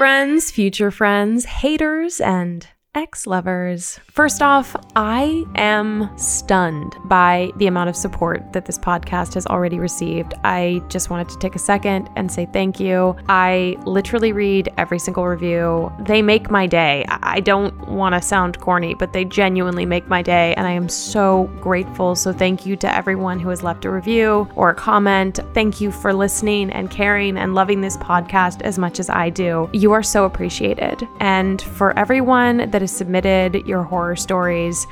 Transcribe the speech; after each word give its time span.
friends, 0.00 0.50
future 0.50 0.90
friends, 0.90 1.44
haters, 1.44 2.22
and 2.22 2.66
ex 2.94 3.26
lovers. 3.26 4.00
First 4.10 4.42
off, 4.42 4.74
I 4.96 5.44
am 5.54 6.10
stunned 6.18 6.96
by 7.04 7.52
the 7.56 7.68
amount 7.68 7.88
of 7.88 7.94
support 7.94 8.52
that 8.52 8.64
this 8.66 8.78
podcast 8.78 9.34
has 9.34 9.46
already 9.46 9.78
received. 9.78 10.34
I 10.42 10.82
just 10.88 11.08
wanted 11.08 11.28
to 11.28 11.38
take 11.38 11.54
a 11.54 11.58
second 11.58 12.10
and 12.16 12.30
say 12.30 12.48
thank 12.52 12.80
you. 12.80 13.16
I 13.28 13.76
literally 13.84 14.32
read 14.32 14.72
every 14.76 14.98
single 14.98 15.26
review. 15.26 15.92
They 16.00 16.20
make 16.20 16.50
my 16.50 16.66
day. 16.66 17.04
I 17.08 17.38
don't 17.40 17.88
want 17.88 18.16
to 18.16 18.22
sound 18.22 18.58
corny, 18.60 18.94
but 18.94 19.12
they 19.12 19.24
genuinely 19.24 19.86
make 19.86 20.08
my 20.08 20.22
day, 20.22 20.54
and 20.56 20.66
I 20.66 20.72
am 20.72 20.88
so 20.88 21.44
grateful. 21.60 22.16
So, 22.16 22.32
thank 22.32 22.66
you 22.66 22.76
to 22.76 22.94
everyone 22.94 23.38
who 23.38 23.50
has 23.50 23.62
left 23.62 23.84
a 23.84 23.90
review 23.90 24.48
or 24.56 24.70
a 24.70 24.74
comment. 24.74 25.38
Thank 25.54 25.80
you 25.80 25.92
for 25.92 26.12
listening 26.12 26.70
and 26.70 26.90
caring 26.90 27.38
and 27.38 27.54
loving 27.54 27.80
this 27.80 27.96
podcast 27.98 28.62
as 28.62 28.78
much 28.78 28.98
as 28.98 29.08
I 29.08 29.30
do. 29.30 29.70
You 29.72 29.92
are 29.92 30.02
so 30.02 30.24
appreciated. 30.24 31.06
And 31.20 31.62
for 31.62 31.96
everyone 31.98 32.70
that 32.70 32.79
that 32.80 32.84
has 32.84 32.96
submitted 32.96 33.66
your 33.66 33.82
horror 33.82 34.16
stories. 34.16 34.86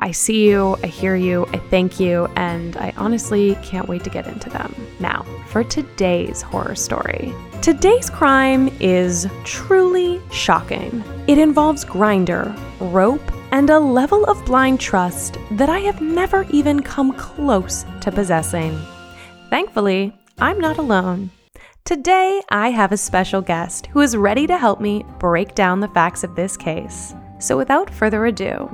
I 0.00 0.10
see 0.10 0.48
you, 0.48 0.76
I 0.82 0.88
hear 0.88 1.14
you, 1.14 1.46
I 1.52 1.58
thank 1.58 2.00
you, 2.00 2.26
and 2.34 2.76
I 2.76 2.92
honestly 2.96 3.56
can't 3.62 3.88
wait 3.88 4.02
to 4.02 4.10
get 4.10 4.26
into 4.26 4.50
them. 4.50 4.74
Now, 4.98 5.24
for 5.46 5.62
today's 5.62 6.42
horror 6.42 6.74
story. 6.74 7.32
Today's 7.60 8.10
crime 8.10 8.68
is 8.80 9.28
truly 9.44 10.20
shocking. 10.32 11.04
It 11.28 11.38
involves 11.38 11.84
Grindr, 11.84 12.52
rope, 12.80 13.22
and 13.52 13.70
a 13.70 13.78
level 13.78 14.24
of 14.24 14.44
blind 14.44 14.80
trust 14.80 15.38
that 15.52 15.68
I 15.68 15.78
have 15.80 16.00
never 16.00 16.44
even 16.50 16.82
come 16.82 17.12
close 17.12 17.84
to 18.00 18.10
possessing. 18.10 18.76
Thankfully, 19.50 20.12
I'm 20.40 20.58
not 20.58 20.78
alone. 20.78 21.30
Today, 21.84 22.40
I 22.48 22.70
have 22.70 22.92
a 22.92 22.96
special 22.96 23.42
guest 23.42 23.86
who 23.86 24.02
is 24.02 24.16
ready 24.16 24.46
to 24.46 24.56
help 24.56 24.80
me 24.80 25.04
break 25.18 25.56
down 25.56 25.80
the 25.80 25.88
facts 25.88 26.22
of 26.22 26.36
this 26.36 26.56
case. 26.56 27.12
So, 27.40 27.56
without 27.56 27.90
further 27.90 28.24
ado, 28.26 28.70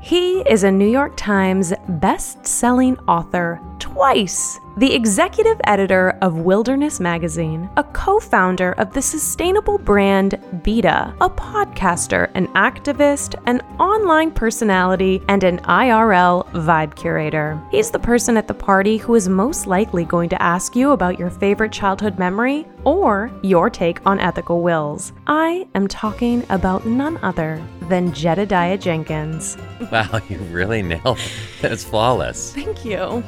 he 0.00 0.38
is 0.42 0.62
a 0.62 0.70
New 0.70 0.88
York 0.88 1.14
Times 1.16 1.72
best-selling 1.88 2.96
author 3.08 3.60
twice, 3.84 4.60
the 4.78 4.94
executive 4.94 5.60
editor 5.64 6.16
of 6.22 6.38
Wilderness 6.38 7.00
Magazine, 7.00 7.68
a 7.76 7.84
co-founder 7.84 8.72
of 8.72 8.94
the 8.94 9.02
sustainable 9.02 9.76
brand 9.76 10.40
Beta, 10.62 11.14
a 11.20 11.28
podcaster, 11.28 12.30
an 12.34 12.48
activist, 12.54 13.34
an 13.44 13.60
online 13.78 14.30
personality, 14.30 15.22
and 15.28 15.44
an 15.44 15.58
IRL 15.58 16.50
vibe 16.52 16.96
curator. 16.96 17.62
He's 17.70 17.90
the 17.90 17.98
person 17.98 18.38
at 18.38 18.48
the 18.48 18.54
party 18.54 18.96
who 18.96 19.14
is 19.14 19.28
most 19.28 19.66
likely 19.66 20.06
going 20.06 20.30
to 20.30 20.42
ask 20.42 20.74
you 20.74 20.92
about 20.92 21.18
your 21.18 21.28
favorite 21.28 21.70
childhood 21.70 22.18
memory 22.18 22.66
or 22.84 23.30
your 23.42 23.68
take 23.68 24.04
on 24.06 24.18
ethical 24.18 24.62
wills. 24.62 25.12
I 25.26 25.68
am 25.74 25.88
talking 25.88 26.42
about 26.48 26.86
none 26.86 27.18
other 27.22 27.62
than 27.90 28.12
Jedidiah 28.12 28.80
Jenkins. 28.80 29.58
Wow, 29.92 30.20
you 30.30 30.38
really 30.38 30.82
nailed 30.82 31.18
it. 31.18 31.32
That's 31.60 31.84
flawless. 31.84 32.54
Thank 32.54 32.84
you. 32.86 33.22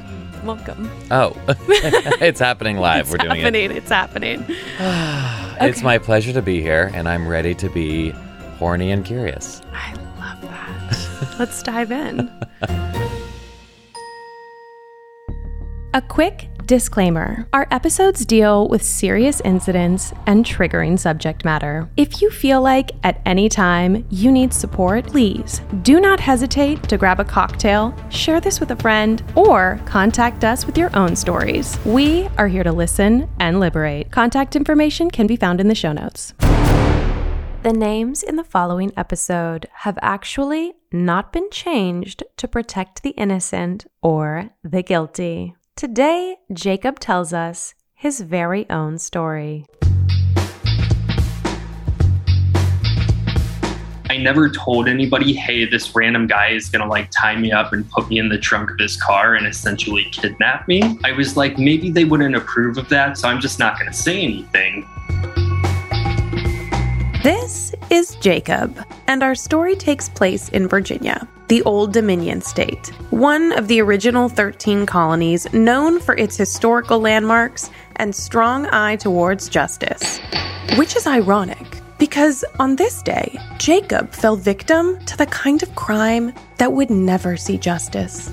Welcome. 0.44 0.90
Oh, 1.10 1.36
it's 2.20 2.40
happening 2.40 2.76
live. 2.76 3.06
It's 3.06 3.10
We're 3.12 3.18
doing 3.18 3.40
happening. 3.40 3.70
It's 3.72 3.90
happening. 3.90 4.44
it. 4.48 5.32
It's 5.58 5.82
my 5.82 5.96
pleasure 5.96 6.34
to 6.34 6.42
be 6.42 6.60
here, 6.60 6.90
and 6.92 7.08
I'm 7.08 7.26
ready 7.26 7.54
to 7.54 7.70
be 7.70 8.10
horny 8.58 8.90
and 8.90 9.06
curious. 9.06 9.62
I 9.72 9.94
love 10.18 10.42
that. 10.42 11.36
Let's 11.38 11.62
dive 11.62 11.90
in. 11.90 12.30
A 15.94 16.02
quick 16.02 16.50
disclaimer 16.66 17.46
our 17.52 17.68
episodes 17.70 18.26
deal 18.26 18.68
with 18.68 18.82
serious 18.82 19.40
incidents 19.42 20.12
and 20.26 20.44
triggering 20.44 20.98
subject 20.98 21.44
matter. 21.44 21.88
If 21.96 22.20
you 22.20 22.30
feel 22.30 22.60
like 22.60 22.90
at 23.04 23.20
any 23.24 23.48
time 23.48 24.04
you 24.10 24.32
need 24.32 24.52
support, 24.52 25.06
please 25.06 25.60
do 25.82 26.00
not 26.00 26.18
hesitate 26.18 26.82
to 26.88 26.98
grab 26.98 27.20
a 27.20 27.24
cocktail, 27.24 27.94
share 28.10 28.40
this 28.40 28.58
with 28.58 28.72
a 28.72 28.76
friend, 28.76 29.22
or 29.36 29.80
contact 29.86 30.44
us 30.44 30.66
with 30.66 30.76
your 30.76 30.94
own 30.96 31.14
stories. 31.14 31.78
We 31.84 32.28
are 32.36 32.48
here 32.48 32.64
to 32.64 32.72
listen 32.72 33.28
and 33.38 33.60
liberate. 33.60 34.10
Contact 34.10 34.56
information 34.56 35.10
can 35.10 35.26
be 35.26 35.36
found 35.36 35.60
in 35.60 35.68
the 35.68 35.74
show 35.74 35.92
notes. 35.92 36.34
The 37.62 37.72
names 37.72 38.22
in 38.22 38.36
the 38.36 38.44
following 38.44 38.92
episode 38.96 39.66
have 39.72 39.98
actually 40.02 40.74
not 40.92 41.32
been 41.32 41.50
changed 41.50 42.22
to 42.36 42.46
protect 42.46 43.02
the 43.02 43.10
innocent 43.10 43.86
or 44.02 44.50
the 44.62 44.82
guilty. 44.82 45.56
Today, 45.76 46.36
Jacob 46.54 46.98
tells 47.00 47.34
us 47.34 47.74
his 47.92 48.22
very 48.22 48.64
own 48.70 48.96
story. 48.96 49.66
I 54.08 54.16
never 54.16 54.48
told 54.48 54.88
anybody, 54.88 55.34
hey, 55.34 55.66
this 55.66 55.94
random 55.94 56.28
guy 56.28 56.48
is 56.48 56.70
gonna 56.70 56.88
like 56.88 57.10
tie 57.10 57.36
me 57.36 57.52
up 57.52 57.74
and 57.74 57.86
put 57.90 58.08
me 58.08 58.18
in 58.18 58.30
the 58.30 58.38
trunk 58.38 58.70
of 58.70 58.78
his 58.78 58.96
car 58.96 59.34
and 59.34 59.46
essentially 59.46 60.04
kidnap 60.12 60.66
me. 60.66 60.98
I 61.04 61.12
was 61.12 61.36
like, 61.36 61.58
maybe 61.58 61.90
they 61.90 62.06
wouldn't 62.06 62.34
approve 62.34 62.78
of 62.78 62.88
that, 62.88 63.18
so 63.18 63.28
I'm 63.28 63.38
just 63.38 63.58
not 63.58 63.78
gonna 63.78 63.92
say 63.92 64.22
anything. 64.22 64.88
This 67.26 67.74
is 67.90 68.14
Jacob, 68.20 68.78
and 69.08 69.20
our 69.20 69.34
story 69.34 69.74
takes 69.74 70.08
place 70.08 70.48
in 70.50 70.68
Virginia, 70.68 71.26
the 71.48 71.60
Old 71.64 71.92
Dominion 71.92 72.40
state, 72.40 72.92
one 73.10 73.50
of 73.50 73.66
the 73.66 73.80
original 73.80 74.28
13 74.28 74.86
colonies 74.86 75.52
known 75.52 75.98
for 75.98 76.16
its 76.16 76.36
historical 76.36 77.00
landmarks 77.00 77.68
and 77.96 78.14
strong 78.14 78.66
eye 78.66 78.94
towards 78.94 79.48
justice. 79.48 80.20
Which 80.76 80.94
is 80.94 81.08
ironic, 81.08 81.66
because 81.98 82.44
on 82.60 82.76
this 82.76 83.02
day, 83.02 83.36
Jacob 83.58 84.12
fell 84.12 84.36
victim 84.36 84.96
to 85.06 85.16
the 85.16 85.26
kind 85.26 85.64
of 85.64 85.74
crime 85.74 86.32
that 86.58 86.72
would 86.72 86.90
never 86.90 87.36
see 87.36 87.58
justice. 87.58 88.30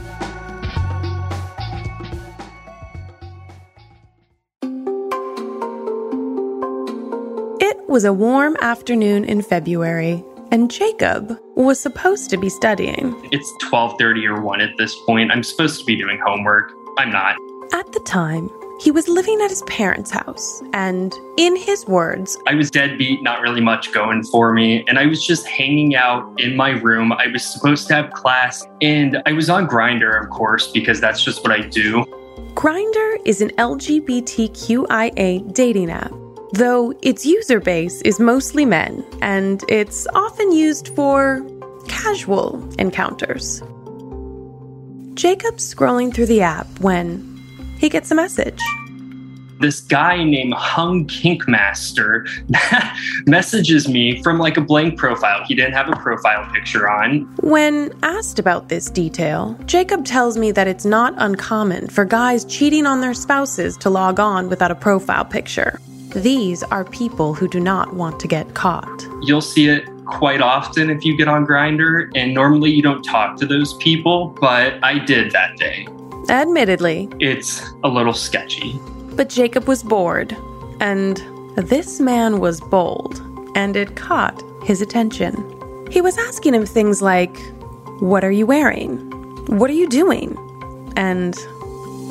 Was 7.94 8.06
a 8.06 8.12
warm 8.12 8.58
afternoon 8.60 9.24
in 9.24 9.44
February, 9.44 10.24
and 10.52 10.72
Jacob 10.72 11.38
was 11.56 11.80
supposed 11.80 12.32
to 12.32 12.38
be 12.38 12.50
studying. 12.50 13.16
It's 13.32 13.54
12:30 13.70 14.26
or 14.26 14.42
1 14.42 14.62
at 14.62 14.76
this 14.80 14.96
point. 15.06 15.32
I'm 15.32 15.44
supposed 15.44 15.80
to 15.80 15.86
be 15.86 15.96
doing 15.96 16.20
homework. 16.26 16.74
I'm 16.98 17.12
not. 17.12 17.36
At 17.72 17.94
the 17.94 18.00
time, 18.00 18.50
he 18.82 18.90
was 18.90 19.08
living 19.08 19.40
at 19.44 19.52
his 19.52 19.62
parents' 19.68 20.10
house, 20.10 20.64
and 20.74 21.14
in 21.38 21.56
his 21.56 21.86
words, 21.86 22.36
I 22.48 22.56
was 22.56 22.72
deadbeat, 22.72 23.22
not 23.22 23.42
really 23.42 23.62
much 23.62 23.92
going 23.94 24.24
for 24.24 24.54
me, 24.54 24.84
and 24.88 24.98
I 24.98 25.06
was 25.06 25.24
just 25.24 25.46
hanging 25.46 25.96
out 25.96 26.28
in 26.40 26.56
my 26.56 26.72
room. 26.72 27.14
I 27.14 27.28
was 27.28 27.46
supposed 27.46 27.88
to 27.90 27.94
have 27.94 28.10
class, 28.14 28.66
and 28.82 29.22
I 29.28 29.34
was 29.34 29.52
on 29.52 29.68
Grindr, 29.68 30.20
of 30.20 30.32
course, 30.32 30.66
because 30.66 31.00
that's 31.00 31.24
just 31.24 31.44
what 31.44 31.52
I 31.52 31.60
do. 31.60 32.06
Grindr 32.56 33.18
is 33.24 33.40
an 33.42 33.52
LGBTQIA 33.60 35.54
dating 35.54 35.92
app. 35.92 36.12
Though 36.54 36.94
its 37.02 37.26
user 37.26 37.60
base 37.60 38.00
is 38.04 38.20
mostly 38.20 38.64
men, 38.64 39.04
and 39.24 39.64
it's 39.70 40.06
often 40.14 40.52
used 40.52 40.90
for 40.90 41.42
casual 41.88 42.64
encounters. 42.78 43.64
Jacob's 45.16 45.74
scrolling 45.74 46.14
through 46.14 46.28
the 46.28 46.44
app 46.44 46.68
when 46.80 47.42
he 47.80 47.90
gets 47.90 48.12
a 48.12 48.16
message. 48.16 48.62
This 49.62 49.82
guy 49.82 50.24
named 50.24 50.54
Hung 50.54 51.08
Kinkmaster 51.08 52.28
messages 53.28 53.88
me 53.88 54.22
from 54.22 54.38
like 54.38 54.56
a 54.56 54.62
blank 54.62 55.00
profile. 55.00 55.44
He 55.48 55.56
didn't 55.56 55.74
have 55.74 55.90
a 55.90 55.96
profile 55.96 56.48
picture 56.54 56.88
on. 56.88 57.22
When 57.42 57.92
asked 58.04 58.38
about 58.38 58.70
this 58.70 58.92
detail, 58.92 59.58
Jacob 59.66 60.06
tells 60.06 60.38
me 60.38 60.52
that 60.52 60.68
it's 60.68 60.86
not 60.86 61.16
uncommon 61.18 61.88
for 61.88 62.06
guys 62.06 62.46
cheating 62.46 62.86
on 62.86 63.02
their 63.02 63.16
spouses 63.16 63.76
to 63.78 63.90
log 63.90 64.20
on 64.20 64.50
without 64.50 64.70
a 64.70 64.76
profile 64.76 65.26
picture. 65.26 65.80
These 66.16 66.62
are 66.64 66.84
people 66.86 67.34
who 67.34 67.48
do 67.48 67.60
not 67.60 67.96
want 67.96 68.20
to 68.20 68.28
get 68.28 68.54
caught. 68.54 69.06
You'll 69.22 69.42
see 69.42 69.68
it 69.68 69.86
quite 70.06 70.42
often 70.42 70.90
if 70.90 71.04
you 71.06 71.18
get 71.18 71.28
on 71.28 71.46
Grindr, 71.48 72.12
and 72.16 72.34
normally 72.34 72.72
you 72.72 72.82
don't 72.82 73.04
talk 73.04 73.38
to 73.38 73.46
those 73.48 73.74
people, 73.76 74.28
but 74.40 74.84
I 74.84 75.00
did 75.00 75.32
that 75.32 75.58
day. 75.58 75.88
Admittedly, 76.30 77.10
It's 77.20 77.62
a 77.84 77.88
little 77.90 78.14
sketchy. 78.14 78.80
but 79.16 79.30
Jacob 79.30 79.68
was 79.68 79.82
bored, 79.84 80.38
and 80.80 81.18
this 81.56 82.00
man 82.00 82.40
was 82.40 82.62
bold, 82.62 83.22
and 83.56 83.76
it 83.76 83.96
caught 83.96 84.42
his 84.64 84.82
attention. 84.82 85.34
He 85.92 86.02
was 86.02 86.18
asking 86.18 86.54
him 86.54 86.66
things 86.66 87.02
like, 87.02 87.36
What 88.00 88.24
are 88.24 88.32
you 88.32 88.46
wearing? 88.46 88.98
What 89.48 89.70
are 89.70 89.74
you 89.74 89.88
doing? 89.90 90.38
And 90.96 91.36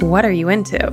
what 0.01 0.25
are 0.25 0.33
you 0.33 0.49
into? 0.49 0.91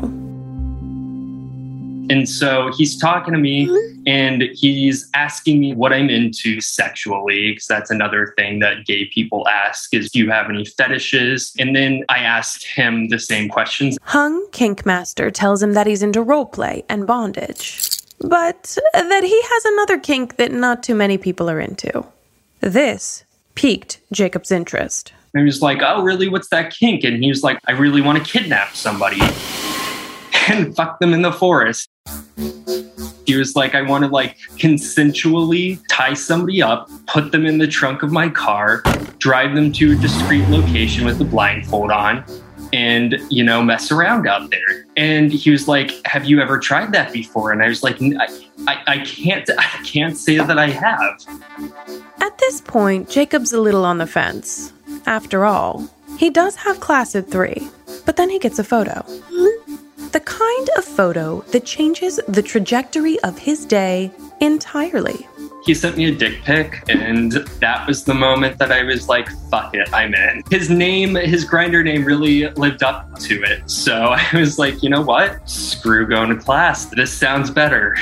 And 2.10 2.28
so 2.28 2.72
he's 2.76 2.98
talking 2.98 3.34
to 3.34 3.40
me 3.40 3.68
mm-hmm. 3.68 4.02
and 4.08 4.44
he's 4.54 5.08
asking 5.14 5.60
me 5.60 5.74
what 5.74 5.94
I'm 5.94 6.10
into 6.10 6.60
sexually, 6.60 7.52
because 7.52 7.68
that's 7.68 7.92
another 7.92 8.34
thing 8.38 8.60
that 8.60 8.86
gay 8.86 9.06
people 9.06 9.48
ask 9.48 9.94
is, 9.94 10.10
do 10.10 10.20
you 10.20 10.32
have 10.32 10.50
any 10.50 10.66
fetishes? 10.66 11.54
And 11.60 11.76
then 11.76 12.04
I 12.10 12.20
asked 12.20 12.66
him 12.66 13.10
the 13.10 13.20
same 13.20 13.48
questions. 13.48 13.98
Hung 14.02 14.46
Kinkmaster 14.48 15.32
tells 15.32 15.62
him 15.62 15.74
that 15.74 15.86
he's 15.86 16.02
into 16.02 16.24
roleplay 16.26 16.84
and 16.90 17.06
bondage. 17.06 17.92
but 18.22 18.78
that 18.94 19.24
he 19.24 19.42
has 19.42 19.66
another 19.66 19.98
kink 19.98 20.36
that 20.38 20.52
not 20.52 20.84
too 20.84 20.96
many 20.96 21.18
people 21.18 21.50
are 21.50 21.60
into. 21.60 22.06
This 22.60 23.24
piqued 23.56 24.00
Jacob's 24.12 24.52
interest. 24.52 25.14
And 25.34 25.42
he 25.42 25.46
was 25.46 25.62
like, 25.62 25.80
Oh, 25.82 26.02
really? 26.02 26.28
What's 26.28 26.50
that 26.50 26.74
kink? 26.74 27.04
And 27.04 27.24
he 27.24 27.30
was 27.30 27.44
like, 27.44 27.60
I 27.68 27.72
really 27.74 28.02
want 28.02 28.18
to 28.18 28.24
kidnap 28.24 28.76
somebody 28.76 29.22
and 30.50 30.76
fuck 30.76 31.00
them 31.00 31.14
in 31.14 31.22
the 31.22 31.32
forest. 31.32 31.88
He 33.26 33.36
was 33.36 33.56
like, 33.56 33.76
I 33.76 33.84
want 33.84 34.04
to 34.06 34.10
like 34.10 34.38
consensually 34.58 35.80
tie 35.90 36.16
somebody 36.16 36.62
up, 36.64 36.90
put 37.06 37.32
them 37.32 37.46
in 37.46 37.60
the 37.60 37.68
trunk 37.68 38.02
of 38.02 38.12
my 38.12 38.28
car, 38.30 38.82
drive 39.20 39.54
them 39.54 39.72
to 39.74 39.92
a 39.92 39.96
discreet 39.96 40.48
location 40.50 41.06
with 41.06 41.20
the 41.20 41.26
blindfold 41.26 41.92
on, 41.92 42.26
and 42.74 43.20
you 43.30 43.44
know 43.44 43.62
mess 43.62 43.92
around 43.92 44.28
out 44.28 44.50
there. 44.50 44.86
And 44.98 45.32
he 45.32 45.52
was 45.52 45.68
like 45.68 45.92
have 46.06 46.26
you 46.26 46.42
ever 46.42 46.60
tried 46.60 46.92
that 46.94 47.14
before? 47.14 47.52
And 47.52 47.64
i 47.64 47.68
was 47.68 47.84
like 47.84 48.02
i, 48.02 48.28
I, 48.68 48.84
I 48.88 48.98
can't 49.00 49.50
i 49.58 49.84
can't 49.84 50.18
say 50.18 50.38
that 50.38 50.58
i 50.58 50.70
have. 50.70 51.20
At 52.22 52.38
this 52.38 52.62
point 52.62 53.10
jacob's 53.10 53.54
a 53.54 53.62
little 53.62 53.86
on 53.86 53.98
the 53.98 54.08
fence. 54.08 54.74
After 55.06 55.46
all 55.46 55.88
he 56.18 56.30
does 56.30 56.56
have 56.56 56.80
class 56.80 57.16
at 57.16 57.30
three 57.30 57.68
but 58.06 58.16
then 58.16 58.30
he 58.30 58.40
gets 58.40 58.60
a 58.60 58.64
photo 58.64 59.06
the 60.12 60.20
kind 60.20 60.70
of 60.78 60.84
photo 60.86 61.42
that 61.52 61.66
changes 61.66 62.20
the 62.28 62.42
trajectory 62.42 63.20
of 63.22 63.38
his 63.38 63.66
day 63.66 64.12
entirely 64.42 65.28
he 65.66 65.74
sent 65.74 65.98
me 65.98 66.06
a 66.06 66.16
dick 66.16 66.42
pic, 66.44 66.84
and 66.90 67.32
that 67.32 67.86
was 67.88 68.04
the 68.04 68.14
moment 68.14 68.58
that 68.60 68.72
I 68.72 68.84
was 68.84 69.08
like, 69.08 69.30
fuck 69.52 69.76
it, 69.76 69.88
I'm 69.94 70.16
in. 70.16 70.44
His 70.50 70.70
name, 70.70 71.16
his 71.16 71.46
Grindr 71.46 71.84
name 71.84 72.06
really 72.06 72.50
lived 72.52 72.82
up 72.82 73.20
to 73.20 73.44
it. 73.44 73.70
So 73.70 73.94
I 74.18 74.28
was 74.34 74.58
like, 74.58 74.82
you 74.82 74.90
know 74.90 75.02
what? 75.02 75.48
Screw 75.48 76.08
going 76.08 76.30
to 76.30 76.38
class. 76.38 76.86
This 76.86 77.12
sounds 77.12 77.52
better. 77.52 77.98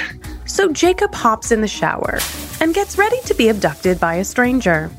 So 0.45 0.71
Jacob 0.71 1.13
hops 1.13 1.51
in 1.51 1.62
the 1.62 1.68
shower 1.68 2.19
and 2.62 2.74
gets 2.74 2.98
ready 2.98 3.19
to 3.25 3.33
be 3.33 3.50
abducted 3.50 4.00
by 4.00 4.15
a 4.15 4.24
stranger. 4.24 4.89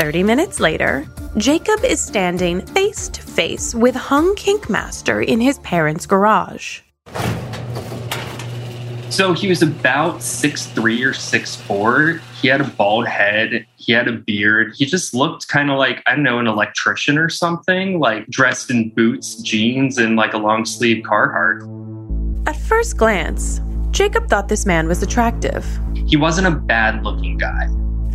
30 0.00 0.22
minutes 0.22 0.60
later, 0.60 1.06
Jacob 1.36 1.84
is 1.84 2.00
standing 2.00 2.64
face 2.68 3.06
to 3.06 3.20
face 3.20 3.74
with 3.74 3.94
Hung 3.94 4.34
Kinkmaster 4.34 5.22
in 5.22 5.38
his 5.38 5.58
parents' 5.58 6.06
garage. 6.06 6.80
So 9.10 9.34
he 9.34 9.46
was 9.46 9.60
about 9.60 10.22
six 10.22 10.64
three 10.68 11.02
or 11.02 11.12
six 11.12 11.54
four. 11.54 12.22
He 12.40 12.48
had 12.48 12.62
a 12.62 12.64
bald 12.64 13.08
head. 13.08 13.66
He 13.76 13.92
had 13.92 14.08
a 14.08 14.12
beard. 14.12 14.72
He 14.74 14.86
just 14.86 15.12
looked 15.12 15.48
kind 15.48 15.70
of 15.70 15.76
like, 15.76 16.02
I 16.06 16.14
don't 16.14 16.22
know, 16.22 16.38
an 16.38 16.46
electrician 16.46 17.18
or 17.18 17.28
something, 17.28 18.00
like 18.00 18.26
dressed 18.28 18.70
in 18.70 18.94
boots, 18.94 19.34
jeans, 19.42 19.98
and 19.98 20.16
like 20.16 20.32
a 20.32 20.38
long 20.38 20.64
sleeve 20.64 21.04
Carhartt. 21.04 22.48
At 22.48 22.56
first 22.56 22.96
glance, 22.96 23.60
Jacob 23.90 24.30
thought 24.30 24.48
this 24.48 24.64
man 24.64 24.88
was 24.88 25.02
attractive. 25.02 25.66
He 26.06 26.16
wasn't 26.16 26.46
a 26.46 26.52
bad 26.52 27.04
looking 27.04 27.36
guy. 27.36 27.68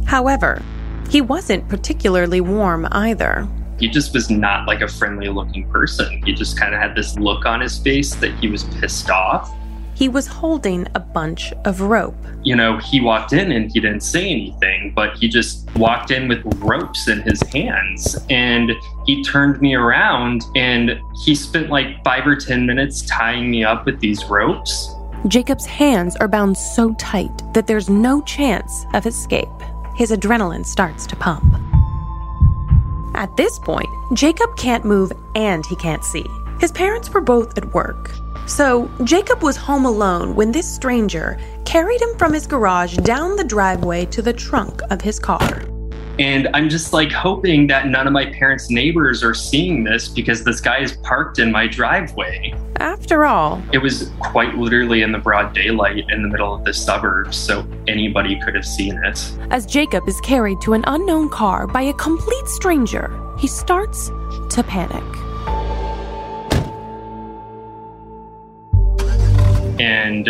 However, 0.08 0.64
he 1.10 1.22
wasn't 1.22 1.68
particularly 1.70 2.42
warm 2.42 2.88
either. 2.92 3.48
He 3.80 3.88
just 3.90 4.14
was 4.14 4.30
not 4.30 4.68
like 4.68 4.82
a 4.82 4.88
friendly 4.88 5.28
looking 5.28 5.70
person. 5.70 6.22
He 6.26 6.34
just 6.34 6.58
kind 6.58 6.74
of 6.74 6.82
had 6.82 6.96
this 6.96 7.18
look 7.20 7.46
on 7.46 7.62
his 7.62 7.78
face 7.78 8.16
that 8.16 8.34
he 8.40 8.48
was 8.48 8.64
pissed 8.64 9.10
off 9.10 9.54
he 9.96 10.10
was 10.10 10.28
holding 10.28 10.88
a 10.94 11.00
bunch 11.00 11.54
of 11.64 11.82
rope. 11.82 12.16
You 12.44 12.56
know, 12.56 12.78
he 12.78 13.02
walked 13.02 13.32
in 13.34 13.52
and 13.52 13.72
he 13.72 13.80
didn't 13.80 14.02
say 14.02 14.30
anything, 14.30 14.92
but 14.94 15.18
he 15.18 15.30
just 15.30 15.68
walked 15.78 16.12
in 16.12 16.28
with 16.28 16.44
ropes 16.58 17.08
in 17.08 17.22
his 17.22 17.42
hands. 17.44 18.18
And 18.30 18.72
he 19.06 19.24
turned 19.24 19.62
me 19.62 19.74
around 19.74 20.44
and 20.56 21.00
he 21.24 21.34
spent 21.34 21.70
like 21.70 22.04
five 22.04 22.28
or 22.28 22.36
10 22.36 22.66
minutes 22.66 23.04
tying 23.04 23.50
me 23.50 23.64
up 23.64 23.86
with 23.86 24.00
these 24.02 24.26
ropes. 24.26 24.94
Jacob's 25.28 25.66
hands 25.66 26.16
are 26.18 26.28
bound 26.28 26.58
so 26.58 26.94
tight 26.96 27.32
that 27.54 27.66
there's 27.66 27.90
no 27.90 28.22
chance 28.24 28.86
of 28.94 29.06
escape. 29.08 29.48
His 29.96 30.12
adrenaline 30.12 30.66
starts 30.66 31.06
to 31.08 31.16
pump. 31.16 31.46
At 33.16 33.36
this 33.38 33.58
point, 33.60 33.90
Jacob 34.14 34.58
can't 34.58 34.84
move 34.84 35.14
and 35.36 35.66
he 35.66 35.76
can't 35.78 36.04
see. 36.04 36.26
His 36.60 36.72
parents 36.72 37.10
were 37.10 37.22
both 37.22 37.58
at 37.58 37.74
work. 37.74 38.12
So, 38.46 38.90
Jacob 39.06 39.42
was 39.42 39.56
home 39.56 39.86
alone 39.86 40.36
when 40.36 40.52
this 40.52 40.72
stranger 40.72 41.40
carried 41.66 42.02
him 42.02 42.16
from 42.18 42.34
his 42.34 42.46
garage 42.46 42.98
down 42.98 43.36
the 43.36 43.44
driveway 43.44 44.06
to 44.08 44.22
the 44.22 44.34
trunk 44.34 44.82
of 44.92 45.02
his 45.02 45.18
car. 45.18 45.64
And 46.18 46.48
I'm 46.54 46.70
just 46.70 46.94
like 46.94 47.12
hoping 47.12 47.68
that 47.68 47.88
none 47.88 48.08
of 48.08 48.14
my 48.14 48.26
parents' 48.28 48.70
neighbors 48.70 49.24
are 49.24 49.34
seeing 49.34 49.84
this 49.84 50.08
because 50.08 50.44
this 50.44 50.62
guy 50.62 50.80
is 50.80 50.94
parked 50.98 51.40
in 51.40 51.52
my 51.52 51.68
driveway. 51.68 52.54
After 52.78 53.26
all, 53.26 53.62
it 53.74 53.80
was 53.80 54.12
quite 54.20 54.56
literally 54.56 55.02
in 55.02 55.12
the 55.12 55.18
broad 55.18 55.54
daylight 55.54 56.06
in 56.10 56.22
the 56.22 56.30
middle 56.30 56.54
of 56.54 56.64
the 56.64 56.74
suburbs, 56.74 57.38
so 57.38 57.68
anybody 57.88 58.40
could 58.42 58.56
have 58.56 58.66
seen 58.66 58.98
it. 59.04 59.32
As 59.52 59.66
Jacob 59.66 60.08
is 60.08 60.20
carried 60.22 60.62
to 60.62 60.74
an 60.74 60.84
unknown 60.88 61.30
car 61.30 61.68
by 61.68 61.82
a 61.82 61.94
complete 61.94 62.48
stranger, 62.48 63.12
he 63.38 63.48
starts 63.48 64.08
to 64.50 64.64
panic. 64.66 65.04
and 69.80 70.30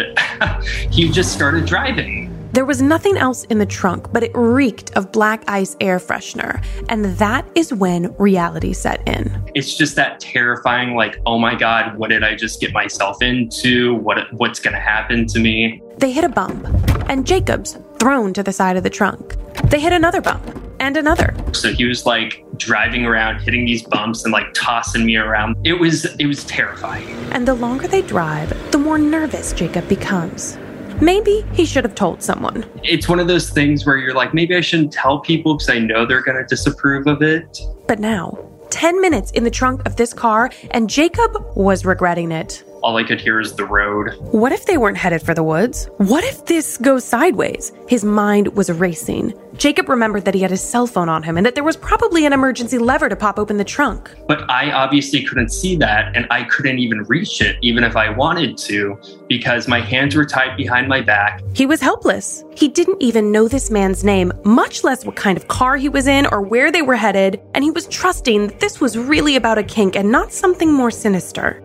he 0.92 1.10
just 1.10 1.34
started 1.34 1.66
driving. 1.66 2.35
There 2.56 2.63
was 2.63 2.81
nothing 2.81 3.18
else 3.18 3.44
in 3.44 3.57
the 3.57 3.66
trunk, 3.66 4.13
but 4.13 4.24
it 4.24 4.31
reeked 4.34 4.96
of 4.96 5.12
black 5.12 5.44
ice 5.46 5.75
air 5.81 6.00
freshener. 6.00 6.63
And 6.88 7.04
that 7.18 7.46
is 7.54 7.74
when 7.74 8.16
reality 8.18 8.72
set 8.72 9.06
in. 9.06 9.30
It's 9.56 9.75
just 9.75 9.98
that 9.98 10.22
terrifying, 10.22 10.96
like, 10.96 11.19
oh 11.25 11.38
my 11.38 11.54
God, 11.54 11.98
what 11.98 12.12
did 12.12 12.24
I 12.24 12.34
just 12.34 12.62
get 12.62 12.72
myself 12.72 13.22
into? 13.22 13.96
What 13.96 14.31
what's 14.31 14.62
gonna 14.62 14.80
happen 14.80 15.28
to 15.28 15.40
me? 15.40 15.81
They 15.98 16.13
hit 16.13 16.24
a 16.24 16.30
bump, 16.30 16.66
and 17.10 17.28
Jacob's 17.28 17.78
thrown 18.00 18.31
to 18.36 18.42
the 18.42 18.54
side 18.54 18.78
of 18.78 18.84
the 18.84 18.90
trunk. 18.90 19.36
They 19.66 19.81
hit 19.81 19.92
another 19.92 20.22
bump 20.22 20.58
and 20.80 20.96
another. 20.96 21.36
So 21.51 21.74
he 21.74 21.84
was 21.84 22.06
like 22.06 22.42
driving 22.56 23.06
around, 23.06 23.42
hitting 23.42 23.66
these 23.66 23.84
bumps 23.84 24.24
and 24.24 24.31
like 24.31 24.54
tossing 24.54 25.06
me 25.06 25.18
around. 25.18 25.58
It 25.66 25.74
was 25.74 26.06
it 26.06 26.25
was 26.25 26.46
terrifying. 26.46 27.18
And 27.34 27.46
the 27.46 27.54
longer 27.54 27.90
they 27.90 28.01
drive, 28.01 28.72
the 28.72 28.78
more 28.78 28.98
nervous 28.98 29.51
Jacob 29.51 29.90
becomes. 29.90 30.58
Maybe 31.02 31.46
he 31.54 31.66
should 31.66 31.84
have 31.84 31.96
told 31.96 32.24
someone. 32.24 32.66
It's 32.84 33.10
one 33.10 33.20
of 33.20 33.28
those 33.28 33.50
things 33.50 33.86
where 33.86 33.98
you're 33.98 34.14
like, 34.14 34.34
maybe 34.34 34.56
I 34.56 34.62
shouldn't 34.62 34.94
tell 34.94 35.20
people 35.20 35.56
because 35.56 35.70
I 35.70 35.80
know 35.80 36.06
they're 36.06 36.22
going 36.22 36.38
to 36.38 36.48
disapprove 36.48 37.08
of 37.08 37.22
it. 37.22 37.60
But 37.88 38.00
now, 38.00 38.38
10 38.70 39.02
minutes 39.02 39.32
in 39.32 39.44
the 39.44 39.52
trunk 39.52 39.86
of 39.86 39.96
this 39.98 40.14
car, 40.14 40.50
and 40.72 40.90
Jacob 40.90 41.36
was 41.56 41.86
regretting 41.86 42.32
it 42.32 42.64
all 42.86 42.98
I 42.98 43.04
could 43.04 43.20
hear 43.20 43.39
is 43.39 43.56
the 43.56 43.65
road. 43.65 44.15
What 44.32 44.51
if 44.51 44.68
they 44.68 44.77
weren't 44.77 44.98
headed 44.98 45.24
for 45.24 45.34
the 45.34 45.42
woods? 45.42 45.89
What 45.98 46.24
if 46.24 46.46
this 46.46 46.77
goes 46.77 47.04
sideways? 47.04 47.72
His 47.88 48.06
mind 48.06 48.56
was 48.56 48.72
racing. 48.72 49.34
Jacob 49.58 49.89
remembered 49.89 50.25
that 50.25 50.36
he 50.36 50.42
had 50.42 50.51
his 50.51 50.62
cell 50.62 50.86
phone 50.86 51.10
on 51.10 51.24
him 51.24 51.36
and 51.36 51.44
that 51.48 51.56
there 51.56 51.63
was 51.63 51.77
probably 51.77 52.27
an 52.27 52.34
emergency 52.34 52.77
lever 52.77 53.10
to 53.10 53.15
pop 53.15 53.39
open 53.39 53.58
the 53.58 53.63
trunk. 53.63 54.13
But 54.27 54.48
I 54.51 54.72
obviously 54.72 55.24
couldn't 55.24 55.50
see 55.50 55.75
that 55.77 56.15
and 56.15 56.27
I 56.30 56.44
couldn't 56.44 56.77
even 56.77 57.00
reach 57.06 57.42
it, 57.42 57.58
even 57.63 57.84
if 57.84 57.96
I 57.96 58.12
wanted 58.12 58.56
to, 58.60 59.00
because 59.30 59.68
my 59.68 59.82
hands 59.82 60.13
were 60.13 60.25
tied 60.25 60.56
behind 60.56 60.88
my 60.88 61.01
back. 61.01 61.42
He 61.56 61.65
was 61.65 61.82
helpless. 61.82 62.44
He 62.56 62.68
didn't 62.68 63.01
even 63.01 63.32
know 63.32 63.48
this 63.48 63.72
man's 63.72 64.04
name, 64.04 64.32
much 64.44 64.84
less 64.84 65.06
what 65.06 65.15
kind 65.15 65.39
of 65.39 65.48
car 65.48 65.75
he 65.75 65.89
was 65.89 66.06
in 66.06 66.27
or 66.27 66.39
where 66.42 66.72
they 66.72 66.84
were 66.84 66.96
headed, 66.96 67.42
and 67.56 67.63
he 67.63 67.72
was 67.72 67.88
trusting 67.88 68.48
that 68.48 68.60
this 68.60 68.80
was 68.80 68.96
really 68.96 69.38
about 69.38 69.58
a 69.58 69.63
kink 69.63 69.96
and 69.96 70.12
not 70.12 70.32
something 70.32 70.72
more 70.72 70.92
sinister. 70.92 71.64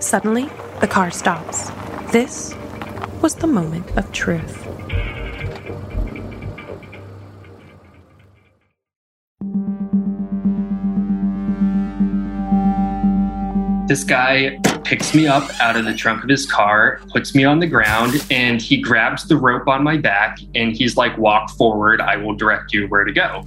Suddenly, 0.00 0.48
the 0.80 0.88
car 0.88 1.10
stops. 1.10 1.70
This 2.10 2.54
was 3.20 3.34
the 3.34 3.46
moment 3.46 3.86
of 3.98 4.10
truth. 4.12 4.66
This 13.86 14.04
guy 14.04 14.58
picks 14.84 15.14
me 15.14 15.26
up 15.26 15.50
out 15.60 15.76
of 15.76 15.84
the 15.84 15.92
trunk 15.92 16.22
of 16.22 16.30
his 16.30 16.50
car, 16.50 17.00
puts 17.12 17.34
me 17.34 17.44
on 17.44 17.58
the 17.58 17.66
ground, 17.66 18.24
and 18.30 18.62
he 18.62 18.80
grabs 18.80 19.28
the 19.28 19.36
rope 19.36 19.68
on 19.68 19.84
my 19.84 19.98
back 19.98 20.38
and 20.54 20.74
he's 20.74 20.96
like, 20.96 21.18
Walk 21.18 21.50
forward, 21.50 22.00
I 22.00 22.16
will 22.16 22.34
direct 22.34 22.72
you 22.72 22.86
where 22.88 23.04
to 23.04 23.12
go. 23.12 23.44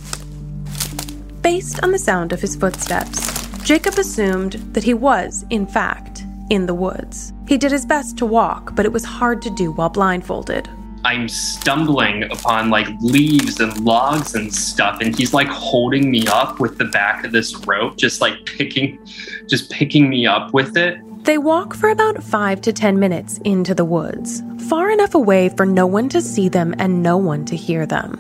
Based 1.42 1.84
on 1.84 1.92
the 1.92 1.98
sound 1.98 2.32
of 2.32 2.42
his 2.42 2.56
footsteps, 2.56 3.48
Jacob 3.64 3.98
assumed 3.98 4.54
that 4.74 4.84
he 4.84 4.94
was, 4.94 5.46
in 5.50 5.66
fact, 5.66 6.13
in 6.50 6.66
the 6.66 6.74
woods. 6.74 7.34
He 7.48 7.58
did 7.58 7.72
his 7.72 7.86
best 7.86 8.18
to 8.18 8.26
walk, 8.26 8.76
but 8.76 8.86
it 8.86 8.92
was 8.92 9.04
hard 9.04 9.42
to 9.44 9.50
do 9.50 9.72
while 9.72 9.90
blindfolded. 9.90 10.70
I'm 11.06 11.28
stumbling 11.28 12.24
upon 12.32 12.70
like 12.70 12.88
leaves 13.02 13.60
and 13.60 13.78
logs 13.84 14.36
and 14.36 14.54
stuff, 14.54 15.00
and 15.02 15.18
he's 15.18 15.34
like 15.34 15.50
holding 15.50 16.10
me 16.10 16.26
up 16.28 16.60
with 16.62 16.78
the 16.78 16.86
back 16.86 17.26
of 17.26 17.34
this 17.34 17.54
rope, 17.68 17.98
just 17.98 18.22
like 18.22 18.46
picking, 18.46 19.06
just 19.50 19.70
picking 19.70 20.10
me 20.10 20.26
up 20.26 20.54
with 20.54 20.78
it. 20.78 20.98
They 21.26 21.38
walk 21.38 21.74
for 21.74 21.90
about 21.90 22.24
five 22.24 22.62
to 22.62 22.74
ten 22.74 23.00
minutes 23.00 23.38
into 23.40 23.76
the 23.76 23.86
woods, 23.86 24.42
far 24.70 24.92
enough 24.92 25.14
away 25.14 25.50
for 25.50 25.66
no 25.66 25.86
one 25.86 26.08
to 26.10 26.22
see 26.22 26.48
them 26.48 26.74
and 26.80 27.04
no 27.04 27.18
one 27.18 27.44
to 27.46 27.56
hear 27.56 27.86
them. 27.86 28.18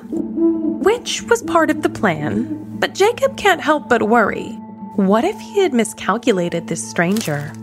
Which 0.83 1.21
was 1.23 1.41
part 1.43 1.69
of 1.69 1.83
the 1.83 1.89
plan, 1.89 2.77
but 2.79 2.95
Jacob 2.95 3.37
can't 3.37 3.61
help 3.61 3.87
but 3.87 4.03
worry. 4.03 4.49
What 4.95 5.23
if 5.23 5.39
he 5.39 5.59
had 5.59 5.73
miscalculated 5.73 6.67
this 6.67 6.87
stranger? 6.87 7.53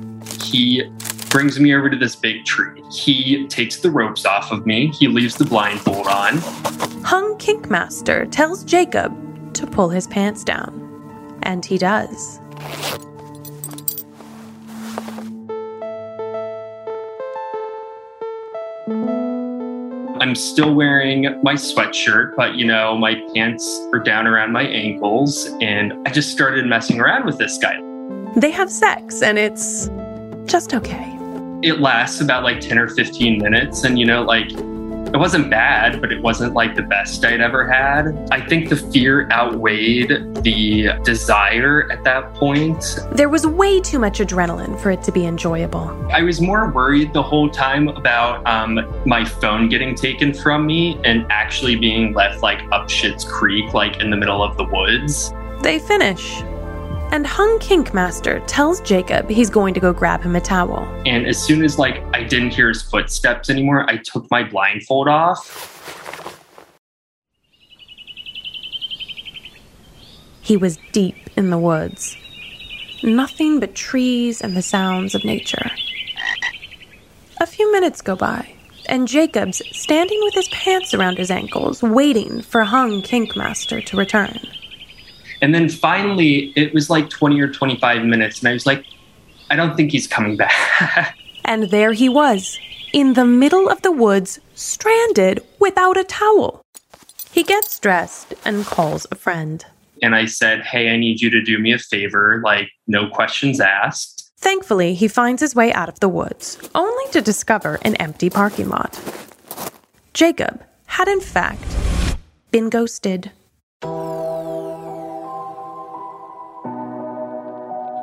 He 0.50 0.82
brings 1.30 1.60
me 1.60 1.74
over 1.74 1.88
to 1.88 1.96
this 1.96 2.16
big 2.16 2.44
tree. 2.44 2.82
He 2.90 3.46
takes 3.46 3.76
the 3.76 3.90
ropes 3.90 4.26
off 4.26 4.50
of 4.50 4.66
me, 4.66 4.88
he 4.88 5.06
leaves 5.06 5.36
the 5.36 5.44
blindfold 5.44 6.06
on. 6.08 6.38
Hung 7.04 7.38
Kinkmaster 7.38 8.30
tells 8.30 8.64
Jacob 8.64 9.54
to 9.54 9.66
pull 9.66 9.88
his 9.88 10.06
pants 10.08 10.42
down. 10.42 10.76
And 11.42 11.64
he 11.64 11.78
does. 11.78 12.40
I'm 20.20 20.34
still 20.34 20.74
wearing 20.74 21.22
my 21.42 21.54
sweatshirt, 21.54 22.34
but 22.36 22.56
you 22.56 22.66
know, 22.66 22.96
my 22.98 23.14
pants 23.34 23.80
are 23.92 24.00
down 24.00 24.26
around 24.26 24.52
my 24.52 24.64
ankles, 24.64 25.46
and 25.62 25.94
I 26.06 26.10
just 26.10 26.30
started 26.30 26.66
messing 26.66 27.00
around 27.00 27.24
with 27.24 27.38
this 27.38 27.56
guy. 27.56 27.80
They 28.36 28.50
have 28.50 28.70
sex, 28.70 29.22
and 29.22 29.38
it's 29.38 29.88
just 30.46 30.74
okay. 30.74 31.16
It 31.62 31.80
lasts 31.80 32.20
about 32.20 32.42
like 32.42 32.60
10 32.60 32.78
or 32.78 32.88
15 32.88 33.38
minutes, 33.38 33.84
and 33.84 33.98
you 33.98 34.06
know, 34.06 34.22
like 34.22 34.50
it 35.12 35.16
wasn't 35.16 35.50
bad, 35.50 36.00
but 36.00 36.12
it 36.12 36.22
wasn't 36.22 36.54
like 36.54 36.76
the 36.76 36.82
best 36.82 37.24
I'd 37.24 37.40
ever 37.40 37.66
had. 37.66 38.28
I 38.30 38.40
think 38.40 38.68
the 38.68 38.76
fear 38.76 39.28
outweighed 39.32 40.08
the 40.44 40.90
desire 41.02 41.90
at 41.90 42.04
that 42.04 42.32
point. 42.34 43.00
There 43.10 43.28
was 43.28 43.44
way 43.44 43.80
too 43.80 43.98
much 43.98 44.20
adrenaline 44.20 44.78
for 44.80 44.92
it 44.92 45.02
to 45.02 45.10
be 45.10 45.26
enjoyable. 45.26 45.90
I 46.12 46.22
was 46.22 46.40
more 46.40 46.70
worried 46.70 47.12
the 47.12 47.24
whole 47.24 47.50
time 47.50 47.88
about 47.88 48.46
um, 48.46 49.02
my 49.04 49.24
phone 49.24 49.68
getting 49.68 49.96
taken 49.96 50.32
from 50.32 50.64
me 50.64 51.00
and 51.04 51.26
actually 51.28 51.74
being 51.74 52.12
left 52.14 52.40
like 52.42 52.60
up 52.70 52.88
Shit's 52.88 53.24
Creek, 53.24 53.74
like 53.74 54.00
in 54.00 54.10
the 54.10 54.16
middle 54.16 54.44
of 54.44 54.56
the 54.56 54.64
woods. 54.64 55.32
They 55.62 55.80
finish. 55.80 56.40
And 57.12 57.26
Hung 57.26 57.58
Kinkmaster 57.58 58.40
tells 58.46 58.80
Jacob 58.82 59.28
he's 59.28 59.50
going 59.50 59.74
to 59.74 59.80
go 59.80 59.92
grab 59.92 60.22
him 60.22 60.36
a 60.36 60.40
towel. 60.40 60.84
And 61.06 61.26
as 61.26 61.42
soon 61.42 61.64
as 61.64 61.76
like 61.76 62.00
I 62.14 62.22
didn't 62.22 62.50
hear 62.50 62.68
his 62.68 62.82
footsteps 62.82 63.50
anymore, 63.50 63.84
I 63.90 63.96
took 63.96 64.30
my 64.30 64.44
blindfold 64.44 65.08
off. 65.08 65.66
He 70.40 70.56
was 70.56 70.78
deep 70.92 71.16
in 71.36 71.50
the 71.50 71.58
woods. 71.58 72.16
Nothing 73.02 73.58
but 73.58 73.74
trees 73.74 74.40
and 74.40 74.56
the 74.56 74.62
sounds 74.62 75.14
of 75.16 75.24
nature. 75.24 75.68
A 77.40 77.46
few 77.46 77.72
minutes 77.72 78.02
go 78.02 78.14
by, 78.14 78.54
and 78.86 79.08
Jacob's 79.08 79.62
standing 79.72 80.20
with 80.22 80.34
his 80.34 80.48
pants 80.48 80.94
around 80.94 81.18
his 81.18 81.30
ankles, 81.30 81.82
waiting 81.82 82.40
for 82.42 82.62
Hung 82.62 83.02
Kinkmaster 83.02 83.84
to 83.86 83.96
return. 83.96 84.38
And 85.42 85.54
then 85.54 85.68
finally, 85.68 86.52
it 86.56 86.74
was 86.74 86.90
like 86.90 87.08
20 87.08 87.40
or 87.40 87.48
25 87.48 88.04
minutes, 88.04 88.40
and 88.40 88.48
I 88.48 88.52
was 88.52 88.66
like, 88.66 88.84
I 89.50 89.56
don't 89.56 89.76
think 89.76 89.90
he's 89.90 90.06
coming 90.06 90.36
back. 90.36 91.16
And 91.44 91.70
there 91.70 91.92
he 91.92 92.08
was, 92.08 92.60
in 92.92 93.14
the 93.14 93.24
middle 93.24 93.68
of 93.68 93.82
the 93.82 93.90
woods, 93.90 94.38
stranded 94.54 95.40
without 95.58 95.96
a 95.96 96.04
towel. 96.04 96.62
He 97.32 97.42
gets 97.42 97.78
dressed 97.80 98.34
and 98.44 98.64
calls 98.64 99.06
a 99.10 99.14
friend. 99.16 99.64
and 100.02 100.14
I 100.14 100.26
said, 100.26 100.60
Hey, 100.62 100.90
I 100.92 100.96
need 100.96 101.20
you 101.20 101.30
to 101.30 101.42
do 101.42 101.58
me 101.58 101.72
a 101.72 101.78
favor, 101.78 102.40
like, 102.44 102.68
no 102.86 103.08
questions 103.08 103.58
asked. 103.60 104.30
Thankfully, 104.38 104.94
he 104.94 105.08
finds 105.08 105.40
his 105.42 105.54
way 105.54 105.72
out 105.72 105.88
of 105.88 105.98
the 106.00 106.08
woods, 106.08 106.58
only 106.74 107.10
to 107.12 107.20
discover 107.20 107.78
an 107.82 107.96
empty 107.96 108.30
parking 108.30 108.68
lot. 108.68 108.98
Jacob 110.14 110.62
had, 110.86 111.08
in 111.08 111.20
fact, 111.20 111.64
been 112.50 112.68
ghosted. 112.70 113.32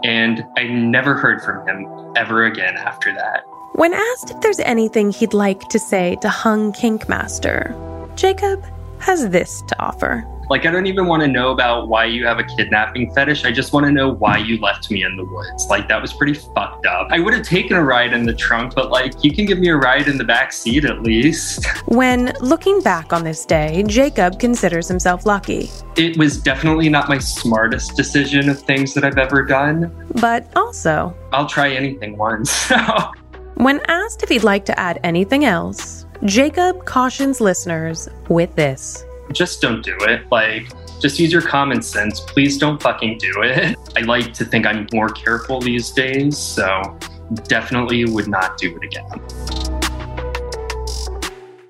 And 0.07 0.45
I 0.55 0.63
never 0.63 1.15
heard 1.15 1.41
from 1.41 1.67
him 1.67 1.85
ever 2.15 2.45
again 2.45 2.77
after 2.77 3.13
that. 3.13 3.43
When 3.73 3.93
asked 3.93 4.31
if 4.31 4.39
there's 4.39 4.59
anything 4.61 5.11
he'd 5.11 5.33
like 5.33 5.67
to 5.67 5.77
say 5.77 6.17
to 6.21 6.29
Hung 6.29 6.71
Kinkmaster, 6.71 7.75
Jacob 8.15 8.63
has 8.99 9.29
this 9.29 9.61
to 9.67 9.79
offer. 9.79 10.25
Like, 10.49 10.65
I 10.65 10.71
don't 10.71 10.85
even 10.87 11.07
want 11.07 11.21
to 11.23 11.27
know 11.27 11.51
about 11.51 11.87
why 11.89 12.05
you 12.05 12.25
have 12.25 12.39
a 12.39 12.43
kidnapping 12.43 13.13
fetish. 13.13 13.43
I 13.45 13.51
just 13.51 13.73
want 13.73 13.85
to 13.85 13.91
know 13.91 14.09
why 14.13 14.37
you 14.37 14.59
left 14.59 14.89
me 14.89 15.03
in 15.03 15.15
the 15.17 15.25
woods. 15.25 15.67
Like, 15.69 15.87
that 15.89 16.01
was 16.01 16.13
pretty 16.13 16.33
fucked 16.33 16.85
up. 16.85 17.07
I 17.11 17.19
would 17.19 17.33
have 17.33 17.43
taken 17.43 17.75
a 17.75 17.83
ride 17.83 18.13
in 18.13 18.25
the 18.25 18.33
trunk, 18.33 18.73
but 18.75 18.89
like, 18.89 19.23
you 19.23 19.33
can 19.33 19.45
give 19.45 19.59
me 19.59 19.69
a 19.69 19.75
ride 19.75 20.07
in 20.07 20.17
the 20.17 20.23
back 20.23 20.53
seat 20.53 20.85
at 20.85 21.01
least. 21.03 21.65
When 21.87 22.33
looking 22.41 22.81
back 22.81 23.11
on 23.13 23.23
this 23.23 23.45
day, 23.45 23.83
Jacob 23.87 24.39
considers 24.39 24.87
himself 24.87 25.25
lucky, 25.25 25.69
It 25.95 26.17
was 26.17 26.37
definitely 26.41 26.89
not 26.89 27.09
my 27.09 27.17
smartest 27.17 27.95
decision 27.95 28.49
of 28.49 28.59
things 28.61 28.93
that 28.93 29.03
I've 29.03 29.17
ever 29.17 29.43
done. 29.43 29.91
but 30.21 30.47
also, 30.55 31.15
I'll 31.33 31.47
try 31.47 31.69
anything 31.71 32.17
once. 32.17 32.51
So. 32.67 33.11
when 33.55 33.81
asked 33.87 34.21
if 34.23 34.29
he'd 34.29 34.43
like 34.43 34.65
to 34.65 34.79
add 34.79 34.99
anything 35.03 35.45
else, 35.45 36.05
Jacob 36.25 36.85
cautions 36.85 37.39
listeners 37.41 38.07
with 38.29 38.53
this. 38.55 39.03
Just 39.31 39.61
don't 39.61 39.83
do 39.83 39.95
it. 40.01 40.29
Like, 40.31 40.67
just 40.99 41.19
use 41.19 41.31
your 41.31 41.41
common 41.41 41.81
sense. 41.81 42.19
Please 42.19 42.57
don't 42.57 42.81
fucking 42.81 43.17
do 43.19 43.41
it. 43.43 43.77
I 43.97 44.01
like 44.01 44.33
to 44.33 44.45
think 44.45 44.65
I'm 44.65 44.87
more 44.93 45.09
careful 45.09 45.61
these 45.61 45.91
days, 45.91 46.37
so 46.37 46.97
definitely 47.43 48.05
would 48.05 48.27
not 48.27 48.57
do 48.57 48.77
it 48.77 48.83
again. 48.83 49.05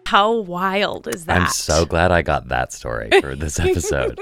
How 0.06 0.32
wild 0.32 1.08
is 1.10 1.26
that? 1.26 1.42
I'm 1.42 1.48
so 1.50 1.86
glad 1.86 2.14
I 2.14 2.22
got 2.22 2.48
that 2.48 2.72
story 2.72 3.10
for 3.20 3.36
this 3.36 3.60
episode. 3.60 4.18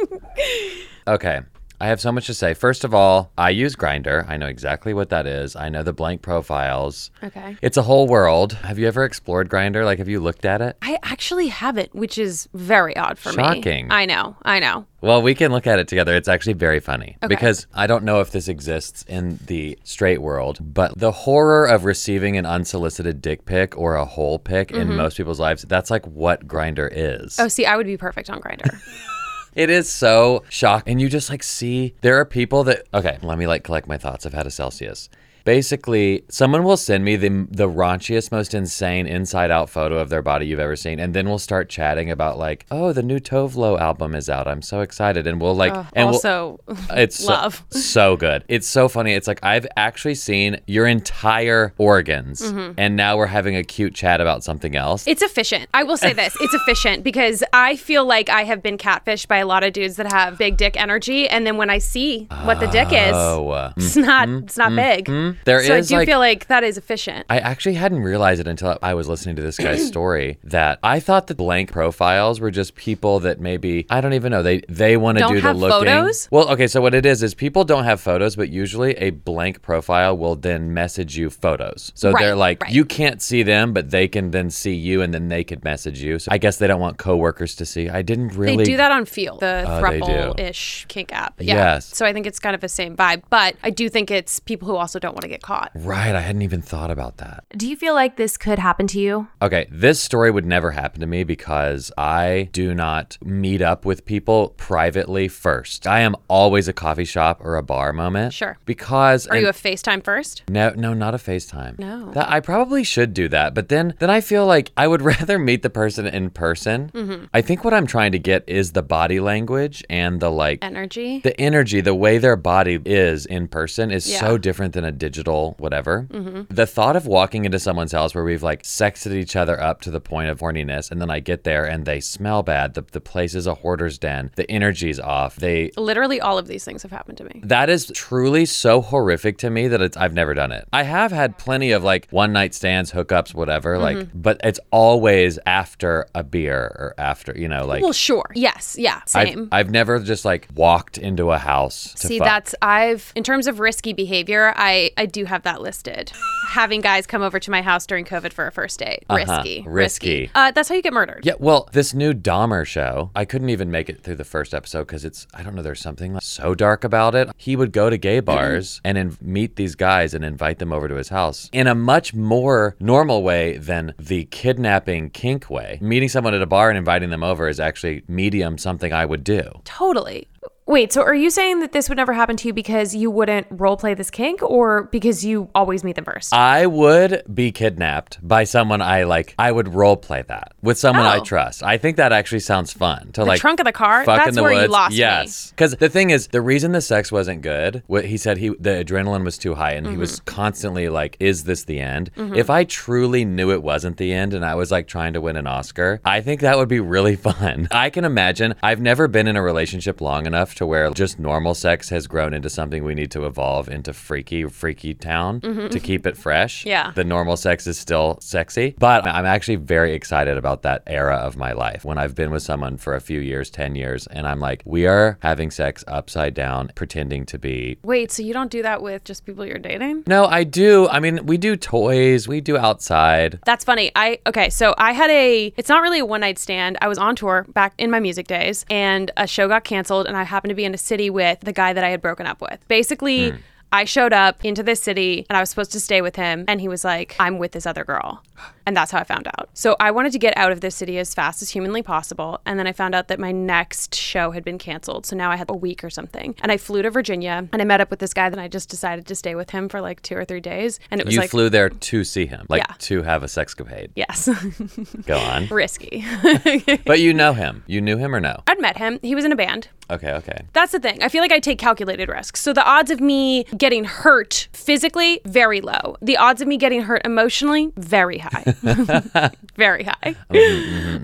okay. 1.08 1.42
I 1.80 1.88
have 1.88 2.00
so 2.00 2.12
much 2.12 2.28
to 2.28 2.34
say. 2.34 2.54
First 2.54 2.84
of 2.84 2.94
all, 2.94 3.32
I 3.38 3.50
use 3.50 3.76
Grindr. 3.76 4.28
I 4.30 4.38
know 4.38 4.48
exactly 4.48 4.94
what 4.94 5.10
that 5.10 5.28
is. 5.28 5.56
I 5.56 5.70
know 5.70 5.84
the 5.84 5.94
blank 5.94 6.22
profiles. 6.22 7.12
Okay. 7.24 7.58
It's 7.62 7.78
a 7.78 7.82
whole 7.82 8.08
world. 8.08 8.54
Have 8.54 8.80
you 8.80 8.88
ever 8.88 9.04
explored 9.04 9.50
Grindr? 9.50 9.84
Like, 9.84 9.98
have 10.00 10.08
you 10.08 10.20
looked 10.20 10.46
at 10.46 10.62
it? 10.62 10.78
I 10.82 10.98
actually 11.04 11.48
haven't, 11.48 11.94
which 11.94 12.18
is 12.18 12.48
very 12.54 12.96
odd 12.96 13.18
for 13.18 13.30
me. 13.30 13.36
Shocking. 13.36 13.92
I 13.92 14.06
know, 14.06 14.36
I 14.44 14.60
know. 14.60 14.86
Well, 15.02 15.22
we 15.22 15.36
can 15.36 15.52
look 15.52 15.68
at 15.68 15.78
it 15.78 15.88
together. 15.88 16.16
It's 16.16 16.28
actually 16.28 16.54
very 16.54 16.80
funny 16.80 17.18
Okay. 17.22 17.28
because 17.28 17.68
I 17.76 17.86
don't 17.86 18.04
know 18.06 18.22
if 18.22 18.32
this 18.32 18.48
exists 18.48 19.04
in 19.08 19.40
the 19.46 19.78
straight 19.84 20.22
world, 20.22 20.58
but 20.74 20.98
the 20.98 21.12
horror 21.12 21.66
of 21.68 21.86
receiving 21.86 22.38
an 22.38 22.46
unsolicited 22.46 23.22
dick 23.22 23.46
pic 23.46 23.78
or 23.78 23.96
a 23.96 24.06
whole 24.06 24.40
pic 24.40 24.72
in 24.72 24.96
most 24.96 25.18
people's 25.18 25.40
lives, 25.40 25.64
that's 25.68 25.92
like 25.92 26.06
what 26.08 26.48
Grindr 26.48 26.90
is. 26.92 27.34
Mm-hmm. 27.34 27.42
Oh, 27.44 27.48
see, 27.50 27.66
I 27.66 27.76
would 27.78 27.86
be 27.86 27.98
perfect 27.98 28.30
on 28.30 28.40
Grindr. 28.40 28.80
It 29.56 29.70
is 29.70 29.90
so 29.90 30.44
shocking. 30.50 30.92
And 30.92 31.02
you 31.02 31.08
just 31.08 31.30
like 31.30 31.42
see 31.42 31.96
there 32.02 32.20
are 32.20 32.26
people 32.26 32.66
that 32.66 32.84
okay, 32.94 33.18
let 33.22 33.38
me 33.38 33.48
like 33.48 33.64
collect 33.64 33.88
my 33.88 33.98
thoughts. 33.98 34.26
I've 34.26 34.34
had 34.34 34.46
a 34.46 34.52
Celsius. 34.52 35.10
Basically, 35.46 36.26
someone 36.28 36.64
will 36.64 36.76
send 36.76 37.06
me 37.06 37.16
the 37.16 37.48
the 37.50 37.70
raunchiest, 37.70 38.32
most 38.32 38.54
insane 38.54 39.06
inside 39.06 39.52
out 39.52 39.70
photo 39.70 40.00
of 40.00 40.10
their 40.10 40.24
body 40.24 40.48
you've 40.48 40.60
ever 40.60 40.76
seen, 40.76 41.00
and 41.00 41.14
then 41.14 41.30
we'll 41.30 41.38
start 41.40 41.70
chatting 41.70 42.10
about 42.10 42.38
like, 42.38 42.66
oh, 42.72 42.92
the 42.94 43.04
new 43.04 43.20
Tove 43.20 43.56
Lo 43.56 43.78
album 43.78 44.16
is 44.16 44.28
out. 44.28 44.48
I'm 44.48 44.64
so 44.64 44.82
excited, 44.82 45.28
and 45.28 45.40
we'll 45.40 45.56
like, 45.56 45.72
Ugh, 45.72 45.86
and 45.94 46.08
we'll, 46.08 46.16
also, 46.16 46.60
it's 46.90 47.24
so- 47.24 47.32
love. 47.32 47.64
So, 47.70 48.18
good. 48.18 48.44
It's 48.48 48.68
so 48.68 48.90
funny. 48.90 49.14
It's 49.14 49.28
like 49.28 49.40
I've 49.44 49.68
actually 49.78 50.16
seen 50.16 50.60
your 50.66 50.88
entire 50.88 51.74
organs, 51.78 52.42
and 52.42 52.96
now 52.96 53.16
we're 53.16 53.28
having 53.28 53.56
a 53.56 53.64
cute 53.64 53.94
chat 53.94 54.20
about 54.20 54.44
something 54.44 54.76
else. 54.76 55.04
Mm-hmm. 55.04 55.12
It's 55.12 55.22
efficient. 55.22 55.70
I 55.76 55.84
will 55.84 55.98
say 55.98 56.14
this. 56.14 56.36
It's 56.42 56.54
efficient 56.68 57.04
because 57.04 57.44
I 57.54 57.76
feel 57.76 58.04
like 58.06 58.30
I 58.30 58.46
have 58.46 58.64
been 58.64 58.80
catfished 58.80 59.28
by 59.28 59.38
a 59.38 59.46
lot 59.46 59.64
of 59.64 59.74
dudes 59.74 59.98
that 59.98 60.12
have 60.12 60.40
big 60.40 60.58
dick 60.58 60.76
energy. 60.76 61.30
And 61.30 61.46
then 61.46 61.58
when 61.58 61.70
I 61.70 61.78
see 61.78 62.26
what 62.44 62.60
the 62.60 62.68
dick 62.68 62.88
is, 62.92 63.14
oh, 63.14 63.50
uh, 63.50 63.74
it's 63.78 63.96
not 63.96 64.28
it's 64.28 64.58
not 64.58 64.76
big. 64.76 65.35
There 65.46 65.64
so 65.64 65.76
is, 65.76 65.92
I 65.92 65.96
do 65.96 66.00
like- 66.00 66.08
feel 66.08 66.20
like 66.20 66.48
that 66.48 66.64
is 66.64 66.78
efficient. 66.78 67.26
I 67.30 67.40
actually 67.40 67.76
hadn't 67.76 68.00
realized 68.00 68.40
it 68.42 68.48
until 68.48 68.78
I 68.82 68.94
was 68.94 69.08
listening 69.08 69.36
to 69.38 69.42
this 69.42 69.58
guy's 69.58 69.86
story 69.96 70.38
that 70.44 70.80
I 70.84 71.00
thought 71.00 71.28
the 71.28 71.36
blank 71.36 71.72
profiles 71.72 72.40
were 72.40 72.52
just 72.52 72.76
people 72.76 73.20
that 73.22 73.40
maybe 73.40 73.86
I 73.90 74.02
don't 74.02 74.14
even 74.14 74.32
know 74.32 74.42
they 74.44 74.62
they 74.70 74.98
want 74.98 75.18
to 75.18 75.28
do 75.28 75.42
the 75.42 75.54
looking. 75.54 75.88
photos? 75.88 76.28
Well, 76.32 76.50
okay, 76.52 76.68
so 76.68 76.82
what 76.82 76.94
it 76.94 77.06
is 77.06 77.22
is 77.24 77.34
people 77.34 77.64
don't 77.64 77.84
have 77.84 78.00
photos, 78.02 78.36
but 78.36 78.50
usually 78.50 78.92
a 78.98 79.10
blank 79.12 79.62
profile 79.62 80.18
will 80.18 80.36
then 80.36 80.74
message 80.74 81.18
you 81.18 81.30
photos. 81.30 81.92
So 81.96 82.12
Right, 82.12 82.22
they're 82.22 82.36
like 82.36 82.62
right. 82.62 82.72
you 82.72 82.86
can't 82.86 83.22
see 83.22 83.44
them, 83.44 83.74
but 83.74 83.92
they 83.92 84.08
can 84.08 84.32
then 84.32 84.50
see 84.50 84.74
you, 84.74 85.02
and 85.02 85.14
then 85.14 85.28
they 85.28 85.44
could 85.44 85.64
message 85.64 86.02
you. 86.02 86.20
So 86.20 86.30
I 86.32 86.38
guess 86.38 86.58
they 86.58 86.68
don't 86.68 86.80
want 86.80 86.98
coworkers 86.98 87.56
to 87.56 87.66
see. 87.66 87.90
I 87.90 88.02
didn't 88.02 88.30
really 88.30 88.58
They 88.58 88.64
do 88.64 88.78
that 88.78 88.92
on 88.92 89.06
Feeld, 89.06 89.40
the 89.40 89.64
Oh, 89.68 89.82
thruple-ish 89.82 90.86
kink 90.88 91.14
app. 91.14 91.36
Yeah. 91.40 91.56
Yes. 91.56 91.96
So 91.96 92.06
I 92.06 92.14
think 92.14 92.26
it's 92.26 92.40
kind 92.40 92.56
of 92.56 92.62
the 92.62 92.70
same 92.70 92.96
vibe, 92.96 93.24
but 93.30 93.56
I 93.64 93.70
do 93.70 93.90
think 93.90 94.12
it's 94.12 94.40
people 94.40 94.68
who 94.68 94.76
also 94.76 95.00
don't 95.00 95.14
want 95.14 95.25
to 95.26 95.30
get 95.30 95.42
caught. 95.42 95.72
Right, 95.76 96.16
I 96.16 96.22
hadn't 96.22 96.42
even 96.44 96.62
thought 96.62 96.92
about 96.92 97.18
that. 97.18 97.44
Do 97.58 97.68
you 97.68 97.76
feel 97.76 97.94
like 97.94 98.16
this 98.18 98.38
could 98.38 98.60
happen 98.60 98.88
to 98.88 99.00
you? 99.00 99.28
Okay, 99.42 99.68
this 99.72 100.00
story 100.00 100.32
would 100.32 100.46
never 100.46 100.72
happen 100.72 101.02
to 101.02 101.08
me 101.08 101.24
because 101.24 101.92
I 101.98 102.50
do 102.52 102.74
not 102.74 103.18
meet 103.24 103.62
up 103.62 103.86
with 103.86 104.06
people 104.06 104.50
privately 104.58 105.28
first. 105.28 105.88
I 105.88 106.00
am 106.02 106.16
always 106.28 106.68
a 106.68 106.74
coffee 106.74 107.06
shop 107.06 107.40
or 107.44 107.56
a 107.56 107.64
bar 107.64 107.92
moment. 107.94 108.34
Sure. 108.34 108.58
Because 108.66 109.26
Are 109.28 109.38
you 109.38 109.48
a 109.48 109.54
FaceTime 109.54 110.04
first? 110.04 110.44
no, 110.50 110.70
no, 110.76 110.94
not 110.94 111.14
a 111.14 111.18
FaceTime. 111.18 111.80
No. 111.80 112.12
That 112.12 112.30
I 112.30 112.40
probably 112.40 112.84
should 112.84 113.14
do 113.14 113.28
that, 113.30 113.54
but 113.54 113.70
then 113.70 113.94
then 114.00 114.10
I 114.10 114.22
feel 114.22 114.46
like 114.46 114.72
I 114.78 114.88
would 114.88 115.02
rather 115.14 115.40
meet 115.40 115.62
the 115.64 115.70
person 115.70 116.06
in 116.06 116.30
person. 116.30 116.90
Mm-hmm. 116.94 117.26
I 117.34 117.42
think 117.42 117.64
what 117.64 117.74
I'm 117.74 117.88
trying 117.88 118.12
to 118.12 118.20
get 118.20 118.44
is 118.48 118.72
the 118.74 118.84
body 118.84 119.20
language 119.20 119.84
and 119.90 120.20
the 120.20 120.30
like 120.30 120.60
Energy? 120.62 121.20
the 121.20 121.40
energy, 121.40 121.82
the 121.82 121.96
way 121.96 122.18
their 122.18 122.36
body 122.36 122.80
is 122.86 123.26
in 123.26 123.48
person 123.48 123.92
is 123.92 124.10
Yeah. 124.12 124.20
so 124.20 124.38
different 124.38 124.74
than 124.74 124.84
a 124.84 124.92
digital 124.92 125.15
digital 125.16 125.56
whatever. 125.60 126.08
Mm-hmm. 126.12 126.54
The 126.54 126.66
thought 126.66 126.96
of 126.96 127.08
walking 127.08 127.46
into 127.46 127.58
someone's 127.60 127.94
house 127.94 128.14
where 128.14 128.24
we've 128.24 128.44
like 128.44 128.66
sexed 128.66 129.08
each 129.08 129.36
other 129.36 129.60
up 129.62 129.82
to 129.82 129.92
the 129.92 130.02
point 130.02 130.30
of 130.30 130.40
horniness, 130.40 130.92
and 130.92 131.02
then 131.02 131.10
I 131.10 131.20
get 131.22 131.44
there 131.46 131.66
and 131.66 131.86
they 131.86 132.00
smell 132.02 132.44
bad. 132.44 132.74
The, 132.74 132.82
the 132.92 133.00
place 133.02 133.34
is 133.36 133.48
a 133.48 133.54
hoarder's 133.56 133.98
den. 133.98 134.32
The 134.36 134.50
energy's 134.52 135.00
off. 135.00 135.38
They 135.38 135.72
Literally, 135.78 136.20
all 136.20 136.38
of 136.38 136.48
these 136.48 136.66
things 136.66 136.82
have 136.84 136.92
happened 136.92 137.18
to 137.20 137.24
me. 137.24 137.42
that 137.46 137.70
is 137.70 137.92
truly 137.96 138.46
so 138.46 138.82
horrific 138.82 139.38
to 139.40 139.50
me 139.50 139.68
that 139.70 139.82
it's 139.82 139.96
I've 139.98 140.14
never 140.14 140.34
done 140.34 140.52
it. 140.52 140.68
I 140.74 140.84
have 140.84 141.12
had 141.12 141.38
plenty 141.38 141.72
of 141.72 141.84
like 141.84 142.08
one 142.12 142.34
night 142.34 142.54
stands, 142.54 142.92
hookups, 142.92 143.34
whatever, 143.34 143.78
like 143.78 143.96
Mm-hmm. 143.96 144.20
but 144.20 144.42
it's 144.44 144.60
always 144.72 145.40
after 145.46 146.08
a 146.14 146.22
beer 146.24 146.58
or 146.60 146.94
after, 146.98 147.34
you 147.38 147.48
know, 147.48 147.66
like 147.66 147.82
Well, 147.82 147.94
sure. 147.94 148.30
Yes. 148.36 148.76
Yeah. 148.78 148.98
I've, 149.14 149.30
Same. 149.30 149.48
I've 149.54 149.70
never 149.72 150.00
just 150.00 150.26
like 150.26 150.48
walked 150.54 150.98
into 150.98 151.32
a 151.32 151.38
house 151.38 151.94
to 151.94 152.08
See, 152.08 152.18
fuck. 152.20 152.26
that's 152.28 152.56
I've 152.62 153.14
in 153.16 153.24
terms 153.24 153.48
of 153.48 153.60
risky 153.62 153.94
behavior, 153.94 154.54
I 154.58 154.92
I 154.98 155.05
do 155.06 155.26
have 155.26 155.44
that 155.44 155.62
listed. 155.62 156.12
Having 156.50 156.82
guys 156.82 157.06
come 157.08 157.22
over 157.22 157.40
to 157.40 157.52
my 157.52 157.62
house 157.62 157.86
during 157.86 158.06
COVID 158.06 158.34
for 158.34 158.48
a 158.48 158.52
first 158.52 158.80
date, 158.80 159.04
risky, 159.10 159.60
Uh-huh. 159.62 159.70
Risky. 159.70 160.32
Uh, 160.36 160.52
that's 160.52 160.70
how 160.70 160.76
you 160.76 160.82
get 160.82 160.94
murdered. 160.94 161.22
Yeah, 161.26 161.34
well, 161.40 161.70
this 161.72 161.94
new 161.94 162.14
Dahmer 162.14 162.66
show, 162.66 163.12
I 163.16 163.26
couldn't 163.26 163.50
even 163.50 163.72
make 163.72 163.90
it 163.90 164.02
through 164.04 164.16
the 164.16 164.24
first 164.24 164.54
episode 164.54 164.86
because 164.88 165.06
it's, 165.06 165.28
I 165.34 165.44
don't 165.44 165.56
know, 165.56 165.62
there's 165.62 165.82
something 165.82 166.14
like 166.14 166.24
so 166.24 166.56
dark 166.56 166.84
about 166.84 167.16
it. 167.16 167.30
He 167.38 167.56
would 167.56 167.72
go 167.72 167.90
to 167.90 167.98
gay 167.98 168.20
bars 168.20 168.82
and 168.84 168.98
in, 168.98 169.18
meet 169.22 169.56
these 169.56 169.76
guys 169.76 170.14
and 170.14 170.24
invite 170.24 170.60
them 170.60 170.72
over 170.72 170.88
to 170.88 170.96
his 170.96 171.10
house 171.10 171.50
in 171.52 171.68
a 171.68 171.76
much 171.76 172.14
more 172.14 172.76
normal 172.80 173.24
way 173.24 173.58
than 173.58 173.94
the 174.00 174.26
kidnapping 174.26 175.10
kink 175.10 175.50
way. 175.50 175.78
Meeting 175.82 176.10
someone 176.10 176.34
at 176.34 176.42
a 176.42 176.46
bar 176.46 176.70
and 176.70 176.78
inviting 176.78 177.10
them 177.10 177.24
over 177.24 177.48
is 177.48 177.60
actually 177.60 178.04
medium 178.08 178.58
something 178.58 178.94
I 178.94 179.06
would 179.06 179.24
do. 179.24 179.44
Totally. 179.64 180.28
Wait, 180.68 180.92
so 180.92 181.04
are 181.04 181.14
you 181.14 181.30
saying 181.30 181.60
that 181.60 181.74
this 181.74 181.90
would 181.90 181.96
never 181.96 182.12
happen 182.12 182.36
to 182.36 182.48
you 182.48 182.52
because 182.54 182.96
you 182.96 183.12
wouldn't 183.12 183.46
role 183.52 183.78
play 183.78 183.94
this 183.94 184.10
kink 184.10 184.42
or 184.42 184.86
because 184.86 185.24
you 185.24 185.48
always 185.54 185.84
meet 185.84 185.96
them 185.96 186.04
first? 186.04 186.34
I 186.34 186.66
would 186.66 187.22
be 187.32 187.52
kidnapped 187.52 188.18
by 188.28 188.46
someone 188.46 188.82
I 188.82 189.04
like. 189.04 189.36
I 189.38 189.52
would 189.52 189.76
role 189.76 189.96
play 189.96 190.24
that 190.28 190.54
with 190.64 190.80
someone 190.80 191.06
I 191.06 191.18
Oh. 191.20 191.24
trust. 191.24 191.62
I 191.62 191.78
think 191.78 191.98
that 191.98 192.12
actually 192.12 192.40
sounds 192.40 192.74
fun 192.74 193.12
to 193.12 193.24
like 193.24 193.40
trunk 193.40 193.60
of 193.60 193.68
the 193.68 193.72
car? 193.72 194.06
fuck 194.06 194.18
That's 194.18 194.30
in 194.30 194.34
the 194.38 194.42
where 194.42 194.54
you 194.54 194.58
woods. 194.62 194.72
lost 194.74 194.96
yes, 194.96 195.52
because 195.52 195.76
the 195.76 195.88
thing 195.88 196.10
is, 196.10 196.30
the 196.30 196.42
reason 196.42 196.72
the 196.72 196.82
sex 196.82 197.12
wasn't 197.12 197.44
good, 197.44 197.84
what 197.86 198.06
he 198.06 198.18
said, 198.18 198.40
he 198.40 198.50
the 198.50 198.84
adrenaline 198.84 199.24
was 199.24 199.38
too 199.38 199.54
high, 199.54 199.74
and 199.74 199.86
he 199.86 199.98
was 199.98 200.14
Mm-hmm. 200.20 200.26
constantly 200.36 200.90
like, 200.90 201.16
"Is 201.20 201.44
this 201.44 201.64
the 201.66 201.80
end?" 201.80 202.10
If 202.18 202.50
I 202.50 202.64
truly 202.64 203.24
knew 203.24 203.52
it 203.52 203.62
wasn't 203.62 203.98
the 203.98 204.12
end, 204.12 204.34
and 204.34 204.44
I 204.44 204.56
was 204.56 204.72
like 204.72 204.88
trying 204.88 205.14
to 205.14 205.22
win 205.22 205.36
an 205.38 205.46
Oscar, 205.46 206.02
I 206.04 206.22
think 206.22 206.42
that 206.42 206.58
would 206.58 206.70
be 206.70 206.80
really 206.80 207.16
fun. 207.30 207.68
I 207.70 207.92
can 207.92 208.04
imagine. 208.04 208.56
I've 208.64 208.82
never 208.82 209.08
been 209.08 209.28
in 209.28 209.36
a 209.36 209.44
relationship 209.44 210.02
long 210.02 210.26
enough 210.26 210.55
to 210.56 210.66
where 210.66 210.90
just 210.92 211.20
normal 211.20 211.54
sex 211.54 211.90
has 211.90 212.08
grown 212.08 212.34
into 212.34 212.50
something 212.50 212.84
we 212.84 212.96
need 212.96 213.12
to 213.12 213.26
evolve 213.26 213.70
into 213.70 213.94
freaky, 213.94 214.46
freaky 214.46 214.94
town 214.94 215.42
to 215.42 215.80
keep 215.80 216.06
it 216.06 216.18
fresh. 216.18 216.62
Mm-hmm. 216.62 216.70
Yeah. 216.70 216.92
The 216.96 217.04
normal 217.04 217.38
sex 217.38 217.68
is 217.68 217.78
still 217.78 218.18
sexy, 218.22 218.76
but 218.78 219.08
I'm 219.08 219.26
actually 219.26 219.58
very 219.58 219.94
excited 219.94 220.38
about 220.38 220.64
that 220.64 220.84
era 220.88 221.16
of 221.16 221.38
my 221.38 221.52
life 221.52 221.86
when 221.86 221.98
I've 221.98 222.16
been 222.16 222.32
with 222.32 222.44
someone 222.44 222.78
for 222.78 222.96
a 222.96 223.02
few 223.02 223.20
years, 223.20 223.50
10 223.50 223.76
years, 223.76 224.08
and 224.08 224.28
I'm 224.28 224.40
like, 224.40 224.62
we 224.66 224.86
are 224.88 225.18
having 225.22 225.52
sex 225.52 225.84
upside 225.88 226.34
down, 226.34 226.72
pretending 226.76 227.26
to 227.28 227.40
be. 227.40 227.78
Wait, 227.84 228.12
so 228.12 228.24
you 228.24 228.34
don't 228.34 228.52
do 228.52 228.62
that 228.62 228.82
with 228.82 229.04
just 229.04 229.26
people 229.26 229.46
you're 229.46 229.58
dating? 229.58 230.04
No, 230.08 230.26
I 230.26 230.44
do. 230.44 230.88
I 230.90 231.00
mean, 231.00 231.26
we 231.26 231.38
do 231.38 231.56
toys, 231.56 232.28
we 232.28 232.42
do 232.42 232.58
outside. 232.58 233.40
That's 233.46 233.64
funny. 233.64 233.92
I 233.96 234.20
okay, 234.28 234.50
so 234.50 234.74
I 234.78 234.94
had 234.94 235.10
a 235.10 235.54
it's 235.58 235.70
not 235.70 235.82
really 235.82 236.00
a 236.00 236.06
one 236.06 236.22
night 236.22 236.38
stand. 236.38 236.78
I 236.82 236.88
was 236.88 236.98
on 236.98 237.16
tour 237.16 237.46
back 237.50 237.74
in 237.78 237.92
my 237.92 238.00
music 238.00 238.28
days 238.28 238.66
and 238.70 239.12
a 239.18 239.28
show 239.28 239.48
got 239.48 239.64
canceled 239.64 240.08
and 240.08 240.16
I 240.16 240.24
happened 240.24 240.45
to 240.50 240.56
be 240.56 240.66
in 240.66 240.74
a 240.74 240.78
city 240.78 241.10
with 241.10 241.40
the 241.42 241.54
guy 241.54 241.74
that 241.74 241.84
I 241.84 241.90
had 241.90 242.02
broken 242.02 242.26
up 242.26 242.42
with. 242.42 242.60
Basically, 242.68 243.32
hmm. 243.32 243.38
I 243.72 243.86
showed 243.86 244.14
up 244.14 244.44
into 244.46 244.64
this 244.64 244.82
city 244.82 245.26
and 245.30 245.38
I 245.38 245.40
was 245.42 245.50
supposed 245.50 245.72
to 245.74 245.80
stay 245.80 246.02
with 246.02 246.16
him 246.16 246.46
and 246.48 246.62
he 246.62 246.68
was 246.68 246.84
like, 246.84 247.16
"I'm 247.20 247.38
with 247.38 247.52
this 247.52 247.66
other 247.66 247.84
girl." 247.84 248.24
And 248.66 248.76
that's 248.76 248.92
how 248.92 249.00
I 249.00 249.04
found 249.04 249.28
out. 249.28 249.50
So 249.54 249.76
I 249.80 249.92
wanted 249.92 250.12
to 250.14 250.20
get 250.20 250.36
out 250.38 250.52
of 250.52 250.62
this 250.62 250.76
city 250.76 250.98
as 250.98 251.14
fast 251.14 251.42
as 251.42 251.50
humanly 251.50 251.82
possible 251.84 252.42
and 252.46 252.58
then 252.60 252.68
I 252.68 252.72
found 252.72 252.96
out 252.96 253.08
that 253.10 253.20
my 253.20 253.32
next 253.32 253.96
show 253.96 254.32
had 254.32 254.44
been 254.44 254.58
canceled. 254.58 255.06
So 255.06 255.16
now 255.16 255.32
I 255.32 255.36
had 255.36 255.50
a 255.50 255.56
week 255.56 255.84
or 255.84 255.90
something. 255.90 256.36
And 256.42 256.52
I 256.52 256.58
flew 256.58 256.82
to 256.82 256.90
Virginia 256.90 257.48
and 257.52 257.62
I 257.62 257.66
met 257.66 257.82
up 257.82 257.90
with 257.90 258.00
this 258.00 258.14
guy 258.14 258.30
that 258.30 258.40
I 258.40 258.48
just 258.48 258.70
decided 258.70 259.06
to 259.08 259.16
stay 259.16 259.36
with 259.36 259.52
him 259.52 259.70
for 259.70 259.82
like 259.82 260.02
2 260.02 260.16
or 260.16 260.26
3 260.26 260.40
days 260.40 260.80
and 260.92 261.00
it 261.00 261.06
was 261.06 261.14
You 261.16 261.22
like 261.22 261.30
flew 261.30 261.50
there 261.50 261.70
to 261.70 262.04
see 262.04 262.26
him, 262.26 262.46
like 262.50 262.62
Yeah. 262.68 262.76
to 262.80 263.04
have 263.04 263.24
a 263.24 263.28
sexcapade. 263.28 263.90
Yes. 263.96 264.30
Go 265.06 265.18
on. 265.18 265.48
risky. 265.48 266.04
but 266.86 267.00
you 267.00 267.14
know 267.14 267.34
him. 267.34 267.64
You 267.68 267.82
knew 267.82 267.98
him 267.98 268.14
or 268.16 268.20
no? 268.20 268.42
I'd 268.48 268.60
met 268.62 268.78
him. 268.78 269.00
He 269.02 269.16
was 269.16 269.26
in 269.26 269.32
a 269.32 269.36
band. 269.36 269.70
Okay, 269.92 270.12
okay. 270.14 270.46
That's 270.54 270.72
the 270.72 270.80
thing. 270.80 271.04
I 271.04 271.10
feel 271.10 271.22
like 271.22 271.32
I 271.32 271.40
take 271.40 271.60
calculated 271.60 272.10
risks. 272.10 272.42
So 272.42 272.54
the 272.54 272.66
odds 272.66 272.90
of 272.90 273.00
me 273.00 273.44
getting 273.56 273.84
hurt 273.86 274.48
physically, 274.52 275.22
very 275.26 275.62
low. 275.62 275.96
The 276.02 276.18
odds 276.18 276.42
of 276.42 276.48
me 276.48 276.58
getting 276.58 276.82
hurt 276.82 277.04
emotionally, 277.06 277.72
very 277.78 278.18
high. 278.18 278.55
very 279.56 279.84
high. 279.84 280.16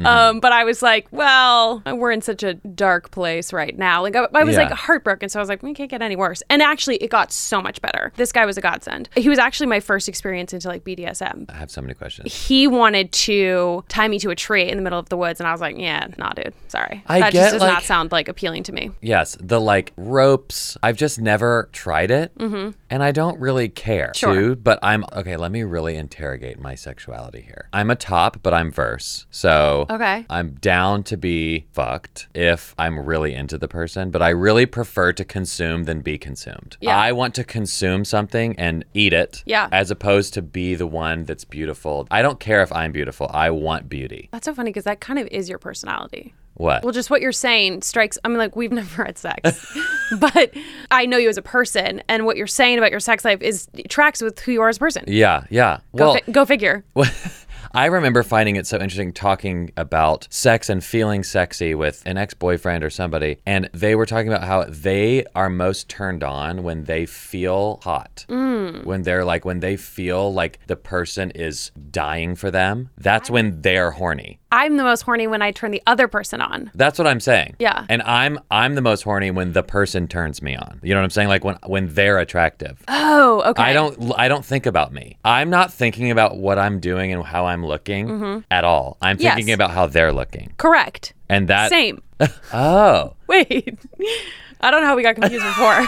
Um, 0.05 0.39
but 0.39 0.51
I 0.51 0.63
was 0.63 0.81
like, 0.81 1.07
well, 1.11 1.81
we're 1.85 2.11
in 2.11 2.21
such 2.21 2.43
a 2.43 2.55
dark 2.55 3.11
place 3.11 3.53
right 3.53 3.77
now. 3.77 4.01
Like 4.01 4.15
I, 4.15 4.27
I 4.33 4.43
was 4.43 4.55
Yeah. 4.55 4.63
like 4.63 4.71
heartbroken. 4.71 5.29
So 5.29 5.39
I 5.39 5.41
was 5.41 5.49
like, 5.49 5.63
we 5.63 5.73
can't 5.73 5.89
get 5.89 6.01
any 6.01 6.15
worse. 6.15 6.41
And 6.49 6.61
actually, 6.61 6.97
it 6.97 7.09
got 7.09 7.31
so 7.31 7.61
much 7.61 7.81
better. 7.81 8.11
This 8.15 8.31
guy 8.31 8.45
was 8.45 8.57
a 8.57 8.61
godsend. 8.61 9.09
He 9.15 9.29
was 9.29 9.39
actually 9.39 9.67
my 9.67 9.79
first 9.79 10.09
experience 10.09 10.53
into 10.53 10.67
like 10.67 10.83
BDSM. 10.83 11.45
I 11.49 11.53
have 11.57 11.71
so 11.71 11.81
many 11.81 11.93
questions. 11.93 12.33
he 12.47 12.67
wanted 12.67 13.11
to 13.11 13.83
tie 13.87 14.07
me 14.07 14.19
to 14.19 14.29
a 14.29 14.35
tree 14.35 14.69
in 14.69 14.77
the 14.77 14.83
middle 14.83 14.99
of 14.99 15.09
the 15.09 15.17
woods, 15.17 15.39
and 15.39 15.47
I 15.47 15.51
was 15.51 15.61
like, 15.61 15.77
"Yeah, 15.77 16.07
nah, 16.17 16.31
dude, 16.33 16.53
sorry. 16.67 17.03
I 17.07 17.19
that 17.19 17.33
get, 17.33 17.39
just 17.41 17.53
does 17.53 17.61
like- 17.61 17.73
not 17.73 17.83
sound 17.83 18.11
like 18.11 18.27
appealing 18.27 18.63
to 18.63 18.71
me." 18.73 18.91
Yes, 19.01 19.37
the 19.39 19.59
like 19.59 19.93
ropes. 19.97 20.77
I've 20.83 20.97
just 20.97 21.19
never 21.19 21.69
tried 21.71 22.11
it, 22.11 22.31
and 22.39 22.75
I 23.03 23.11
don't 23.11 23.39
really 23.39 23.69
care 23.69 23.91
Mm-hmm. 23.91 24.17
Sure. 24.17 24.33
to. 24.33 24.55
But 24.55 24.79
I'm 24.81 25.03
okay. 25.13 25.37
Let 25.37 25.51
me 25.51 25.63
really 25.63 25.95
interrogate 25.95 26.59
my 26.59 26.75
sexuality 26.75 27.40
here. 27.41 27.67
I'm 27.73 27.89
a 27.89 27.95
top, 27.95 28.38
but 28.43 28.54
I'm 28.54 28.71
verse. 28.71 29.25
So 29.32 29.86
Okay. 29.89 30.25
I'm 30.30 30.51
down 30.56 31.04
to 31.04 31.17
be 31.17 31.65
fucked 31.73 32.27
if 32.34 32.73
I'm 32.77 32.99
really 32.99 33.34
into 33.34 33.58
the 33.58 33.67
person, 33.67 34.12
but 34.12 34.21
I 34.21 34.30
really 34.30 34.65
prefer 34.65 35.13
to 35.13 35.25
consume 35.25 35.84
than 35.84 36.01
be 36.01 36.17
consumed. 36.17 36.77
Yeah. 36.82 36.97
I 36.97 37.12
want 37.12 37.36
to 37.36 37.43
consume 37.43 38.06
something 38.06 38.56
and 38.58 38.86
eat 38.93 39.13
it, 39.13 39.43
Yeah. 39.45 39.67
as 39.71 39.91
opposed 39.91 40.34
to 40.36 40.41
be 40.41 40.75
the 40.75 40.88
one 40.88 41.25
that's 41.25 41.45
beautiful. 41.45 42.08
I 42.12 42.21
don't 42.21 42.39
care 42.39 42.62
if 42.63 42.71
I'm 42.71 42.91
beautiful. 42.91 43.30
I 43.34 43.49
want 43.49 43.89
beauty. 43.89 44.30
That's 44.32 44.45
so 44.45 44.54
funny 44.54 44.69
because 44.69 44.84
that 44.86 44.99
kind 45.01 45.19
of 45.19 45.27
is 45.27 45.49
your 45.49 45.60
personality. 45.60 46.34
What? 46.55 46.83
Well, 46.83 46.91
just 46.91 47.09
what 47.09 47.21
you're 47.21 47.31
saying 47.31 47.81
strikes. 47.81 48.17
I 48.23 48.27
mean, 48.27 48.37
like 48.37 48.55
we've 48.55 48.71
never 48.81 49.05
had 49.05 49.17
sex, 49.17 49.75
but 50.19 50.53
I 50.91 51.05
know 51.05 51.17
you 51.17 51.29
as 51.29 51.37
a 51.37 51.41
person, 51.41 52.03
and 52.07 52.25
what 52.25 52.37
you're 52.37 52.47
saying 52.47 52.77
about 52.77 52.91
your 52.91 52.99
sex 52.99 53.23
life 53.25 53.41
is 53.41 53.67
tracks 53.89 54.21
with 54.21 54.39
who 54.39 54.51
you 54.51 54.61
are 54.61 54.69
as 54.69 54.77
a 54.77 54.79
person. 54.79 55.03
yeah, 55.07 55.45
yeah. 55.49 55.79
Go, 55.95 56.05
well, 56.05 56.13
fi- 56.15 56.31
go 56.31 56.45
figure. 56.45 56.83
I 57.73 57.86
remember 57.86 58.23
finding 58.23 58.57
it 58.57 58.67
so 58.67 58.77
interesting 58.77 59.13
talking 59.13 59.71
about 59.77 60.27
sex 60.29 60.69
and 60.69 60.84
feeling 60.84 61.23
sexy 61.23 61.73
with 61.73 62.03
an 62.05 62.17
ex 62.17 62.34
boyfriend 62.34 62.84
or 62.84 62.89
somebody. 62.89 63.38
And 63.45 63.69
they 63.73 63.95
were 63.95 64.05
talking 64.05 64.27
about 64.27 64.43
how 64.43 64.65
they 64.67 65.25
are 65.36 65.49
most 65.49 65.88
turned 65.88 66.23
on 66.23 66.63
when 66.63 66.84
they 66.84 67.05
feel 67.05 67.79
hot. 67.84 68.25
Mm. 68.27 68.84
When 68.84 69.03
they're 69.03 69.23
like, 69.23 69.45
when 69.45 69.62
they 69.62 69.77
feel 69.77 70.34
like 70.34 70.60
the 70.67 70.75
person 70.75 71.31
is 71.31 71.71
dying 71.91 72.36
for 72.36 72.51
them, 72.51 72.89
that's 72.97 73.29
when 73.29 73.62
they're 73.62 73.91
horny. 73.91 74.41
I'm 74.51 74.75
the 74.75 74.84
most 74.84 75.03
horny 75.03 75.27
when 75.27 75.41
I 75.41 75.51
turn 75.51 75.71
the 75.71 75.81
other 75.88 76.10
person 76.10 76.41
on. 76.41 76.71
That's 76.75 76.99
what 76.99 77.07
I'm 77.07 77.21
saying. 77.21 77.55
Yeah. 77.60 77.86
And 77.88 78.01
I'm 78.01 78.38
I'm 78.51 78.75
the 78.75 78.81
most 78.81 79.03
horny 79.03 79.31
when 79.31 79.53
the 79.53 79.63
person 79.63 80.07
turns 80.07 80.41
me 80.41 80.55
on. 80.55 80.81
You 80.84 80.93
know 80.93 80.99
what 80.99 81.05
I'm 81.05 81.10
saying? 81.10 81.29
Like 81.29 81.45
when 81.45 81.57
when 81.65 81.93
they're 81.93 82.19
attractive. 82.19 82.84
Oh, 82.89 83.41
okay. 83.45 83.63
I 83.63 83.71
don't 83.71 84.13
I 84.17 84.27
don't 84.27 84.43
think 84.43 84.65
about 84.65 84.91
me. 84.91 85.17
I'm 85.23 85.49
not 85.49 85.71
thinking 85.71 86.12
about 86.12 86.38
what 86.38 86.60
I'm 86.60 86.81
doing 86.81 87.13
and 87.13 87.23
how 87.23 87.45
I'm 87.45 87.61
looking 87.65 88.43
at 88.52 88.63
all. 88.63 88.97
I'm 89.02 89.15
Mm-hmm. 89.17 89.24
Yes. 89.24 89.36
thinking 89.36 89.54
about 89.54 89.71
how 89.71 89.86
they're 89.88 90.13
looking. 90.13 90.54
Correct. 90.58 91.13
And 91.30 91.47
that 91.47 91.69
Same. 91.69 92.02
Oh. 92.54 93.13
Wait. 93.28 93.78
I 94.62 94.69
don't 94.69 94.82
know 94.82 94.88
how 94.88 94.95
we 94.95 95.02
got 95.04 95.15
confused 95.15 95.43
before. 95.45 95.88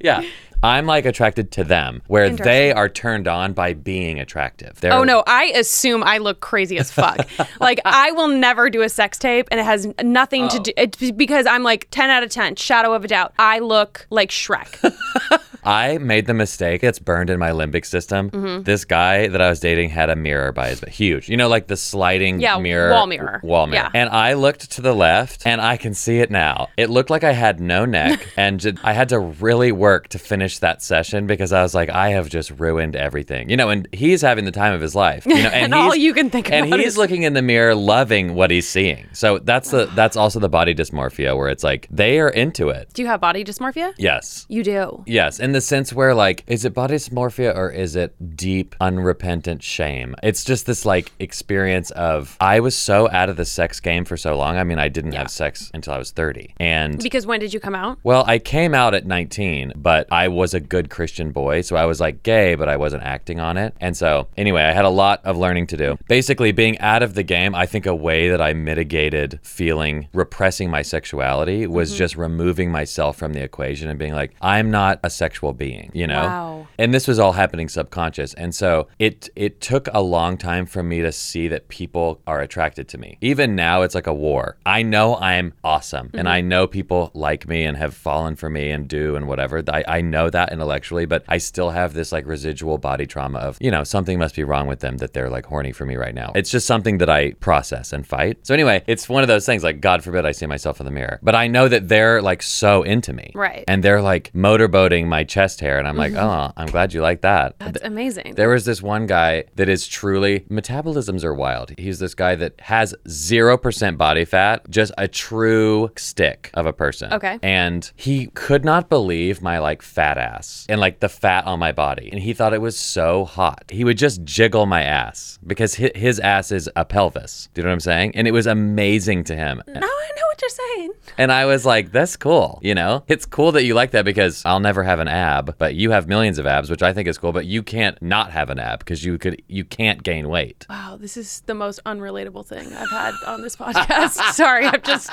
Yeah. 0.00 0.22
I'm 0.62 0.86
like 0.86 1.04
attracted 1.06 1.52
to 1.52 1.64
them 1.64 2.02
where 2.08 2.30
they 2.30 2.72
are 2.72 2.88
turned 2.88 3.28
on 3.28 3.52
by 3.52 3.74
being 3.74 4.18
attractive. 4.18 4.80
They're, 4.80 4.92
Oh 4.92 5.04
no, 5.04 5.22
I 5.26 5.52
assume 5.54 6.02
I 6.02 6.18
look 6.18 6.40
crazy 6.40 6.78
as 6.78 6.90
fuck. 6.90 7.28
like 7.60 7.80
I 7.84 8.10
will 8.12 8.28
never 8.28 8.68
do 8.70 8.82
a 8.82 8.88
sex 8.88 9.18
tape 9.18 9.48
and 9.50 9.60
it 9.60 9.64
has 9.64 9.86
nothing 10.02 10.44
Oh. 10.44 10.48
to 10.48 10.58
do 10.60 10.72
it's 10.76 11.10
because 11.12 11.46
I'm 11.46 11.62
like 11.62 11.88
10 11.90 12.10
out 12.10 12.22
of 12.22 12.30
10, 12.30 12.56
shadow 12.56 12.92
of 12.92 13.04
a 13.04 13.08
doubt. 13.08 13.34
I 13.38 13.58
look 13.60 14.06
like 14.10 14.30
Shrek. 14.30 14.76
I 15.64 15.98
made 15.98 16.26
the 16.26 16.34
mistake. 16.34 16.82
It's 16.82 16.98
burned 16.98 17.28
in 17.30 17.38
my 17.38 17.50
limbic 17.50 17.84
system. 17.84 18.30
Mm-hmm. 18.30 18.62
This 18.62 18.84
guy 18.84 19.28
that 19.28 19.42
I 19.42 19.50
was 19.50 19.60
dating 19.60 19.90
had 19.90 20.08
a 20.08 20.16
mirror 20.16 20.50
by 20.52 20.68
his 20.70 20.80
huge. 20.80 21.28
You 21.28 21.36
know, 21.36 21.48
like 21.48 21.66
the 21.66 21.76
sliding 21.76 22.40
Yeah, 22.40 22.58
mirror. 22.58 22.90
wall 22.92 23.06
mirror. 23.06 23.40
Wall 23.42 23.66
mirror. 23.66 23.90
Yeah. 23.92 24.00
And 24.00 24.08
I 24.10 24.32
looked 24.34 24.70
to 24.72 24.80
the 24.82 24.94
left 24.94 25.46
and 25.46 25.60
I 25.60 25.76
can 25.76 25.94
see 25.94 26.20
it 26.20 26.30
now. 26.30 26.68
It 26.76 26.88
looked 26.90 27.10
like 27.10 27.22
I 27.24 27.32
had 27.32 27.60
no 27.60 27.84
neck 27.84 28.26
and 28.36 28.78
I 28.82 28.92
had 28.92 29.10
to 29.10 29.18
really 29.18 29.72
work 29.72 30.08
to 30.08 30.18
finish 30.18 30.47
finish 30.48 30.58
that 30.60 30.82
session 30.82 31.26
because 31.26 31.52
I 31.52 31.62
was 31.62 31.74
like, 31.74 31.90
I 31.90 32.10
have 32.10 32.28
just 32.30 32.50
ruined 32.58 32.96
everything. 32.96 33.50
You 33.50 33.56
know, 33.58 33.68
and 33.68 33.86
he's 33.92 34.22
having 34.22 34.44
the 34.46 34.50
time 34.50 34.72
of 34.72 34.80
his 34.80 34.94
life. 34.94 35.26
You 35.26 35.34
know, 35.34 35.40
and, 35.52 35.64
And 35.64 35.74
all 35.74 35.94
you 35.94 36.14
can 36.14 36.30
think 36.30 36.50
and 36.50 36.66
about 36.66 36.78
he's 36.80 36.88
is- 36.94 36.98
looking 36.98 37.22
in 37.24 37.34
the 37.34 37.42
mirror, 37.42 37.74
loving 37.74 38.34
what 38.34 38.50
he's 38.50 38.66
seeing. 38.66 39.06
So 39.12 39.38
that's 39.38 39.70
the 39.70 39.86
that's 39.94 40.16
also 40.16 40.40
the 40.40 40.48
body 40.48 40.74
dysmorphia 40.74 41.36
where 41.36 41.48
it's 41.50 41.62
like 41.64 41.86
they 41.90 42.18
are 42.18 42.30
into 42.30 42.70
it. 42.70 42.88
Do 42.94 43.02
you 43.02 43.08
have 43.08 43.20
body 43.20 43.44
dysmorphia? 43.44 43.92
Yes. 43.98 44.46
You 44.48 44.62
do. 44.64 45.04
Yes, 45.06 45.38
in 45.38 45.52
the 45.52 45.60
sense 45.60 45.92
where 45.92 46.14
like, 46.14 46.44
is 46.46 46.64
it 46.64 46.72
body 46.72 46.94
dysmorphia 46.96 47.54
or 47.54 47.68
is 47.70 47.94
it 47.96 48.14
deep, 48.36 48.74
unrepentant 48.80 49.62
shame? 49.62 50.14
It's 50.22 50.44
just 50.44 50.64
this 50.66 50.86
like 50.86 51.12
experience 51.18 51.90
of 51.92 52.36
I 52.40 52.60
was 52.60 52.74
so 52.76 53.08
out 53.10 53.28
of 53.28 53.36
the 53.36 53.44
sex 53.44 53.80
game 53.80 54.04
for 54.06 54.16
so 54.16 54.36
long. 54.36 54.56
I 54.56 54.64
mean, 54.64 54.78
I 54.78 54.88
didn't 54.88 55.12
have 55.12 55.30
sex 55.30 55.70
until 55.74 55.92
I 55.92 55.98
was 55.98 56.10
30. 56.10 56.54
And 56.58 57.02
Because 57.02 57.26
when 57.26 57.40
did 57.40 57.52
you 57.52 57.60
come 57.60 57.74
out? 57.74 57.98
well, 58.02 58.24
I 58.26 58.38
came 58.38 58.74
out 58.74 58.94
at 58.94 59.04
19, 59.06 59.72
but 59.76 60.06
I 60.12 60.28
was 60.38 60.54
a 60.54 60.60
good 60.60 60.88
Christian 60.88 61.32
boy. 61.32 61.60
So 61.60 61.76
I 61.76 61.84
was 61.84 62.00
like 62.00 62.22
gay, 62.22 62.54
but 62.54 62.68
I 62.68 62.76
wasn't 62.76 63.02
acting 63.02 63.40
on 63.40 63.56
it. 63.56 63.74
And 63.80 63.96
so, 63.96 64.28
anyway, 64.36 64.62
I 64.62 64.72
had 64.72 64.84
a 64.84 64.90
lot 64.90 65.20
of 65.24 65.36
learning 65.36 65.66
to 65.68 65.76
do. 65.76 65.98
Basically, 66.08 66.52
being 66.52 66.78
out 66.78 67.02
of 67.02 67.14
the 67.14 67.22
game, 67.22 67.54
I 67.54 67.66
think 67.66 67.86
a 67.86 67.94
way 67.94 68.28
that 68.30 68.40
I 68.40 68.52
mitigated 68.54 69.40
feeling 69.42 70.08
repressing 70.12 70.70
my 70.70 70.82
sexuality 70.82 71.66
was 71.66 71.90
mm-hmm. 71.90 71.98
just 71.98 72.16
removing 72.16 72.70
myself 72.70 73.16
from 73.16 73.32
the 73.32 73.42
equation 73.42 73.90
and 73.90 73.98
being 73.98 74.14
like, 74.14 74.34
I'm 74.40 74.70
not 74.70 75.00
a 75.02 75.10
sexual 75.10 75.52
being, 75.52 75.90
you 75.92 76.06
know? 76.06 76.22
Wow. 76.22 76.66
And 76.78 76.94
this 76.94 77.08
was 77.08 77.18
all 77.18 77.32
happening 77.32 77.68
subconscious. 77.68 78.34
And 78.34 78.54
so 78.54 78.88
it 78.98 79.28
it 79.34 79.60
took 79.60 79.88
a 79.92 80.00
long 80.00 80.38
time 80.38 80.64
for 80.66 80.82
me 80.82 81.02
to 81.02 81.12
see 81.12 81.48
that 81.48 81.68
people 81.68 82.20
are 82.26 82.40
attracted 82.40 82.88
to 82.88 82.98
me. 82.98 83.18
Even 83.20 83.56
now 83.56 83.82
it's 83.82 83.94
like 83.94 84.06
a 84.06 84.14
war. 84.14 84.56
I 84.64 84.82
know 84.82 85.16
I'm 85.16 85.54
awesome 85.64 86.10
and 86.14 86.26
mm-hmm. 86.26 86.28
I 86.28 86.40
know 86.40 86.66
people 86.66 87.10
like 87.14 87.48
me 87.48 87.64
and 87.64 87.76
have 87.76 87.94
fallen 87.94 88.36
for 88.36 88.48
me 88.48 88.70
and 88.70 88.86
do 88.86 89.16
and 89.16 89.26
whatever. 89.26 89.62
I, 89.68 89.84
I 89.88 90.00
know 90.00 90.27
that 90.32 90.52
intellectually, 90.52 91.06
but 91.06 91.24
I 91.28 91.38
still 91.38 91.70
have 91.70 91.94
this 91.94 92.12
like 92.12 92.26
residual 92.26 92.78
body 92.78 93.06
trauma 93.06 93.38
of, 93.38 93.58
you 93.60 93.70
know, 93.70 93.84
something 93.84 94.18
must 94.18 94.34
be 94.34 94.44
wrong 94.44 94.66
with 94.66 94.80
them 94.80 94.98
that 94.98 95.12
they're 95.12 95.30
like 95.30 95.46
horny 95.46 95.72
for 95.72 95.84
me 95.84 95.96
right 95.96 96.14
now. 96.14 96.32
It's 96.34 96.50
just 96.50 96.66
something 96.66 96.98
that 96.98 97.10
I 97.10 97.32
process 97.32 97.92
and 97.92 98.06
fight. 98.06 98.38
So 98.46 98.54
anyway, 98.54 98.82
it's 98.86 99.08
one 99.08 99.22
of 99.22 99.28
those 99.28 99.46
things 99.46 99.64
like 99.64 99.80
God 99.80 100.02
forbid 100.02 100.26
I 100.26 100.32
see 100.32 100.46
myself 100.46 100.80
in 100.80 100.86
the 100.86 100.92
mirror. 100.92 101.18
But 101.22 101.34
I 101.34 101.46
know 101.46 101.68
that 101.68 101.88
they're 101.88 102.20
like 102.22 102.42
so 102.42 102.82
into 102.82 103.12
me. 103.12 103.32
Right. 103.34 103.64
And 103.68 103.82
they're 103.82 104.02
like 104.02 104.32
motorboating 104.32 105.06
my 105.06 105.24
chest 105.24 105.60
hair 105.60 105.78
and 105.78 105.88
I'm 105.88 105.96
like, 105.96 106.14
"Oh, 106.14 106.52
I'm 106.56 106.66
glad 106.68 106.92
you 106.92 107.00
like 107.00 107.22
that." 107.22 107.58
That's 107.58 107.82
amazing. 107.82 108.34
There 108.34 108.48
was 108.48 108.64
this 108.64 108.82
one 108.82 109.06
guy 109.06 109.44
that 109.56 109.68
is 109.68 109.86
truly 109.86 110.40
metabolisms 110.50 111.24
are 111.24 111.34
wild. 111.34 111.72
He's 111.78 111.98
this 111.98 112.14
guy 112.14 112.34
that 112.36 112.60
has 112.60 112.94
0% 113.06 113.96
body 113.96 114.24
fat, 114.24 114.68
just 114.70 114.92
a 114.98 115.08
true 115.08 115.90
stick 115.96 116.50
of 116.54 116.66
a 116.66 116.72
person. 116.72 117.12
Okay. 117.12 117.38
And 117.42 117.90
he 117.96 118.26
could 118.28 118.64
not 118.64 118.88
believe 118.88 119.40
my 119.42 119.58
like 119.58 119.82
fat 119.82 120.17
ass 120.18 120.66
and 120.68 120.80
like 120.80 121.00
the 121.00 121.08
fat 121.08 121.44
on 121.46 121.58
my 121.58 121.72
body. 121.72 122.08
And 122.12 122.20
he 122.20 122.34
thought 122.34 122.52
it 122.52 122.60
was 122.60 122.78
so 122.78 123.24
hot. 123.24 123.64
He 123.70 123.84
would 123.84 123.98
just 123.98 124.24
jiggle 124.24 124.66
my 124.66 124.82
ass 124.82 125.38
because 125.46 125.74
his 125.74 126.20
ass 126.20 126.52
is 126.52 126.68
a 126.76 126.84
pelvis. 126.84 127.48
Do 127.54 127.60
you 127.60 127.64
know 127.64 127.70
what 127.70 127.74
I'm 127.74 127.80
saying? 127.80 128.12
And 128.14 128.28
it 128.28 128.32
was 128.32 128.46
amazing 128.46 129.24
to 129.24 129.36
him. 129.36 129.62
I 129.68 129.80
know 129.80 130.27
what 130.38 130.42
you're 130.42 130.66
saying. 130.76 130.92
And 131.16 131.32
I 131.32 131.46
was 131.46 131.66
like, 131.66 131.92
that's 131.92 132.16
cool. 132.16 132.58
You 132.62 132.74
know, 132.74 133.04
it's 133.08 133.26
cool 133.26 133.52
that 133.52 133.64
you 133.64 133.74
like 133.74 133.90
that 133.92 134.04
because 134.04 134.42
I'll 134.44 134.60
never 134.60 134.82
have 134.82 135.00
an 135.00 135.08
ab, 135.08 135.56
but 135.58 135.74
you 135.74 135.90
have 135.90 136.06
millions 136.06 136.38
of 136.38 136.46
abs, 136.46 136.70
which 136.70 136.82
I 136.82 136.92
think 136.92 137.08
is 137.08 137.18
cool. 137.18 137.32
But 137.32 137.46
you 137.46 137.62
can't 137.62 138.00
not 138.00 138.30
have 138.30 138.50
an 138.50 138.58
ab 138.58 138.80
because 138.80 139.04
you 139.04 139.18
could, 139.18 139.42
you 139.48 139.64
can't 139.64 140.02
gain 140.02 140.28
weight. 140.28 140.66
Wow, 140.70 140.96
this 141.00 141.16
is 141.16 141.42
the 141.46 141.54
most 141.54 141.80
unrelatable 141.84 142.46
thing 142.46 142.72
I've 142.72 142.90
had 142.90 143.14
on 143.26 143.42
this 143.42 143.56
podcast. 143.56 144.12
Sorry, 144.32 144.66
I'm 144.66 144.82
just 144.82 145.10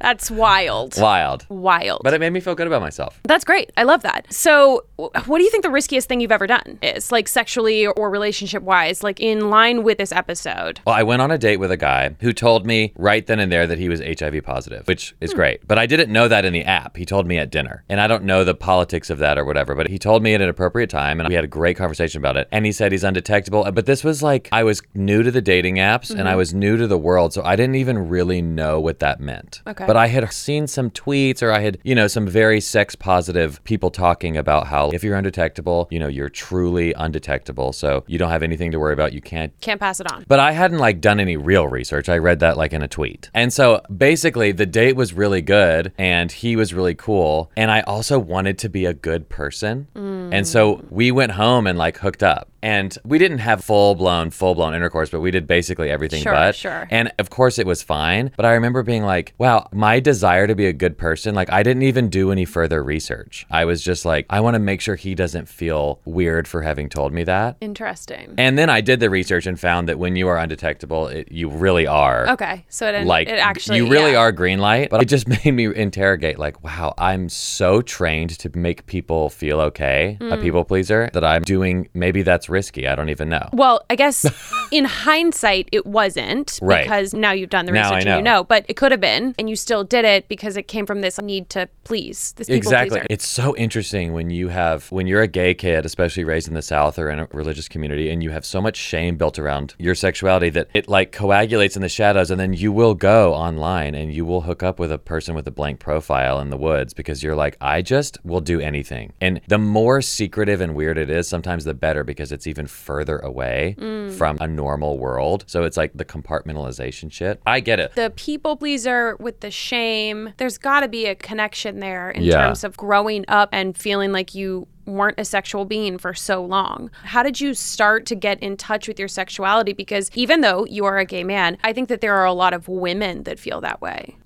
that's 0.00 0.30
wild. 0.30 0.96
Wild. 1.00 1.46
Wild. 1.48 2.02
But 2.04 2.14
it 2.14 2.20
made 2.20 2.30
me 2.30 2.40
feel 2.40 2.54
good 2.54 2.66
about 2.66 2.82
myself. 2.82 3.20
That's 3.24 3.44
great. 3.44 3.72
I 3.76 3.82
love 3.82 4.02
that. 4.02 4.32
So, 4.32 4.84
what 4.96 5.38
do 5.38 5.42
you 5.42 5.50
think 5.50 5.64
the 5.64 5.70
riskiest 5.70 6.08
thing 6.08 6.20
you've 6.20 6.32
ever 6.32 6.46
done 6.46 6.78
is, 6.82 7.10
like 7.10 7.28
sexually 7.28 7.86
or 7.86 8.10
relationship 8.10 8.62
wise, 8.62 9.02
like 9.02 9.20
in 9.20 9.50
line 9.50 9.82
with 9.82 9.98
this 9.98 10.12
episode? 10.12 10.80
Well, 10.86 10.94
I 10.94 11.02
went 11.02 11.22
on 11.22 11.30
a 11.30 11.38
date 11.38 11.56
with 11.56 11.72
a 11.72 11.76
guy 11.76 12.14
who 12.20 12.32
told 12.32 12.66
me 12.66 12.92
right 12.96 13.26
then 13.26 13.40
and 13.40 13.50
there 13.50 13.66
that 13.66 13.78
he 13.78 13.88
was 13.88 14.00
HIV 14.00 14.43
positive, 14.44 14.86
which 14.86 15.14
is 15.20 15.32
hmm. 15.32 15.36
great. 15.36 15.66
But 15.66 15.78
I 15.78 15.86
didn't 15.86 16.12
know 16.12 16.28
that 16.28 16.44
in 16.44 16.52
the 16.52 16.64
app. 16.64 16.96
He 16.96 17.04
told 17.04 17.26
me 17.26 17.38
at 17.38 17.50
dinner. 17.50 17.84
And 17.88 18.00
I 18.00 18.06
don't 18.06 18.24
know 18.24 18.44
the 18.44 18.54
politics 18.54 19.10
of 19.10 19.18
that 19.18 19.38
or 19.38 19.44
whatever, 19.44 19.74
but 19.74 19.88
he 19.88 19.98
told 19.98 20.22
me 20.22 20.34
at 20.34 20.40
an 20.40 20.48
appropriate 20.48 20.90
time 20.90 21.20
and 21.20 21.28
we 21.28 21.34
had 21.34 21.44
a 21.44 21.48
great 21.48 21.76
conversation 21.76 22.18
about 22.18 22.36
it. 22.36 22.48
And 22.52 22.66
he 22.66 22.72
said 22.72 22.92
he's 22.92 23.04
undetectable. 23.04 23.64
Uh, 23.64 23.70
but 23.70 23.86
this 23.86 24.04
was 24.04 24.22
like, 24.22 24.48
I 24.52 24.62
was 24.62 24.82
new 24.94 25.22
to 25.22 25.30
the 25.30 25.42
dating 25.42 25.76
apps 25.76 26.10
and 26.10 26.22
I 26.22 26.32
mm-hmm. 26.32 26.38
was 26.38 26.54
new 26.54 26.76
to 26.76 26.86
the 26.86 26.98
world. 26.98 27.32
So 27.32 27.42
I 27.42 27.56
didn't 27.56 27.76
even 27.76 28.08
really 28.08 28.42
know 28.42 28.80
what 28.80 29.00
that 29.00 29.20
meant. 29.20 29.62
Okay. 29.66 29.86
But 29.86 29.96
I 29.96 30.08
had 30.08 30.30
seen 30.32 30.66
some 30.66 30.90
tweets 30.90 31.42
or 31.42 31.50
I 31.50 31.60
had, 31.60 31.78
you 31.84 31.94
know, 31.94 32.06
some 32.06 32.26
very 32.26 32.60
sex 32.60 32.94
positive 32.94 33.62
people 33.64 33.90
talking 33.90 34.36
about 34.36 34.66
how 34.66 34.90
if 34.90 35.02
you're 35.04 35.16
undetectable, 35.16 35.88
you 35.90 35.98
know, 35.98 36.08
you're 36.08 36.28
truly 36.28 36.92
undetectable. 36.94 37.72
So 37.72 38.04
you 38.06 38.18
don't 38.18 38.30
have 38.30 38.42
anything 38.42 38.70
to 38.72 38.78
worry 38.78 38.92
about. 38.92 39.12
You 39.12 39.20
can't 39.20 39.58
Can't 39.60 39.80
pass 39.80 40.00
it 40.00 40.10
on. 40.12 40.24
but 40.28 40.40
I 40.40 40.52
hadn't 40.52 40.78
like 40.78 41.00
done 41.00 41.20
any 41.20 41.36
real 41.36 41.68
research. 41.68 42.08
I 42.08 42.18
read 42.18 42.40
that 42.40 42.56
like 42.56 42.72
in 42.72 42.82
a 42.82 42.88
tweet. 42.88 43.30
And 43.34 43.52
so 43.52 43.80
basically 43.94 44.33
the 44.34 44.66
date 44.66 44.96
was 44.96 45.12
really 45.12 45.42
good 45.42 45.92
and 45.98 46.30
he 46.30 46.56
was 46.56 46.74
really 46.74 46.94
cool. 46.94 47.50
And 47.56 47.70
I 47.70 47.80
also 47.82 48.18
wanted 48.18 48.58
to 48.58 48.68
be 48.68 48.84
a 48.86 48.94
good 48.94 49.28
person. 49.28 49.88
Mm. 49.94 50.30
And 50.32 50.46
so 50.46 50.84
we 50.90 51.10
went 51.10 51.32
home 51.32 51.66
and 51.66 51.78
like 51.78 51.98
hooked 51.98 52.22
up. 52.22 52.48
And 52.64 52.96
we 53.04 53.18
didn't 53.18 53.38
have 53.38 53.62
full 53.62 53.94
blown, 53.94 54.30
full 54.30 54.54
blown 54.54 54.74
intercourse, 54.74 55.10
but 55.10 55.20
we 55.20 55.30
did 55.30 55.46
basically 55.46 55.90
everything 55.90 56.22
Sure, 56.22 56.32
but. 56.32 56.54
sure. 56.54 56.88
And 56.90 57.12
of 57.18 57.28
course 57.28 57.58
it 57.58 57.66
was 57.66 57.82
fine. 57.82 58.30
But 58.36 58.46
I 58.46 58.52
remember 58.54 58.82
being 58.82 59.02
like, 59.04 59.34
wow, 59.36 59.68
my 59.70 60.00
desire 60.00 60.46
to 60.46 60.54
be 60.54 60.66
a 60.66 60.72
good 60.72 60.96
person, 60.96 61.34
like 61.34 61.52
I 61.52 61.62
didn't 61.62 61.82
even 61.82 62.08
do 62.08 62.32
any 62.32 62.46
further 62.46 62.82
research. 62.82 63.46
I 63.50 63.66
was 63.66 63.82
just 63.82 64.06
like, 64.06 64.24
I 64.30 64.40
want 64.40 64.54
to 64.54 64.58
make 64.60 64.80
sure 64.80 64.96
he 64.96 65.14
doesn't 65.14 65.46
feel 65.46 66.00
weird 66.06 66.48
for 66.48 66.62
having 66.62 66.88
told 66.88 67.12
me 67.12 67.22
that. 67.24 67.58
Interesting. 67.60 68.34
And 68.38 68.56
then 68.58 68.70
I 68.70 68.80
did 68.80 68.98
the 68.98 69.10
research 69.10 69.46
and 69.46 69.60
found 69.60 69.86
that 69.90 69.98
when 69.98 70.16
you 70.16 70.26
are 70.28 70.38
undetectable, 70.38 71.08
it, 71.08 71.30
you 71.30 71.50
really 71.50 71.86
are. 71.86 72.30
Okay, 72.30 72.64
so 72.70 72.86
it, 72.88 73.06
Like 73.06 73.28
it 73.28 73.38
actually 73.38 73.76
you 73.76 73.88
really 73.90 74.12
yeah. 74.12 74.20
are 74.20 74.32
green 74.32 74.58
light, 74.58 74.88
but 74.88 75.02
it 75.02 75.06
just 75.06 75.28
made 75.44 75.52
me 75.52 75.66
interrogate 75.74 76.38
like, 76.38 76.64
wow, 76.64 76.94
I'm 76.96 77.28
so 77.28 77.82
trained 77.82 78.30
to 78.38 78.50
make 78.56 78.86
people 78.86 79.28
feel 79.28 79.60
okay, 79.60 80.16
Hmm. 80.18 80.32
a 80.32 80.38
people 80.38 80.64
pleaser, 80.64 81.10
that 81.12 81.24
I'm 81.24 81.42
doing 81.42 81.88
maybe 81.92 82.22
that's 82.22 82.48
risky. 82.54 82.86
I 82.88 82.94
don't 82.94 83.10
even 83.10 83.28
know. 83.28 83.46
Well, 83.52 83.76
I 83.90 83.96
guess 83.96 84.24
in 84.70 84.84
hindsight, 84.86 85.68
it 85.72 85.84
wasn't 85.86 86.58
Right. 86.62 86.84
because 86.84 87.12
now 87.12 87.32
you've 87.32 87.50
done 87.50 87.66
the 87.66 87.72
Now 87.72 87.90
research 87.90 88.06
and 88.06 88.16
you 88.18 88.22
know. 88.22 88.44
But 88.44 88.64
it 88.68 88.74
could 88.80 88.92
have 88.92 89.00
been, 89.00 89.34
and 89.38 89.50
you 89.50 89.56
still 89.56 89.84
did 89.84 90.04
it 90.04 90.28
because 90.28 90.56
it 90.56 90.64
came 90.68 90.86
from 90.86 91.00
this 91.02 91.20
need 91.20 91.50
to 91.50 91.68
please. 91.84 92.32
This 92.36 92.48
Exactly. 92.48 93.00
pleaser. 93.00 93.06
It's 93.10 93.26
so 93.26 93.54
interesting 93.56 94.12
when 94.12 94.30
you 94.30 94.48
have 94.48 94.90
when 94.90 95.06
you're 95.06 95.22
a 95.22 95.26
gay 95.28 95.52
kid, 95.54 95.84
especially 95.84 96.24
raised 96.24 96.48
in 96.48 96.54
the 96.54 96.62
South 96.62 96.98
or 96.98 97.10
in 97.10 97.18
a 97.18 97.28
religious 97.32 97.68
community, 97.68 98.08
and 98.10 98.22
you 98.22 98.30
have 98.30 98.46
so 98.46 98.60
much 98.60 98.76
shame 98.76 99.16
built 99.16 99.38
around 99.38 99.74
your 99.78 99.94
sexuality 99.94 100.50
that 100.50 100.68
it 100.74 100.88
like 100.88 101.12
coagulates 101.12 101.76
in 101.76 101.82
the 101.82 101.88
shadows, 101.88 102.30
and 102.30 102.38
then 102.40 102.52
you 102.54 102.72
will 102.72 102.94
go 102.94 103.34
online 103.34 103.94
and 103.94 104.12
you 104.14 104.24
will 104.24 104.42
hook 104.42 104.62
up 104.62 104.78
with 104.78 104.92
a 104.92 104.98
person 104.98 105.34
with 105.34 105.46
a 105.48 105.50
blank 105.50 105.80
profile 105.80 106.40
in 106.40 106.50
the 106.50 106.56
woods 106.56 106.94
because 106.94 107.22
you're 107.22 107.34
like, 107.34 107.56
I 107.60 107.82
just 107.82 108.18
will 108.24 108.40
do 108.40 108.60
anything. 108.60 109.12
And 109.20 109.40
the 109.48 109.58
more 109.58 110.00
secretive 110.02 110.60
and 110.60 110.74
weird 110.74 110.98
it 110.98 111.10
is, 111.10 111.26
sometimes 111.28 111.64
the 111.64 111.74
better 111.74 112.04
because 112.04 112.30
it's 112.32 112.43
even 112.46 112.66
further 112.66 113.18
away 113.18 113.76
mm. 113.78 114.12
from 114.12 114.38
a 114.40 114.46
normal 114.46 114.98
world. 114.98 115.44
So 115.46 115.64
it's 115.64 115.76
like 115.76 115.92
the 115.94 116.04
compartmentalization 116.04 117.12
shit. 117.12 117.40
I 117.46 117.60
get 117.60 117.80
it. 117.80 117.94
the 117.94 118.10
people 118.14 118.56
pleaser 118.56 119.16
with 119.18 119.40
the 119.40 119.50
shame, 119.50 120.32
there's 120.36 120.58
got 120.58 120.80
to 120.80 120.88
be 120.88 121.06
a 121.06 121.14
connection 121.14 121.80
there 121.80 122.10
in 122.10 122.22
Yeah. 122.22 122.46
terms 122.46 122.64
of 122.64 122.76
growing 122.76 123.24
up 123.28 123.48
and 123.52 123.76
feeling 123.76 124.12
like 124.12 124.34
you 124.34 124.66
weren't 124.86 125.18
a 125.18 125.24
sexual 125.24 125.64
being 125.64 125.98
for 125.98 126.14
so 126.14 126.44
long. 126.44 126.90
How 127.02 127.22
did 127.22 127.40
you 127.40 127.54
start 127.54 128.06
to 128.06 128.14
get 128.14 128.40
in 128.40 128.56
touch 128.56 128.88
with 128.88 128.98
your 128.98 129.08
sexuality? 129.08 129.72
Because 129.72 130.10
even 130.14 130.40
though 130.40 130.64
you 130.66 130.84
are 130.84 130.98
a 130.98 131.04
gay 131.04 131.24
man, 131.24 131.58
I 131.64 131.72
think 131.72 131.88
that 131.88 132.00
there 132.00 132.14
are 132.14 132.24
a 132.24 132.32
lot 132.32 132.52
of 132.52 132.68
women 132.68 133.24
that 133.24 133.38
feel 133.38 133.60
that 133.60 133.80
way. 133.80 134.16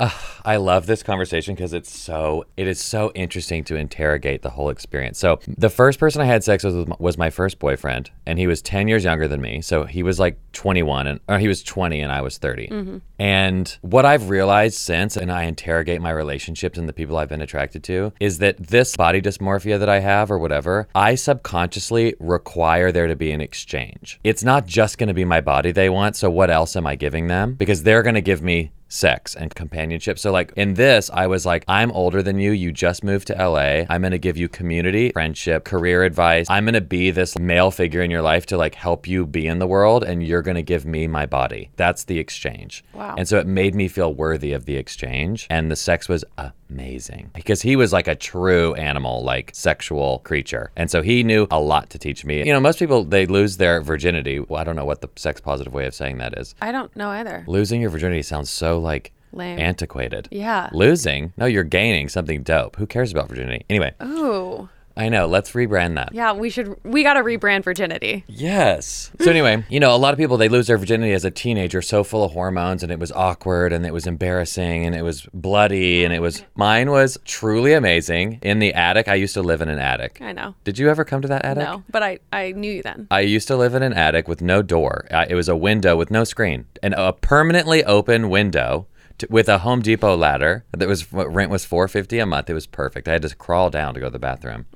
I 0.45 0.57
love 0.57 0.87
this 0.87 1.03
conversation 1.03 1.55
because 1.55 1.73
it's 1.73 1.97
so 1.97 2.45
it 2.57 2.67
is 2.67 2.81
so 2.81 3.13
interesting 3.15 3.65
to 3.65 3.77
interrogate 3.77 4.43
the 4.43 4.51
whole 4.51 4.71
experience. 4.71 5.19
So 5.19 5.41
the 5.47 5.71
first 5.71 5.99
person 5.99 6.21
I 6.21 6.25
had 6.25 6.45
sex 6.45 6.65
with 6.65 6.89
was 6.99 7.19
my, 7.19 7.29
first 7.29 7.59
boyfriend, 7.59 8.11
and 8.25 8.39
he 8.39 8.47
was 8.47 8.63
ten 8.63 8.89
years 8.89 9.05
younger 9.05 9.29
than 9.29 9.43
me. 9.43 9.61
So 9.61 9.85
he 9.85 10.03
was 10.03 10.19
like 10.19 10.39
twenty 10.53 10.83
one, 10.83 11.07
and 11.07 11.21
or 11.29 11.39
he 11.39 11.47
was 11.47 11.63
twenty, 11.63 12.01
and 12.01 12.11
I 12.11 12.23
was 12.23 12.39
30 12.39 12.69
mm-hmm. 12.69 12.99
And 13.19 13.77
what 13.83 14.07
I've 14.07 14.31
realized 14.31 14.77
since, 14.79 15.17
and 15.17 15.31
I 15.31 15.43
interrogate 15.43 16.01
my 16.01 16.11
relationships 16.11 16.79
and 16.79 16.89
the 16.89 16.93
people 16.93 17.17
I've 17.17 17.29
been 17.29 17.43
attracted 17.43 17.83
to, 17.85 18.13
is 18.21 18.39
that 18.39 18.57
this 18.59 18.97
body 18.97 19.21
dysmorphia 19.21 19.79
that 19.79 19.89
I 19.89 19.99
have, 19.99 20.31
or 20.31 20.39
whatever, 20.49 20.89
I 20.95 21.15
subconsciously 21.15 22.15
require 22.19 22.91
there 22.91 23.07
to 23.07 23.15
be 23.15 23.33
an 23.33 23.43
exchange. 23.43 24.19
It's 24.25 24.43
not 24.43 24.65
just 24.65 24.97
going 24.97 25.09
to 25.09 25.15
be 25.15 25.27
my 25.27 25.43
body 25.43 25.73
they 25.73 25.91
want. 25.91 26.17
So 26.17 26.31
what 26.31 26.51
else 26.51 26.75
am 26.75 26.87
I 26.87 26.97
giving 26.97 27.27
them? 27.27 27.53
Because 27.53 27.83
they're 27.83 28.03
going 28.03 28.15
to 28.15 28.23
give 28.23 28.41
me 28.43 28.71
sex 28.89 29.35
and 29.35 29.55
companionship. 29.55 30.19
So 30.19 30.33
like 30.33 30.53
in 30.57 30.75
this, 30.75 31.11
I 31.13 31.27
was 31.27 31.45
like, 31.45 31.65
I'm 31.69 31.93
older 31.93 32.23
than 32.23 32.39
you. 32.39 32.53
You 32.53 32.73
just 32.73 33.05
moved 33.05 33.27
to 33.27 33.35
LA. 33.35 33.85
I'm 33.91 34.01
going 34.01 34.13
to 34.13 34.19
give 34.19 34.39
you 34.39 34.49
community, 34.49 35.11
friendship, 35.13 35.65
career 35.65 36.03
advice. 36.05 36.47
I'm 36.49 36.65
going 36.65 36.75
to 36.75 36.81
be 36.81 37.11
this 37.11 37.39
male 37.39 37.71
figure 37.71 38.01
in 38.01 38.11
your 38.11 38.23
life 38.23 38.47
to 38.47 38.57
like 38.57 38.75
help 38.75 39.07
you 39.07 39.27
be 39.27 39.47
in 39.47 39.59
the 39.59 39.67
world 39.67 40.03
and 40.03 40.27
you're 40.27 40.43
going 40.43 40.55
to 40.55 40.63
give 40.63 40.87
me 40.87 41.07
my 41.07 41.27
body. 41.27 41.71
That's 41.77 42.05
the 42.05 42.19
exchange. 42.19 42.83
Wow. 42.95 43.17
And 43.19 43.29
so 43.29 43.39
it 43.39 43.47
made 43.47 43.75
me 43.75 43.89
feel 43.89 44.15
worthy 44.15 44.55
of 44.55 44.65
the 44.65 44.77
exchange 44.77 45.47
and 45.51 45.71
the 45.71 45.77
sex 45.77 46.09
was 46.09 46.25
uh, 46.39 46.51
amazing 46.71 47.31
because 47.35 47.63
he 47.63 47.77
was 47.77 47.93
like 47.93 48.09
a 48.09 48.15
true 48.15 48.75
animal, 48.75 49.23
like 49.23 49.51
sexual 49.55 50.21
creature. 50.21 50.71
And 50.77 50.91
so 50.91 51.03
he 51.03 51.23
knew 51.23 51.47
a 51.51 51.61
lot 51.61 51.91
to 51.91 51.99
teach 51.99 52.25
me. 52.25 52.39
You 52.47 52.53
know, 52.53 52.61
most 52.61 52.79
people, 52.79 53.05
they 53.05 53.27
lose 53.27 53.57
their 53.57 53.81
virginity. 53.81 54.41
Well, 54.41 54.61
I 54.61 54.65
don't 54.65 54.77
know 54.77 54.85
what 54.85 55.01
the 55.01 55.09
sex 55.17 55.41
positive 55.41 55.73
way 55.73 55.87
of 55.87 55.95
saying 55.95 56.19
that 56.19 56.39
is. 56.39 56.55
I 56.61 56.73
don't 56.73 56.95
know 56.97 57.09
either. 57.11 57.45
Losing 57.47 57.81
your 57.81 57.91
virginity 57.91 58.23
sounds 58.23 58.51
so 58.51 58.79
like 58.79 59.13
Lame. 59.33 59.59
antiquated. 59.59 60.29
Yeah. 60.31 60.71
Losing? 60.73 61.33
No, 61.37 61.47
you're 61.47 61.65
gaining 61.65 62.09
something 62.09 62.43
dope. 62.43 62.77
Who 62.77 62.87
cares 62.87 63.13
about 63.13 63.29
virginity? 63.29 63.65
Anyway, 63.69 63.95
Ooh. 64.03 64.69
I 64.99 65.09
know. 65.09 65.27
Let's 65.27 65.53
rebrand 65.53 65.95
that. 65.95 66.13
Yeah, 66.13 66.33
we 66.33 66.51
should. 66.51 66.77
We 66.85 67.05
got 67.05 67.15
to 67.15 67.21
rebrand 67.21 67.63
virginity. 67.63 68.25
Yes. 68.27 69.13
So 69.21 69.31
anyway, 69.31 69.65
you 69.69 69.79
know, 69.79 69.95
a 69.95 69.97
lot 69.97 70.13
of 70.13 70.19
people 70.19 70.37
they 70.37 70.49
lose 70.49 70.67
their 70.67 70.77
virginity 70.77 71.13
as 71.13 71.25
a 71.25 71.31
teenager, 71.31 71.81
so 71.81 72.03
full 72.03 72.25
of 72.25 72.33
hormones, 72.33 72.83
and 72.83 72.91
it 72.91 72.99
was 72.99 73.13
awkward, 73.13 73.73
and 73.73 73.87
it 73.87 73.93
was 73.93 74.09
embarrassing, 74.09 74.85
and 74.85 74.97
it 74.97 75.03
was 75.03 75.27
bloody, 75.33 76.05
and 76.05 76.13
it 76.13 76.21
was. 76.21 76.43
Mine 76.57 76.91
was 76.91 77.17
truly 77.25 77.73
amazing 77.73 78.41
in 78.43 78.59
the 78.59 78.75
attic. 78.75 79.07
I 79.07 79.15
used 79.15 79.35
to 79.35 79.43
live 79.43 79.63
in 79.63 79.69
an 79.69 79.79
attic. 79.79 80.19
I 80.21 80.33
know. 80.33 80.57
Did 80.65 80.79
you 80.79 80.91
ever 80.91 81.05
come 81.05 81.23
to 81.23 81.29
that 81.29 81.45
attic? 81.45 81.65
No, 81.65 81.85
but 81.89 82.03
I 82.03 82.19
I 82.33 82.51
knew 82.53 82.73
you 82.73 82.83
then. 82.83 83.07
I 83.11 83.21
used 83.21 83.47
to 83.49 83.57
live 83.57 83.75
in 83.75 83.85
an 83.85 83.93
attic 83.93 84.27
with 84.27 84.43
no 84.43 84.63
door. 84.63 85.07
Uh, 85.13 85.27
it 85.29 85.37
was 85.37 85.49
a 85.49 85.57
window 85.57 85.97
with 85.97 86.11
no 86.11 86.25
screen, 86.25 86.67
and 86.83 86.93
a 86.95 87.13
permanently 87.13 87.85
open 87.85 88.31
window 88.31 88.89
to, 89.19 89.27
with 89.31 89.49
a 89.49 89.59
Home 89.59 89.83
Depot 89.83 90.17
ladder. 90.17 90.65
That 90.73 90.89
was 90.89 91.13
rent 91.13 91.51
was 91.51 91.65
four 91.65 91.89
fifty 91.89 92.19
a 92.19 92.27
month. 92.27 92.51
It 92.51 92.55
was 92.55 92.67
perfect. 92.67 93.09
I 93.09 93.13
had 93.13 93.23
to 93.23 93.35
crawl 93.37 93.71
down 93.71 93.95
to 93.95 94.01
go 94.01 94.07
to 94.07 94.11
the 94.11 94.19
bathroom. 94.19 94.67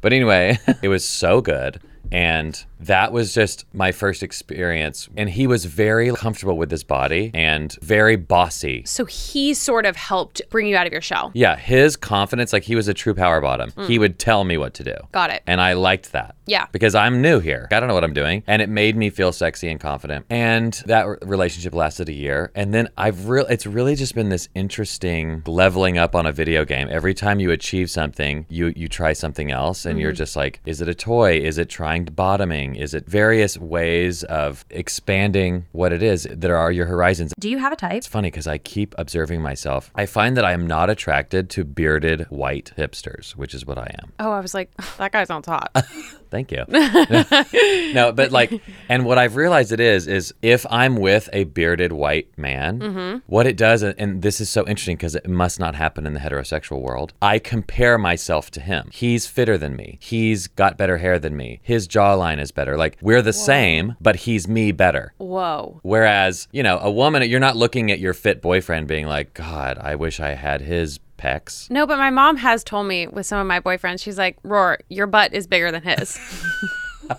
But 0.00 0.12
anyway, 0.12 0.58
it 0.82 0.88
was 0.88 1.08
so 1.08 1.40
good. 1.40 1.80
And 2.10 2.64
that 2.86 3.12
was 3.12 3.34
just 3.34 3.64
my 3.72 3.92
first 3.92 4.22
experience. 4.22 5.08
And 5.16 5.30
he 5.30 5.46
was 5.46 5.64
very 5.64 6.10
comfortable 6.12 6.56
with 6.56 6.70
his 6.70 6.84
body 6.84 7.30
and 7.34 7.76
very 7.82 8.16
bossy. 8.16 8.82
So 8.86 9.04
he 9.04 9.54
sort 9.54 9.86
of 9.86 9.96
helped 9.96 10.42
bring 10.50 10.66
you 10.66 10.76
out 10.76 10.86
of 10.86 10.92
your 10.92 11.00
shell. 11.02 11.30
Yeah, 11.34 11.56
his 11.56 11.96
confidence, 11.96 12.52
like 12.52 12.64
he 12.64 12.74
was 12.74 12.88
a 12.88 12.94
true 12.94 13.14
power 13.14 13.40
bottom. 13.40 13.72
He 13.86 13.98
would 13.98 14.18
tell 14.18 14.44
me 14.44 14.56
what 14.58 14.74
to 14.74 14.84
do. 14.84 14.94
Got 15.12 15.30
it. 15.30 15.42
And 15.46 15.60
I 15.60 15.74
liked 15.74 16.12
that. 16.12 16.36
Yeah. 16.46 16.66
Because 16.72 16.94
I'm 16.94 17.22
new 17.22 17.38
here. 17.40 17.68
I 17.70 17.78
don't 17.80 17.88
know 17.88 17.94
what 17.94 18.04
I'm 18.04 18.12
doing. 18.12 18.42
And 18.46 18.60
it 18.60 18.68
made 18.68 18.96
me 18.96 19.10
feel 19.10 19.32
sexy 19.32 19.68
and 19.68 19.78
confident. 19.80 20.26
And 20.28 20.72
that 20.86 21.04
relationship 21.24 21.74
lasted 21.74 22.08
a 22.08 22.12
year. 22.12 22.50
And 22.54 22.74
then 22.74 22.88
I've 22.96 23.28
real 23.28 23.46
it's 23.46 23.66
really 23.66 23.94
just 23.94 24.14
been 24.14 24.28
this 24.28 24.48
interesting 24.54 25.42
leveling 25.46 25.98
up 25.98 26.14
on 26.14 26.26
a 26.26 26.32
video 26.32 26.64
game. 26.64 26.88
Every 26.90 27.14
time 27.14 27.38
you 27.40 27.50
achieve 27.52 27.90
something, 27.90 28.46
you 28.48 28.72
you 28.76 28.88
try 28.88 29.12
something 29.12 29.50
else 29.50 29.84
and 29.86 29.92
Mm-hmm. 29.92 30.00
you're 30.00 30.12
just 30.12 30.36
like, 30.36 30.60
is 30.64 30.80
it 30.80 30.88
a 30.88 30.94
toy? 30.94 31.38
Is 31.38 31.58
it 31.58 31.68
trying 31.68 32.04
bottoming? 32.06 32.71
Is 32.74 32.94
it 32.94 33.06
various 33.06 33.58
ways 33.58 34.24
of 34.24 34.64
expanding 34.70 35.66
what 35.72 35.92
it 35.92 36.02
is 36.02 36.26
that 36.30 36.50
are 36.50 36.72
your 36.72 36.86
horizons? 36.86 37.32
Do 37.38 37.48
you 37.48 37.58
have 37.58 37.72
a 37.72 37.76
type? 37.76 37.94
It's 37.94 38.06
funny 38.06 38.28
because 38.28 38.46
I 38.46 38.58
keep 38.58 38.94
observing 38.98 39.42
myself. 39.42 39.90
I 39.94 40.06
find 40.06 40.36
that 40.36 40.44
I 40.44 40.52
am 40.52 40.66
not 40.66 40.90
attracted 40.90 41.50
to 41.50 41.64
bearded 41.64 42.22
white 42.30 42.72
hipsters, 42.76 43.32
which 43.32 43.54
is 43.54 43.66
what 43.66 43.78
I 43.78 43.94
am. 44.02 44.12
Oh, 44.18 44.32
I 44.32 44.40
was 44.40 44.54
like, 44.54 44.70
that 44.98 45.12
guy 45.12 45.24
sounds 45.24 45.46
hot. 45.46 45.70
Thank 46.32 46.50
you. 46.50 46.64
no, 47.92 48.10
but 48.10 48.32
like, 48.32 48.58
and 48.88 49.04
what 49.04 49.18
I've 49.18 49.36
realized 49.36 49.70
it 49.70 49.80
is, 49.80 50.08
is 50.08 50.32
if 50.40 50.64
I'm 50.70 50.96
with 50.96 51.28
a 51.30 51.44
bearded 51.44 51.92
white 51.92 52.36
man, 52.38 52.78
mm-hmm. 52.78 53.18
what 53.26 53.46
it 53.46 53.54
does, 53.54 53.82
and 53.82 54.22
this 54.22 54.40
is 54.40 54.48
so 54.48 54.62
interesting 54.62 54.96
because 54.96 55.14
it 55.14 55.28
must 55.28 55.60
not 55.60 55.74
happen 55.74 56.06
in 56.06 56.14
the 56.14 56.20
heterosexual 56.20 56.80
world, 56.80 57.12
I 57.20 57.38
compare 57.38 57.98
myself 57.98 58.50
to 58.52 58.60
him. 58.60 58.88
He's 58.90 59.26
fitter 59.26 59.58
than 59.58 59.76
me. 59.76 59.98
He's 60.00 60.46
got 60.46 60.78
better 60.78 60.96
hair 60.96 61.18
than 61.18 61.36
me. 61.36 61.60
His 61.62 61.86
jawline 61.86 62.40
is 62.40 62.50
better. 62.50 62.78
Like, 62.78 62.96
we're 63.02 63.20
the 63.20 63.34
same, 63.34 63.96
but 64.00 64.16
he's 64.16 64.48
me 64.48 64.72
better. 64.72 65.12
Whoa. 65.18 65.80
Whereas, 65.82 66.48
you 66.50 66.62
know, 66.62 66.78
a 66.78 66.90
woman, 66.90 67.28
you're 67.28 67.40
not 67.40 67.58
looking 67.58 67.90
at 67.90 67.98
your 68.00 68.14
fit 68.14 68.40
boyfriend 68.40 68.88
being 68.88 69.06
like, 69.06 69.34
God, 69.34 69.76
I 69.76 69.96
wish 69.96 70.18
I 70.18 70.30
had 70.30 70.62
his 70.62 70.98
pecs. 71.22 71.70
No, 71.70 71.86
but 71.86 71.98
my 71.98 72.10
mom 72.10 72.36
has 72.38 72.64
told 72.64 72.86
me 72.86 73.06
with 73.06 73.26
some 73.26 73.38
of 73.38 73.46
my 73.46 73.60
boyfriends, 73.60 74.02
she's 74.02 74.18
like, 74.18 74.36
Roar, 74.42 74.78
your 74.88 75.06
butt 75.06 75.32
is 75.34 75.46
bigger 75.46 75.70
than 75.70 75.82
his. 75.82 76.18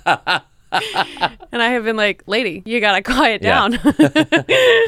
and 0.76 1.62
I 1.62 1.70
have 1.70 1.84
been 1.84 1.96
like, 1.96 2.24
lady, 2.26 2.64
you 2.66 2.80
gotta 2.80 3.04
quiet 3.04 3.44
Yeah. 3.44 3.70
down. 3.70 3.80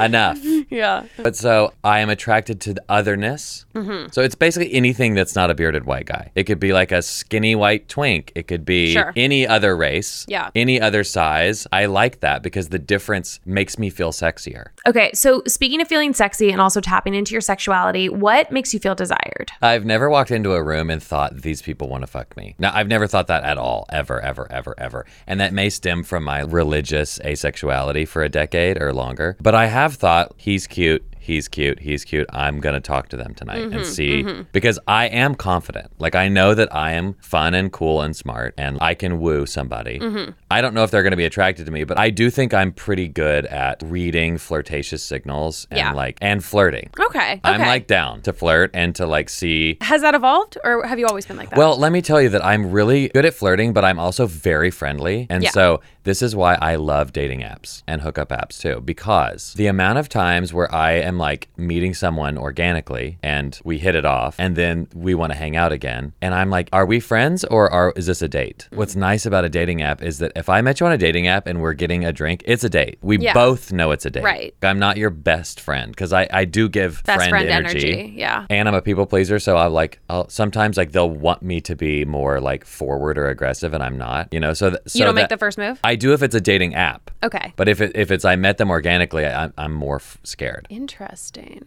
Enough. 0.00 0.38
yeah. 0.68 1.04
But 1.16 1.36
so 1.36 1.72
I 1.84 2.00
am 2.00 2.10
attracted 2.10 2.60
to 2.62 2.74
the 2.74 2.82
otherness. 2.88 3.66
Mm-hmm. 3.74 4.08
So 4.10 4.22
it's 4.22 4.34
basically 4.34 4.72
anything 4.74 5.14
that's 5.14 5.36
not 5.36 5.50
a 5.50 5.54
bearded 5.54 5.84
white 5.84 6.06
guy. 6.06 6.32
It 6.34 6.44
could 6.44 6.58
be 6.58 6.72
like 6.72 6.90
a 6.92 7.02
skinny 7.02 7.54
white 7.54 7.88
twink. 7.88 8.32
It 8.34 8.48
could 8.48 8.64
be 8.64 8.92
Sure. 8.94 9.12
any 9.16 9.46
other 9.46 9.76
race. 9.76 10.26
Yeah. 10.28 10.50
Any 10.56 10.80
other 10.80 11.04
size. 11.04 11.66
I 11.72 11.86
like 11.86 12.20
that 12.20 12.42
because 12.42 12.68
the 12.70 12.78
difference 12.80 13.38
makes 13.46 13.78
me 13.78 13.88
feel 13.90 14.10
sexier. 14.10 14.70
Okay, 14.86 15.10
so 15.14 15.42
speaking 15.48 15.80
of 15.80 15.88
feeling 15.88 16.14
sexy 16.14 16.52
and 16.52 16.60
also 16.60 16.80
tapping 16.80 17.12
into 17.12 17.32
your 17.32 17.40
sexuality, 17.40 18.08
what 18.08 18.52
makes 18.52 18.72
you 18.72 18.78
feel 18.78 18.94
desired? 18.94 19.50
I've 19.60 19.84
never 19.84 20.08
walked 20.08 20.30
into 20.30 20.52
a 20.52 20.62
room 20.62 20.90
and 20.90 21.02
thought 21.02 21.42
these 21.42 21.60
people 21.60 21.88
want 21.88 22.02
to 22.02 22.06
fuck 22.06 22.36
me. 22.36 22.54
Now, 22.60 22.70
I've 22.72 22.86
never 22.86 23.08
thought 23.08 23.26
that 23.26 23.42
at 23.42 23.58
all, 23.58 23.86
ever, 23.90 24.20
ever, 24.20 24.46
ever, 24.48 24.76
ever. 24.78 25.04
And 25.26 25.40
that 25.40 25.52
may 25.52 25.70
stem 25.70 26.04
from 26.04 26.22
my 26.22 26.38
religious 26.38 27.18
asexuality 27.18 28.06
for 28.06 28.22
a 28.22 28.28
decade 28.28 28.80
or 28.80 28.92
longer. 28.92 29.36
But 29.40 29.56
I 29.56 29.66
have 29.66 29.94
thought 29.94 30.32
he's 30.36 30.68
cute. 30.68 31.04
He's 31.26 31.48
cute. 31.48 31.80
He's 31.80 32.04
cute. 32.04 32.28
I'm 32.32 32.60
going 32.60 32.74
to 32.74 32.80
talk 32.80 33.08
to 33.08 33.16
them 33.16 33.34
tonight 33.34 33.62
and 33.62 33.72
mm-hmm, 33.72 33.82
see 33.82 34.22
mm-hmm. 34.22 34.42
because 34.52 34.78
I 34.86 35.06
am 35.06 35.34
confident. 35.34 35.90
Like, 35.98 36.14
I 36.14 36.28
know 36.28 36.54
that 36.54 36.72
I 36.72 36.92
am 36.92 37.14
fun 37.14 37.52
and 37.52 37.72
cool 37.72 38.00
and 38.00 38.14
smart 38.14 38.54
and 38.56 38.78
I 38.80 38.94
can 38.94 39.18
woo 39.18 39.44
somebody. 39.44 39.98
Mm-hmm. 39.98 40.30
I 40.52 40.60
don't 40.60 40.72
know 40.72 40.84
if 40.84 40.92
they're 40.92 41.02
going 41.02 41.10
to 41.10 41.16
be 41.16 41.24
attracted 41.24 41.66
to 41.66 41.72
me, 41.72 41.82
but 41.82 41.98
I 41.98 42.10
do 42.10 42.30
think 42.30 42.54
I'm 42.54 42.70
pretty 42.70 43.08
good 43.08 43.44
at 43.46 43.82
reading 43.84 44.38
flirtatious 44.38 45.02
signals 45.02 45.66
and 45.72 45.78
Yeah. 45.78 45.92
like, 45.94 46.16
and 46.22 46.44
flirting. 46.44 46.90
Okay. 47.08 47.40
I'm 47.42 47.60
like 47.60 47.88
down 47.88 48.22
to 48.22 48.32
flirt 48.32 48.70
and 48.72 48.94
to 48.94 49.04
like 49.04 49.28
see 49.28 49.78
Has 49.80 50.02
that 50.02 50.14
evolved 50.14 50.58
or 50.62 50.86
have 50.86 51.00
you 51.00 51.06
always 51.06 51.26
been 51.26 51.36
like 51.36 51.50
that? 51.50 51.58
well, 51.58 51.76
let 51.76 51.90
me 51.90 52.02
tell 52.02 52.22
you 52.22 52.28
that 52.28 52.44
I'm 52.44 52.70
really 52.70 53.08
good 53.08 53.24
at 53.24 53.34
flirting, 53.34 53.72
but 53.72 53.84
I'm 53.84 53.98
also 53.98 54.26
very 54.26 54.70
friendly. 54.70 55.26
And 55.28 55.42
Yeah. 55.42 55.50
so 55.50 55.80
this 56.04 56.22
is 56.22 56.36
why 56.36 56.54
I 56.54 56.76
love 56.76 57.12
dating 57.12 57.40
apps 57.40 57.82
and 57.88 58.02
hookup 58.02 58.28
apps 58.28 58.60
too, 58.60 58.80
because 58.84 59.54
the 59.54 59.66
amount 59.66 59.98
of 59.98 60.08
times 60.08 60.54
where 60.54 60.72
I 60.72 60.92
am 60.92 61.15
like 61.18 61.48
meeting 61.56 61.94
someone 61.94 62.36
organically 62.38 63.18
and 63.22 63.60
we 63.64 63.78
hit 63.78 63.94
it 63.94 64.04
off 64.04 64.36
and 64.38 64.56
then 64.56 64.88
we 64.94 65.14
want 65.14 65.32
to 65.32 65.38
hang 65.38 65.56
out 65.56 65.72
again. 65.72 66.12
And 66.20 66.34
I'm 66.34 66.50
like, 66.50 66.68
are 66.72 66.86
we 66.86 67.00
friends 67.00 67.44
or 67.44 67.70
are, 67.72 67.92
is 67.96 68.06
this 68.06 68.22
a 68.22 68.28
date? 68.28 68.66
Mm-hmm. 68.66 68.76
What's 68.76 68.96
nice 68.96 69.26
about 69.26 69.44
a 69.44 69.48
dating 69.48 69.82
app 69.82 70.02
is 70.02 70.18
that 70.18 70.32
if 70.36 70.48
I 70.48 70.60
met 70.60 70.80
you 70.80 70.86
on 70.86 70.92
a 70.92 70.98
dating 70.98 71.26
app 71.26 71.46
and 71.46 71.60
we're 71.60 71.72
getting 71.74 72.04
a 72.04 72.12
drink, 72.12 72.42
it's 72.46 72.64
a 72.64 72.68
date. 72.68 72.98
We 73.02 73.18
Yeah. 73.18 73.32
both 73.34 73.72
know 73.72 73.90
it's 73.92 74.04
a 74.06 74.10
date. 74.10 74.24
Right. 74.24 74.54
I'm 74.62 74.78
not 74.78 74.96
your 74.96 75.10
best 75.10 75.60
friend 75.60 75.92
because 75.92 76.12
I, 76.12 76.28
I 76.32 76.44
do 76.44 76.68
give 76.68 77.02
Best 77.04 77.18
friend, 77.18 77.30
friend 77.30 77.48
energy. 77.48 77.92
energy, 77.92 78.14
yeah. 78.16 78.46
And 78.50 78.68
I'm 78.68 78.74
a 78.74 78.82
people 78.82 79.06
pleaser, 79.06 79.38
so 79.38 79.56
I'm 79.56 79.72
like, 79.72 80.00
I'll, 80.10 80.28
sometimes 80.28 80.76
like 80.76 80.92
they'll 80.92 81.10
want 81.10 81.42
me 81.42 81.60
to 81.62 81.76
be 81.76 82.04
more 82.04 82.40
like 82.40 82.64
forward 82.64 83.18
or 83.18 83.28
aggressive, 83.28 83.74
and 83.74 83.82
I'm 83.82 83.96
not. 83.98 84.32
You 84.32 84.40
know, 84.40 84.52
so 84.54 84.70
th- 84.70 84.82
so 84.86 84.98
you 84.98 85.04
don't 85.04 85.14
make 85.14 85.28
the 85.28 85.36
first 85.38 85.58
move? 85.58 85.78
I 85.84 85.94
do 85.96 86.12
if 86.12 86.22
it's 86.22 86.34
a 86.34 86.40
dating 86.40 86.74
app, 86.74 87.10
Okay. 87.22 87.52
but 87.56 87.68
if 87.68 87.80
it, 87.80 87.92
if 87.94 88.10
it's 88.10 88.24
I 88.24 88.36
met 88.36 88.58
them 88.58 88.70
organically, 88.70 89.24
I, 89.26 89.44
I'm 89.44 89.52
I'm 89.56 89.72
more 89.72 89.96
f- 89.96 90.18
scared. 90.24 90.66
Interesting. 90.70 91.05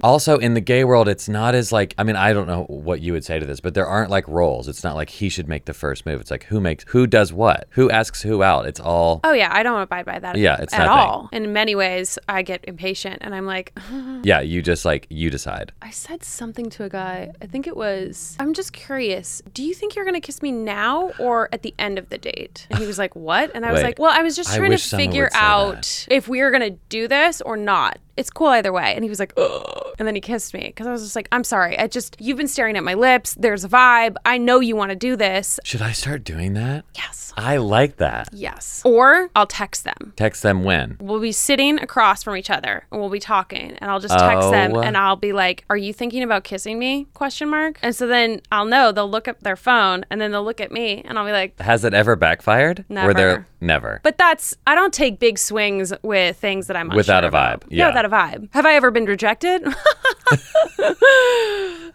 Also, 0.01 0.37
in 0.37 0.53
the 0.53 0.61
gay 0.61 0.83
world, 0.83 1.07
it's 1.07 1.29
not 1.29 1.55
as 1.55 1.71
like 1.71 1.93
I 1.97 2.03
mean, 2.03 2.15
I 2.15 2.33
don't 2.33 2.47
know 2.47 2.63
what 2.65 3.01
you 3.01 3.13
would 3.13 3.23
say 3.23 3.39
to 3.39 3.45
this, 3.45 3.59
but 3.59 3.73
there 3.73 3.87
aren't 3.87 4.09
like 4.09 4.27
roles. 4.27 4.67
It's 4.67 4.83
not 4.83 4.95
like 4.95 5.09
he 5.09 5.29
should 5.29 5.47
make 5.47 5.65
the 5.65 5.73
first 5.73 6.05
move. 6.05 6.21
It's 6.21 6.31
like 6.31 6.43
who 6.45 6.59
makes 6.59 6.85
who 6.87 7.07
does 7.07 7.31
what, 7.31 7.67
who 7.71 7.89
asks 7.89 8.21
who 8.21 8.43
out. 8.43 8.65
It's 8.65 8.79
all 8.79 9.21
Oh 9.23 9.33
yeah, 9.33 9.49
I 9.51 9.63
don't 9.63 9.81
abide 9.81 10.05
by 10.05 10.19
that. 10.19 10.37
Yeah, 10.37 10.57
it's 10.59 10.73
at 10.73 10.85
nothing. 10.85 10.89
all. 10.89 11.29
In 11.31 11.53
many 11.53 11.75
ways, 11.75 12.17
I 12.27 12.41
get 12.41 12.63
impatient, 12.67 13.19
and 13.21 13.33
I'm 13.35 13.45
like, 13.45 13.77
yeah. 14.23 14.39
You 14.39 14.61
just 14.61 14.85
like 14.85 15.05
you 15.09 15.29
decide. 15.29 15.71
I 15.81 15.91
said 15.91 16.23
something 16.23 16.69
to 16.71 16.83
a 16.83 16.89
guy. 16.89 17.31
I 17.41 17.45
think 17.45 17.67
it 17.67 17.75
was, 17.75 18.35
I'm 18.39 18.53
just 18.53 18.73
curious. 18.73 19.41
Do 19.53 19.63
you 19.63 19.73
think 19.73 19.95
you're 19.95 20.05
going 20.05 20.15
to 20.15 20.21
kiss 20.21 20.41
me 20.41 20.51
now 20.51 21.11
or 21.19 21.49
at 21.51 21.61
the 21.61 21.73
end 21.77 21.97
of 21.97 22.09
the 22.09 22.17
date? 22.17 22.67
And 22.69 22.79
he 22.79 22.85
was 22.85 22.97
like, 22.97 23.15
What? 23.15 23.51
And 23.53 23.65
I 23.65 23.71
was 23.71 23.79
Wait. 23.79 23.83
like, 23.83 23.99
Well, 23.99 24.11
I 24.11 24.21
was 24.21 24.35
just 24.35 24.55
trying 24.55 24.71
to 24.71 24.77
figure 24.77 25.29
out 25.33 26.07
if 26.09 26.27
we 26.27 26.41
were 26.41 26.51
going 26.51 26.73
to 26.73 26.79
do 26.89 27.07
this 27.07 27.41
or 27.41 27.57
not. 27.57 27.99
It's 28.19 28.29
cool 28.29 28.47
either 28.49 28.71
way. 28.73 28.93
And 28.95 29.03
he 29.03 29.09
was 29.09 29.19
like, 29.19 29.33
Ugh. 29.37 29.85
And 29.97 30.07
then 30.07 30.15
he 30.15 30.21
kissed 30.21 30.53
me 30.53 30.61
because 30.67 30.87
I 30.87 30.91
was 30.91 31.01
just 31.03 31.15
like, 31.15 31.27
I'm 31.31 31.43
sorry. 31.43 31.77
I 31.77 31.87
just, 31.87 32.15
you've 32.21 32.37
been 32.37 32.47
staring 32.47 32.77
at 32.77 32.83
my 32.83 32.93
lips. 32.93 33.33
There's 33.33 33.63
a 33.65 33.69
vibe. 33.69 34.15
I 34.25 34.37
know 34.37 34.59
you 34.61 34.75
want 34.75 34.91
to 34.91 34.95
do 34.95 35.15
this. 35.17 35.59
Should 35.65 35.81
I 35.81 35.91
start 35.91 36.23
doing 36.23 36.53
that? 36.53 36.85
Yes. 36.95 37.33
I 37.35 37.57
like 37.57 37.97
that. 37.97 38.29
Yes. 38.31 38.81
Or 38.85 39.29
I'll 39.35 39.45
text 39.47 39.83
them. 39.83 40.13
Text 40.15 40.41
them 40.43 40.63
when. 40.63 40.97
We'll 41.01 41.19
be 41.19 41.31
sitting 41.33 41.79
across 41.79 42.23
from 42.23 42.35
each 42.37 42.49
other 42.49 42.85
and 42.91 42.99
we'll 43.01 43.09
be 43.09 43.19
talking 43.19 43.71
and 43.79 43.91
I'll 43.91 43.99
just 43.99 44.17
text 44.17 44.51
them 44.51 44.73
Oh. 44.75 44.81
and 44.81 44.95
I'll 44.97 45.15
be 45.15 45.31
like, 45.33 45.63
"Are 45.69 45.77
you 45.77 45.93
thinking 45.93 46.23
about 46.23 46.43
kissing 46.43 46.77
me?" 46.79 47.07
question 47.13 47.49
mark. 47.49 47.79
And 47.81 47.95
so 47.95 48.07
then 48.07 48.41
I'll 48.51 48.65
know 48.65 48.91
they'll 48.91 49.09
look 49.09 49.27
at 49.27 49.41
their 49.41 49.55
phone 49.55 50.05
and 50.09 50.19
then 50.19 50.31
they'll 50.31 50.43
look 50.43 50.59
at 50.61 50.71
me 50.71 51.01
and 51.05 51.17
I'll 51.17 51.25
be 51.25 51.31
like, 51.31 51.59
Has 51.61 51.83
it 51.85 51.93
ever 51.93 52.15
backfired? 52.15 52.85
Where 52.87 53.07
Never. 53.07 53.13
they're 53.13 53.47
never. 53.61 53.99
"But 54.03 54.17
that's 54.17 54.55
I 54.67 54.75
don't 54.75 54.93
take 54.93 55.19
big 55.19 55.37
swings 55.37 55.93
with 56.03 56.37
things 56.37 56.67
that 56.67 56.77
I'm 56.77 56.89
Without 56.89 57.23
a 57.23 57.27
vibe. 57.27 57.29
about. 57.29 57.65
Yeah. 57.69 57.87
without 57.87 58.05
a 58.05 58.09
vibe. 58.09 58.49
Have 58.53 58.65
I 58.65 58.73
ever 58.75 58.91
been 58.91 59.05
rejected? 59.05 59.63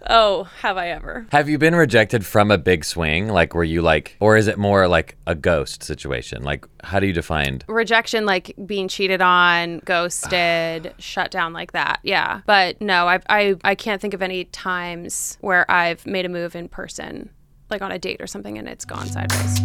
oh, 0.08 0.48
have 0.60 0.76
I 0.76 0.88
ever? 0.90 1.26
Have 1.32 1.48
you 1.48 1.58
been 1.58 1.74
rejected 1.74 2.24
from 2.26 2.50
a 2.50 2.58
big 2.58 2.84
swing? 2.84 3.28
Like, 3.28 3.54
were 3.54 3.64
you 3.64 3.82
like, 3.82 4.16
or 4.20 4.36
is 4.36 4.46
it 4.48 4.58
more 4.58 4.88
like 4.88 5.16
a 5.26 5.34
ghost 5.34 5.82
situation? 5.82 6.42
Like, 6.42 6.66
how 6.82 7.00
do 7.00 7.06
you 7.06 7.12
define? 7.12 7.60
Rejection, 7.68 8.26
like 8.26 8.54
being 8.66 8.88
cheated 8.88 9.20
on, 9.22 9.80
ghosted, 9.84 10.94
shut 10.98 11.30
down 11.30 11.52
like 11.52 11.72
that. 11.72 12.00
Yeah. 12.02 12.40
But 12.46 12.80
no, 12.80 13.06
I, 13.08 13.20
I, 13.28 13.54
I 13.64 13.74
can't 13.74 14.00
think 14.00 14.14
of 14.14 14.22
any 14.22 14.44
times 14.46 15.38
where 15.40 15.70
I've 15.70 16.04
made 16.06 16.24
a 16.26 16.28
move 16.28 16.54
in 16.56 16.68
person, 16.68 17.30
like 17.70 17.82
on 17.82 17.92
a 17.92 17.98
date 17.98 18.20
or 18.20 18.26
something, 18.26 18.58
and 18.58 18.68
it's 18.68 18.84
gone 18.84 19.06
sideways. 19.06 19.60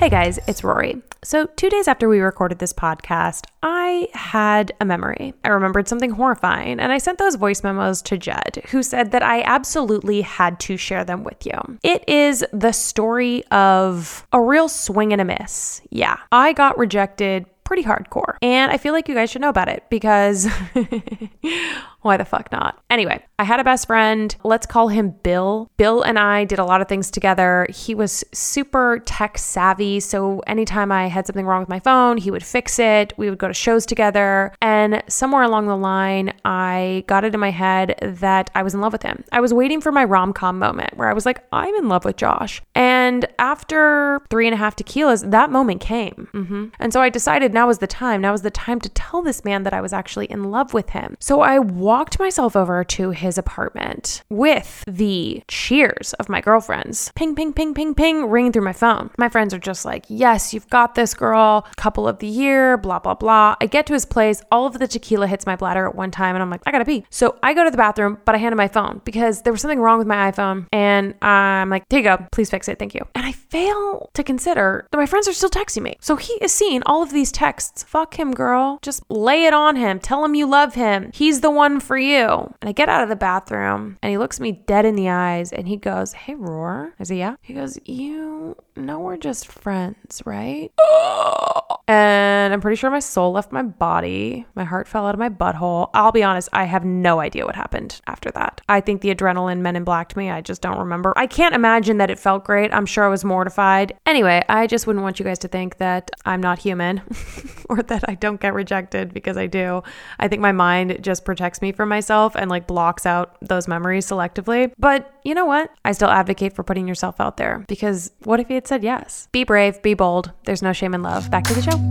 Hey 0.00 0.08
guys, 0.08 0.38
it's 0.48 0.64
Rory. 0.64 1.02
So, 1.22 1.44
two 1.56 1.68
days 1.68 1.86
after 1.86 2.08
we 2.08 2.20
recorded 2.20 2.58
this 2.58 2.72
podcast, 2.72 3.44
I 3.62 4.08
had 4.14 4.72
a 4.80 4.86
memory. 4.86 5.34
I 5.44 5.48
remembered 5.48 5.88
something 5.88 6.12
horrifying, 6.12 6.80
and 6.80 6.90
I 6.90 6.96
sent 6.96 7.18
those 7.18 7.34
voice 7.34 7.62
memos 7.62 8.00
to 8.02 8.16
Jed, 8.16 8.62
who 8.70 8.82
said 8.82 9.10
that 9.10 9.22
I 9.22 9.42
absolutely 9.42 10.22
had 10.22 10.58
to 10.60 10.78
share 10.78 11.04
them 11.04 11.22
with 11.22 11.44
you. 11.44 11.78
It 11.82 12.08
is 12.08 12.42
the 12.54 12.72
story 12.72 13.44
of 13.48 14.26
a 14.32 14.40
real 14.40 14.70
swing 14.70 15.12
and 15.12 15.20
a 15.20 15.24
miss. 15.26 15.82
Yeah, 15.90 16.16
I 16.32 16.54
got 16.54 16.78
rejected 16.78 17.44
pretty 17.70 17.84
hardcore, 17.84 18.34
and 18.42 18.72
I 18.72 18.78
feel 18.78 18.92
like 18.92 19.08
you 19.08 19.14
guys 19.14 19.30
should 19.30 19.42
know 19.42 19.48
about 19.48 19.68
it 19.68 19.84
because 19.90 20.48
why 22.02 22.16
the 22.16 22.24
fuck 22.24 22.50
not? 22.50 22.82
Anyway, 22.90 23.24
I 23.38 23.44
had 23.44 23.60
a 23.60 23.64
best 23.64 23.86
friend. 23.86 24.34
Let's 24.42 24.66
call 24.66 24.88
him 24.88 25.14
Bill. 25.22 25.70
Bill 25.76 26.02
and 26.02 26.18
I 26.18 26.44
did 26.44 26.58
a 26.58 26.64
lot 26.64 26.80
of 26.80 26.88
things 26.88 27.12
together. 27.12 27.66
He 27.70 27.94
was 27.94 28.24
super 28.32 29.00
tech 29.04 29.38
savvy. 29.38 30.00
So 30.00 30.40
anytime 30.48 30.90
I 30.90 31.06
had 31.06 31.26
something 31.26 31.46
wrong 31.46 31.60
with 31.60 31.68
my 31.68 31.78
phone, 31.78 32.16
he 32.16 32.30
would 32.30 32.44
fix 32.44 32.78
it. 32.80 33.12
We 33.16 33.30
would 33.30 33.38
go 33.38 33.48
to 33.48 33.54
shows 33.54 33.86
together. 33.86 34.52
And 34.60 35.02
somewhere 35.08 35.42
along 35.42 35.66
the 35.66 35.76
line, 35.76 36.32
I 36.44 37.04
got 37.06 37.24
it 37.24 37.34
in 37.34 37.40
my 37.40 37.50
head 37.50 37.98
that 38.02 38.50
I 38.54 38.64
was 38.64 38.74
in 38.74 38.80
love 38.80 38.92
with 38.92 39.02
him. 39.02 39.22
I 39.30 39.40
was 39.40 39.54
waiting 39.54 39.80
for 39.80 39.92
my 39.92 40.04
rom 40.04 40.32
com 40.32 40.58
moment 40.58 40.96
where 40.96 41.08
I 41.08 41.12
was 41.12 41.26
like, 41.26 41.44
I'm 41.52 41.74
in 41.76 41.88
love 41.88 42.04
with 42.04 42.16
Josh. 42.16 42.62
And 42.74 42.89
after 43.38 44.20
three 44.30 44.46
and 44.46 44.54
a 44.54 44.56
half 44.56 44.76
tequilas, 44.76 45.30
that 45.30 45.50
moment 45.50 45.80
came. 45.80 46.28
Mm-hmm. 46.32 46.66
And 46.78 46.92
so 46.92 47.00
I 47.00 47.08
decided 47.08 47.52
now 47.52 47.66
was 47.66 47.78
the 47.78 47.86
time. 47.86 48.20
Now 48.20 48.32
was 48.32 48.42
the 48.42 48.50
time 48.50 48.80
to 48.80 48.88
tell 48.90 49.22
this 49.22 49.44
man 49.44 49.62
that 49.64 49.72
I 49.72 49.80
was 49.80 49.92
actually 49.92 50.26
in 50.26 50.50
love 50.50 50.74
with 50.74 50.90
him. 50.90 51.16
So 51.20 51.40
I 51.40 51.58
walked 51.58 52.18
myself 52.18 52.56
over 52.56 52.84
to 52.84 53.10
his 53.10 53.38
apartment 53.38 54.22
with 54.28 54.84
the 54.86 55.42
cheers 55.48 56.12
of 56.14 56.28
my 56.28 56.40
girlfriends. 56.40 57.12
Ping, 57.14 57.34
ping, 57.34 57.52
ping, 57.52 57.74
ping, 57.74 57.94
ping, 57.94 58.26
ringing 58.26 58.52
through 58.52 58.64
my 58.64 58.72
phone. 58.72 59.10
My 59.18 59.28
friends 59.28 59.52
are 59.54 59.58
just 59.58 59.84
like, 59.84 60.04
yes, 60.08 60.54
you've 60.54 60.68
got 60.70 60.94
this 60.94 61.14
girl, 61.14 61.66
couple 61.76 62.06
of 62.06 62.18
the 62.18 62.26
year, 62.26 62.76
blah, 62.76 62.98
blah, 62.98 63.14
blah. 63.14 63.56
I 63.60 63.66
get 63.66 63.86
to 63.86 63.92
his 63.92 64.04
place, 64.04 64.42
all 64.50 64.66
of 64.66 64.78
the 64.78 64.88
tequila 64.88 65.26
hits 65.26 65.46
my 65.46 65.56
bladder 65.56 65.86
at 65.86 65.94
one 65.94 66.10
time, 66.10 66.36
and 66.36 66.42
I'm 66.42 66.50
like, 66.50 66.62
I 66.66 66.72
gotta 66.72 66.84
pee. 66.84 67.04
So 67.10 67.38
I 67.42 67.54
go 67.54 67.64
to 67.64 67.70
the 67.70 67.76
bathroom, 67.76 68.18
but 68.24 68.34
I 68.34 68.38
hand 68.38 68.52
him 68.52 68.56
my 68.56 68.68
phone 68.68 69.00
because 69.04 69.42
there 69.42 69.52
was 69.52 69.60
something 69.60 69.80
wrong 69.80 69.98
with 69.98 70.06
my 70.06 70.30
iPhone. 70.30 70.66
And 70.72 71.14
I'm 71.22 71.70
like, 71.70 71.84
here 71.90 72.00
you 72.00 72.04
go, 72.04 72.26
please 72.32 72.50
fix 72.50 72.68
it, 72.68 72.78
thank 72.78 72.94
you. 72.94 72.99
And 73.14 73.26
I 73.26 73.32
fail 73.32 74.10
to 74.14 74.22
consider 74.22 74.86
that 74.90 74.96
my 74.98 75.06
friends 75.06 75.28
are 75.28 75.32
still 75.32 75.50
texting 75.50 75.82
me. 75.82 75.96
So 76.00 76.16
he 76.16 76.32
is 76.34 76.52
seeing 76.52 76.82
all 76.84 77.02
of 77.02 77.12
these 77.12 77.32
texts. 77.32 77.82
Fuck 77.82 78.18
him, 78.18 78.32
girl. 78.32 78.78
Just 78.82 79.02
lay 79.10 79.44
it 79.44 79.54
on 79.54 79.76
him. 79.76 79.98
Tell 79.98 80.24
him 80.24 80.34
you 80.34 80.46
love 80.46 80.74
him. 80.74 81.10
He's 81.14 81.40
the 81.40 81.50
one 81.50 81.80
for 81.80 81.98
you. 81.98 82.26
And 82.60 82.68
I 82.68 82.72
get 82.72 82.88
out 82.88 83.02
of 83.02 83.08
the 83.08 83.16
bathroom 83.16 83.98
and 84.02 84.10
he 84.10 84.18
looks 84.18 84.40
me 84.40 84.52
dead 84.52 84.84
in 84.84 84.96
the 84.96 85.08
eyes 85.08 85.52
and 85.52 85.68
he 85.68 85.76
goes, 85.76 86.12
Hey, 86.12 86.34
Roar. 86.34 86.94
I 86.98 87.04
say, 87.04 87.16
Yeah. 87.18 87.36
He 87.42 87.54
goes, 87.54 87.78
You 87.84 88.56
know, 88.76 88.98
we're 89.00 89.16
just 89.16 89.46
friends, 89.46 90.22
right? 90.24 90.72
And 91.88 92.52
I'm 92.52 92.60
pretty 92.60 92.76
sure 92.76 92.90
my 92.90 93.00
soul 93.00 93.32
left 93.32 93.52
my 93.52 93.62
body. 93.62 94.46
My 94.54 94.64
heart 94.64 94.88
fell 94.88 95.06
out 95.06 95.14
of 95.14 95.18
my 95.18 95.28
butthole. 95.28 95.90
I'll 95.94 96.12
be 96.12 96.22
honest, 96.22 96.48
I 96.52 96.64
have 96.64 96.84
no 96.84 97.20
idea 97.20 97.46
what 97.46 97.56
happened 97.56 98.00
after 98.06 98.30
that. 98.32 98.60
I 98.68 98.80
think 98.80 99.00
the 99.00 99.14
adrenaline 99.14 99.60
men 99.60 99.76
in 99.76 99.84
blacked 99.84 100.16
me. 100.16 100.30
I 100.30 100.40
just 100.40 100.62
don't 100.62 100.78
remember. 100.78 101.12
I 101.16 101.26
can't 101.26 101.54
imagine 101.54 101.98
that 101.98 102.10
it 102.10 102.18
felt 102.18 102.44
great. 102.44 102.72
I'm 102.72 102.86
sure 102.86 103.04
I 103.04 103.08
was 103.08 103.24
mortified. 103.24 103.96
Anyway, 104.06 104.42
I 104.48 104.66
just 104.66 104.86
wouldn't 104.86 105.02
want 105.02 105.18
you 105.18 105.24
guys 105.24 105.38
to 105.40 105.48
think 105.48 105.78
that 105.78 106.10
I'm 106.24 106.40
not 106.40 106.58
human 106.58 107.02
or 107.68 107.82
that 107.82 108.04
I 108.08 108.14
don't 108.14 108.40
get 108.40 108.54
rejected 108.54 109.12
because 109.12 109.36
I 109.36 109.46
do. 109.46 109.82
I 110.18 110.28
think 110.28 110.42
my 110.42 110.52
mind 110.52 110.98
just 111.02 111.24
protects 111.24 111.62
me 111.62 111.72
from 111.72 111.88
myself 111.88 112.36
and 112.36 112.50
like 112.50 112.66
blocks 112.66 113.06
out 113.06 113.36
those 113.40 113.68
memories 113.68 114.06
selectively. 114.06 114.72
But 114.78 115.12
you 115.24 115.34
know 115.34 115.46
what? 115.46 115.70
I 115.84 115.92
still 115.92 116.08
advocate 116.10 116.54
for 116.54 116.62
putting 116.62 116.88
yourself 116.88 117.20
out 117.20 117.36
there 117.36 117.64
because 117.68 118.12
what 118.24 118.40
if 118.40 118.48
you 118.48 118.54
had 118.54 118.66
said 118.66 118.82
yes? 118.82 119.28
Be 119.32 119.44
brave, 119.44 119.82
be 119.82 119.94
bold. 119.94 120.32
There's 120.44 120.62
no 120.62 120.72
shame 120.72 120.94
in 120.94 121.02
love. 121.02 121.30
Back 121.30 121.44
to 121.44 121.54
the 121.54 121.59
show. 121.62 121.90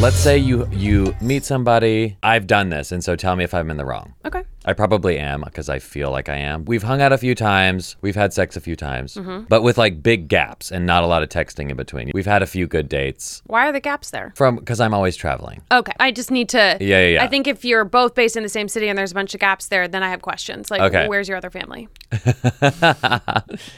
Let's 0.00 0.16
say 0.16 0.36
you 0.36 0.66
you 0.72 1.14
meet 1.20 1.44
somebody. 1.44 2.16
I've 2.24 2.48
done 2.48 2.70
this, 2.70 2.90
and 2.90 3.04
so 3.04 3.14
tell 3.14 3.36
me 3.36 3.44
if 3.44 3.54
I'm 3.54 3.70
in 3.70 3.76
the 3.76 3.84
wrong. 3.84 4.14
Okay. 4.24 4.42
I 4.64 4.72
probably 4.72 5.18
am 5.18 5.42
because 5.42 5.68
I 5.68 5.78
feel 5.78 6.10
like 6.10 6.28
I 6.28 6.36
am. 6.36 6.64
We've 6.64 6.82
hung 6.82 7.00
out 7.02 7.12
a 7.12 7.18
few 7.18 7.34
times. 7.34 7.96
We've 8.00 8.14
had 8.14 8.32
sex 8.32 8.56
a 8.56 8.60
few 8.60 8.76
times, 8.76 9.14
mm-hmm. 9.14 9.44
but 9.48 9.62
with 9.62 9.76
like 9.78 10.02
big 10.02 10.28
gaps 10.28 10.70
and 10.70 10.86
not 10.86 11.02
a 11.02 11.06
lot 11.06 11.22
of 11.22 11.28
texting 11.28 11.70
in 11.70 11.76
between. 11.76 12.10
We've 12.14 12.26
had 12.26 12.42
a 12.42 12.46
few 12.46 12.66
good 12.66 12.88
dates 12.88 13.42
Why 13.46 13.68
are 13.68 13.72
the 13.72 13.80
gaps 13.80 14.10
there? 14.10 14.32
from 14.36 14.56
because 14.56 14.80
I'm 14.80 14.94
always 14.94 15.16
traveling. 15.16 15.62
Okay. 15.70 15.92
I 15.98 16.12
just 16.12 16.30
need 16.30 16.48
to. 16.50 16.58
Yeah, 16.58 16.76
yeah, 16.80 17.06
yeah. 17.06 17.24
I 17.24 17.28
think 17.28 17.46
if 17.46 17.64
you're 17.64 17.84
both 17.84 18.14
based 18.14 18.36
in 18.36 18.42
the 18.42 18.48
same 18.48 18.68
city 18.68 18.88
and 18.88 18.98
there's 18.98 19.12
a 19.12 19.14
bunch 19.14 19.34
of 19.34 19.40
gaps 19.40 19.68
there, 19.68 19.88
then 19.88 20.02
I 20.02 20.10
have 20.10 20.22
questions. 20.22 20.70
Like, 20.70 20.80
Okay. 20.80 21.08
where's 21.08 21.28
your 21.28 21.36
other 21.36 21.50
family? 21.50 21.88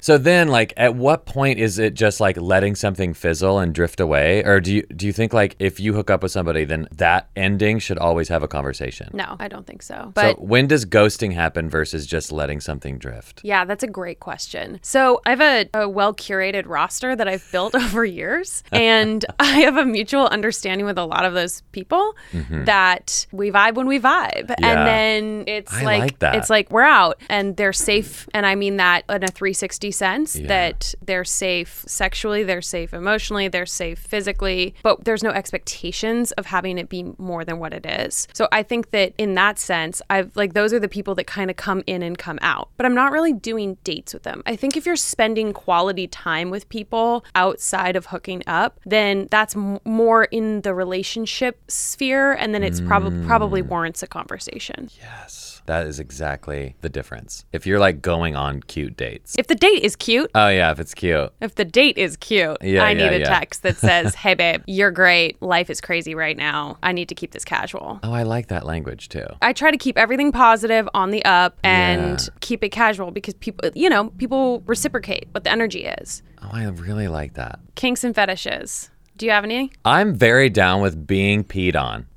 So 0.01 0.19
then, 0.19 0.49
like, 0.49 0.73
at 0.77 0.95
what 0.95 1.27
point 1.27 1.59
is 1.59 1.79
it 1.79 1.95
just 1.95 2.21
like 2.21 2.37
letting 2.37 2.75
something 2.75 3.15
fizzle 3.15 3.59
and 3.59 3.75
drift 3.75 4.01
away, 4.01 4.45
or 4.45 4.61
do 4.61 4.75
you 4.75 4.83
do 4.95 5.07
you 5.07 5.13
think 5.13 5.33
like 5.33 5.57
if 5.59 5.81
you 5.81 5.95
hook 5.95 6.11
up 6.11 6.23
with 6.23 6.33
somebody, 6.33 6.65
then 6.65 6.89
that 6.93 7.29
ending 7.37 7.79
should 7.79 7.99
always 7.99 8.29
have 8.29 8.43
a 8.43 8.49
conversation? 8.49 9.11
No, 9.13 9.37
I 9.39 9.49
don't 9.49 9.67
think 9.67 9.83
so. 9.83 9.95
So 9.95 10.13
But 10.15 10.43
when 10.43 10.67
does 10.75 10.85
ghosting 10.85 11.33
happen 11.33 11.71
versus 11.71 12.07
just 12.07 12.33
letting 12.33 12.61
something 12.61 12.99
drift? 12.99 13.41
Yeah, 13.45 13.65
that's 13.65 13.85
a 13.85 13.87
great 13.87 14.19
question. 14.19 14.81
So 14.83 15.21
I 15.25 15.31
have 15.31 15.41
a, 15.41 15.69
a 15.83 15.89
well 15.89 16.13
curated 16.13 16.65
roster 16.67 17.15
that 17.15 17.29
I've 17.29 17.47
built 17.53 17.75
over 17.85 18.05
years, 18.05 18.63
and 18.73 19.25
I 19.39 19.61
have 19.61 19.77
a 19.77 19.85
mutual 19.85 20.27
understanding 20.27 20.85
with 20.87 20.99
a 20.99 21.05
lot 21.05 21.25
of 21.25 21.33
those 21.35 21.61
people 21.73 22.15
that 22.51 23.27
we 23.33 23.51
vibe 23.51 23.75
when 23.75 23.87
we 23.87 23.99
vibe, 24.01 24.47
Mm-hmm. 24.55 24.65
Yeah. 24.65 24.71
and 24.79 24.89
then 24.89 25.45
it's 25.47 25.73
I 25.73 25.83
like, 25.85 26.01
like 26.01 26.19
that. 26.21 26.35
it's 26.37 26.51
like 26.51 26.71
we're 26.71 26.83
out, 26.83 27.21
and 27.29 27.57
they're 27.57 27.73
safe, 27.73 28.29
and 28.35 28.45
I 28.47 28.55
mean 28.55 28.77
that 28.79 29.05
in 29.09 29.23
a 29.25 29.29
360 29.29 29.91
sense 29.91 30.37
Yeah. 30.37 30.49
that 30.49 30.95
they're 31.05 31.25
safe 31.25 31.85
sexually, 31.87 32.43
they're 32.43 32.63
safe 32.63 32.93
emotionally, 32.95 33.49
they're 33.49 33.67
safe 33.67 33.99
physically, 33.99 34.75
but 34.83 35.05
there's 35.05 35.23
no 35.23 35.31
expectations 35.31 36.33
of 36.33 36.47
having 36.47 36.79
it 36.79 36.89
be 36.89 37.05
more 37.19 37.45
than 37.45 37.59
what 37.59 37.73
it 37.73 37.85
is. 37.87 38.27
So 38.33 38.49
I 38.53 38.63
think 38.63 38.91
that 38.91 39.13
in 39.19 39.35
that 39.35 39.59
sense, 39.59 40.01
I've 40.11 40.35
like 40.37 40.55
those 40.55 40.64
are 40.73 40.81
the 40.81 40.89
people 40.89 41.15
that 41.17 41.27
kind 41.27 41.51
of 41.51 41.57
come 41.57 41.83
in 41.87 42.03
and 42.03 42.17
come 42.17 42.39
out. 42.43 42.69
But 42.77 42.87
I'm 42.87 42.95
not 42.95 43.13
really 43.13 43.33
doing 43.33 43.77
dates 43.85 44.15
with 44.15 44.23
them. 44.23 44.43
I 44.47 44.57
think 44.57 44.77
if 44.77 44.87
you're 44.87 44.97
spending 44.97 45.53
quality 45.53 46.07
time 46.07 46.51
with 46.51 46.69
people 46.69 47.25
outside 47.35 47.97
of 47.97 48.07
hooking 48.07 48.43
up, 48.47 48.81
then 48.87 49.29
that's 49.31 49.55
m- 49.57 49.81
more 49.85 50.25
in 50.25 50.63
the 50.63 50.75
relationship 50.75 51.61
sphere 51.71 52.33
and 52.33 52.55
then 52.55 52.63
it's 52.63 52.81
probably 52.81 53.27
probably 53.27 53.63
warrants 53.63 54.03
a 54.03 54.07
conversation. 54.07 54.89
Yes, 55.01 55.44
that 55.67 55.87
is 55.87 55.99
exactly 56.01 56.77
the 56.81 56.89
difference. 56.89 57.45
If 57.53 57.67
you're 57.67 57.79
like 57.79 58.03
going 58.03 58.37
on 58.37 58.61
cute 58.63 58.97
dates. 58.97 59.35
If 59.39 59.47
the 59.47 59.55
date 59.55 59.83
is 59.83 59.97
cute, 59.97 60.31
Oh 60.35 60.49
yeah, 60.49 60.71
if 60.71 60.79
it's 60.81 60.95
cute. 60.95 61.33
If 61.41 61.55
the 61.55 61.65
date 61.65 61.97
is 61.99 62.17
cute, 62.17 62.57
Yeah, 62.63 62.85
I 62.85 62.91
yeah, 62.91 63.11
need 63.11 63.17
a 63.17 63.21
yeah. 63.21 63.29
text 63.39 63.63
that 63.63 63.77
says, 63.89 64.15
"Hey 64.15 64.35
babe, 64.35 64.63
you're 64.67 64.91
great. 64.91 65.41
Life 65.43 65.71
is 65.71 65.81
crazy 65.81 66.15
right 66.15 66.37
now. 66.37 66.79
I 66.83 66.93
need 66.93 67.09
to 67.09 67.15
keep 67.15 67.33
this 67.33 67.45
casual." 67.45 68.01
Oh, 68.03 68.13
I 68.13 68.23
like 68.25 68.49
that 68.49 68.67
language 68.67 69.09
too. 69.09 69.27
I 69.43 69.53
try 69.53 69.71
to 69.71 69.79
keep 69.79 69.97
everything 69.99 70.33
positive 70.33 70.89
on 70.95 71.11
the 71.11 71.25
up 71.25 71.59
and 71.65 72.29
keep 72.41 72.63
it 72.65 72.71
casual 72.71 73.11
because 73.11 73.35
people, 73.35 73.71
you 73.75 73.89
know, 73.89 74.11
people 74.11 74.61
reciprocate 74.67 75.29
what 75.33 75.45
the 75.45 75.51
energy 75.51 75.85
is. 75.85 76.23
Oh, 76.43 76.51
I 76.53 76.65
really 76.65 77.09
like 77.09 77.35
that. 77.35 77.59
Kinks 77.75 78.05
and 78.05 78.15
fetishes. 78.15 78.91
Do 79.17 79.27
you 79.27 79.33
have 79.33 79.45
any? 79.45 79.71
I'm 79.85 80.15
very 80.15 80.51
down 80.51 80.83
with 80.83 81.07
being 81.07 81.45
peed 81.45 81.77
on. 81.77 82.07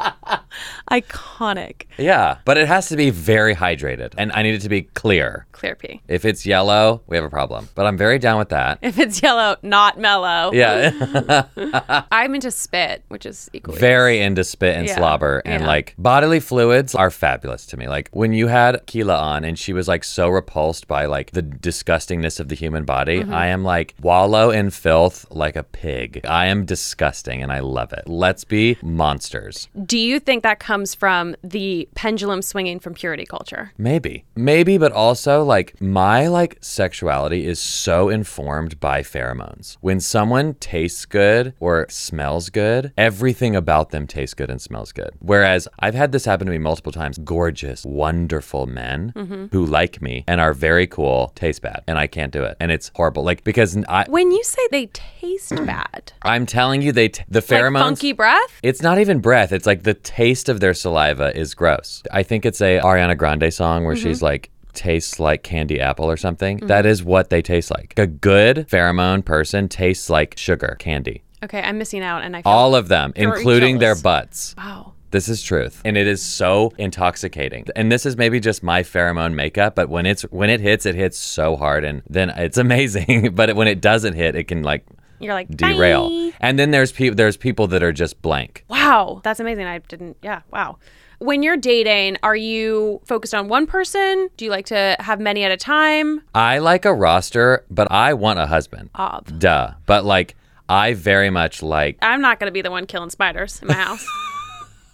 Iconic. 0.92 1.84
yeah, 1.98 2.38
but 2.46 2.58
it 2.58 2.68
has 2.68 2.88
to 2.90 2.96
be 2.96 3.10
very 3.10 3.56
hydrated 3.56 4.14
and 4.18 4.32
I 4.34 4.42
need 4.44 4.56
it 4.56 4.62
to 4.62 4.70
be 4.70 4.84
clear. 4.84 5.46
Clear 5.52 5.76
pee. 5.76 6.02
If 6.08 6.26
it's 6.26 6.46
yellow, 6.46 7.02
we 7.08 7.16
have 7.16 7.24
a 7.26 7.30
problem. 7.30 7.70
But 7.76 7.86
I'm 7.86 7.98
very 7.98 8.20
down 8.20 8.38
with 8.38 8.50
that. 8.50 8.80
If 8.82 9.00
it's 9.00 9.22
yellow, 9.22 9.56
not 9.62 9.98
mellow. 9.98 10.52
Yeah. 10.54 11.46
I'm 12.12 12.36
into 12.36 12.52
spit, 12.52 13.04
which 13.08 13.26
is 13.26 13.50
equally. 13.54 13.80
very 13.80 14.20
into 14.20 14.44
spit 14.44 14.76
and 14.76 14.88
Yeah, 14.88 14.96
slobber 14.98 15.42
and 15.46 15.62
yeah. 15.62 15.68
like 15.68 15.96
bodily 15.98 16.40
fluids 16.40 16.94
are 16.96 17.10
fabulous 17.12 17.66
to 17.68 17.78
me. 17.78 17.88
Like 17.88 18.10
when 18.12 18.34
you 18.34 18.48
had 18.48 18.86
Keela 18.88 19.16
on 19.18 19.44
and 19.46 19.58
she 19.58 19.72
was 19.74 19.88
like 19.88 20.04
so 20.04 20.28
repulsed 20.30 20.88
by 20.88 21.06
like 21.06 21.32
the 21.32 21.42
disgustingness 21.44 22.40
of 22.40 22.50
the 22.50 22.56
human 22.56 22.84
body, 22.86 23.04
Mm-hmm. 23.24 23.34
I 23.34 23.48
am 23.48 23.64
like 23.64 23.94
wallow 24.02 24.50
in 24.50 24.70
filth 24.70 25.26
like 25.30 25.56
a 25.56 25.64
pig. 25.64 26.22
I 26.28 26.48
am 26.48 26.66
disgusting 26.66 27.42
and 27.44 27.52
I 27.52 27.60
love 27.60 27.94
it. 27.94 28.08
Let's 28.08 28.44
be 28.44 28.78
monsters. 28.82 29.68
Do 29.86 29.98
you 29.98 30.20
think 30.20 30.44
that 30.44 30.60
comes 30.60 30.73
from 30.96 31.36
the 31.44 31.88
pendulum 31.94 32.42
swinging 32.42 32.80
from 32.80 32.96
purity 32.96 33.26
culture. 33.26 33.72
Maybe. 33.78 34.26
Maybe, 34.36 34.80
but 34.80 34.92
also 34.92 35.44
like 35.44 35.80
my 35.80 36.28
like 36.28 36.58
sexuality 36.62 37.46
is 37.46 37.60
so 37.60 38.10
informed 38.10 38.80
by 38.80 39.02
pheromones. 39.02 39.78
When 39.82 40.00
someone 40.00 40.56
tastes 40.56 41.06
good 41.06 41.54
or 41.60 41.86
smells 41.90 42.50
good, 42.50 42.92
everything 42.98 43.56
about 43.56 43.92
them 43.92 44.08
tastes 44.08 44.34
good 44.34 44.50
and 44.50 44.60
smells 44.60 44.92
good. 44.92 45.12
Whereas 45.20 45.68
I've 45.80 45.94
had 45.94 46.12
this 46.12 46.26
happen 46.26 46.48
to 46.48 46.52
me 46.52 46.58
multiple 46.58 46.92
times. 46.92 47.20
Gorgeous, 47.20 47.86
wonderful 47.86 48.66
men 48.66 49.14
mm-hmm. 49.16 49.46
who 49.52 49.66
like 49.66 50.02
me 50.02 50.24
and 50.28 50.42
are 50.42 50.54
very 50.54 50.88
cool 50.88 51.32
taste 51.36 51.62
bad 51.62 51.84
and 51.88 52.00
I 52.00 52.08
can't 52.08 52.34
do 52.34 52.44
it. 52.44 52.58
And 52.60 52.72
it's 52.72 52.90
horrible. 52.96 53.24
Like 53.24 53.44
because 53.44 53.78
I 53.88 54.06
When 54.10 54.32
you 54.32 54.44
say 54.44 54.62
they 54.72 54.88
taste 54.88 55.56
bad, 55.66 56.14
I'm 56.24 56.46
telling 56.48 56.82
you 56.82 56.92
they 56.92 57.10
t- 57.10 57.24
the 57.30 57.40
like 57.40 57.46
pheromones 57.46 57.82
funky 57.82 58.14
breath, 58.14 58.60
It's 58.64 58.82
not 58.82 58.98
even 58.98 59.20
breath. 59.20 59.52
It's 59.52 59.66
like 59.68 59.84
the 59.84 59.94
taste 59.94 60.50
of 60.50 60.60
their 60.64 60.74
saliva 60.74 61.38
is 61.38 61.54
gross. 61.54 62.02
I 62.10 62.24
think 62.24 62.46
it's 62.46 62.62
a 62.62 62.80
Ariana 62.80 63.18
Grande 63.18 63.54
song 63.54 63.84
where 63.84 63.98
she's 63.98 64.20
mm-hmm. 64.20 64.26
like 64.28 64.50
tastes 64.72 65.20
like 65.20 65.44
candy 65.44 65.82
apple 65.82 66.10
or 66.10 66.16
something. 66.16 66.58
Mm-hmm. 66.58 66.68
That 66.68 66.86
is 66.86 67.04
what 67.04 67.30
they 67.30 67.42
taste 67.42 67.70
like. 67.70 67.94
A 67.98 68.08
good 68.08 68.70
pheromone 68.70 69.26
person 69.26 69.68
tastes 69.68 70.10
like 70.10 70.38
sugar 70.38 70.78
candy. 70.80 71.22
okay, 71.44 71.62
I'm 71.62 71.78
missing 71.78 72.02
out, 72.02 72.24
and 72.24 72.34
I 72.38 72.42
feel 72.42 72.50
All 72.50 72.76
of 72.76 72.88
them, 72.88 73.12
including 73.18 73.80
their 73.80 73.96
butts. 73.96 74.56
wow. 74.58 74.94
This 75.12 75.28
is 75.28 75.44
truth. 75.44 75.82
And 75.86 75.96
it 75.96 76.08
is 76.08 76.24
so 76.24 76.74
intoxicating. 76.78 77.68
And 77.76 77.92
this 77.92 78.06
is 78.06 78.18
maybe 78.18 78.40
just 78.40 78.64
my 78.64 78.82
pheromone 78.82 79.36
makeup, 79.36 79.76
but 79.76 79.90
when 79.90 80.08
it's 80.08 80.24
when 80.24 80.50
it 80.50 80.60
hits, 80.62 80.88
it 80.88 80.96
hits 80.96 81.20
so 81.20 81.56
hard 81.56 81.84
and 81.84 82.02
then 82.10 82.32
it's 82.32 82.58
amazing. 82.68 83.36
but 83.36 83.56
when 83.56 83.68
it 83.68 83.82
doesn't 83.82 84.14
hit, 84.14 84.36
it 84.36 84.46
can 84.46 84.64
like 84.64 84.86
You're 85.24 85.34
like 85.34 85.50
derail. 85.50 86.10
"Bye." 86.10 86.38
And 86.40 86.60
then 86.60 86.72
there's 86.72 86.92
people 86.92 87.16
there's 87.16 87.38
people 87.38 87.68
that 87.68 87.84
are 87.84 87.94
just 87.94 88.22
blank. 88.22 88.66
Wow, 88.68 89.22
that's 89.24 89.40
amazing. 89.40 89.66
I 89.66 89.80
didn't. 89.80 90.18
Yeah, 90.22 90.42
wow. 90.52 90.78
When 91.20 91.42
you're 91.42 91.58
dating, 91.58 92.18
are 92.22 92.36
you 92.36 93.00
focused 93.06 93.34
on 93.34 93.48
one 93.48 93.66
person? 93.66 94.30
Do 94.36 94.44
you 94.44 94.52
like 94.52 94.66
to 94.66 94.98
have 95.00 95.22
many 95.22 95.44
at 95.44 95.52
a 95.52 95.58
time? 95.58 96.22
I 96.36 96.60
like 96.60 96.84
a 96.84 96.94
roster, 96.94 97.64
but 97.70 97.90
I 97.92 98.14
want 98.14 98.40
a 98.40 98.46
husband. 98.46 98.90
Ob. 98.96 99.40
Duh. 99.40 99.72
But 99.86 100.04
like, 100.04 100.36
I 100.68 100.94
very 100.96 101.30
much 101.30 101.64
like. 101.64 101.98
I'm 102.02 102.20
not 102.20 102.40
going 102.40 102.50
to 102.50 102.52
be 102.52 102.62
the 102.62 102.72
one 102.72 102.88
killing 102.88 103.10
spiders 103.10 103.62
in 103.62 103.70
my 103.70 103.74
house. 103.76 104.06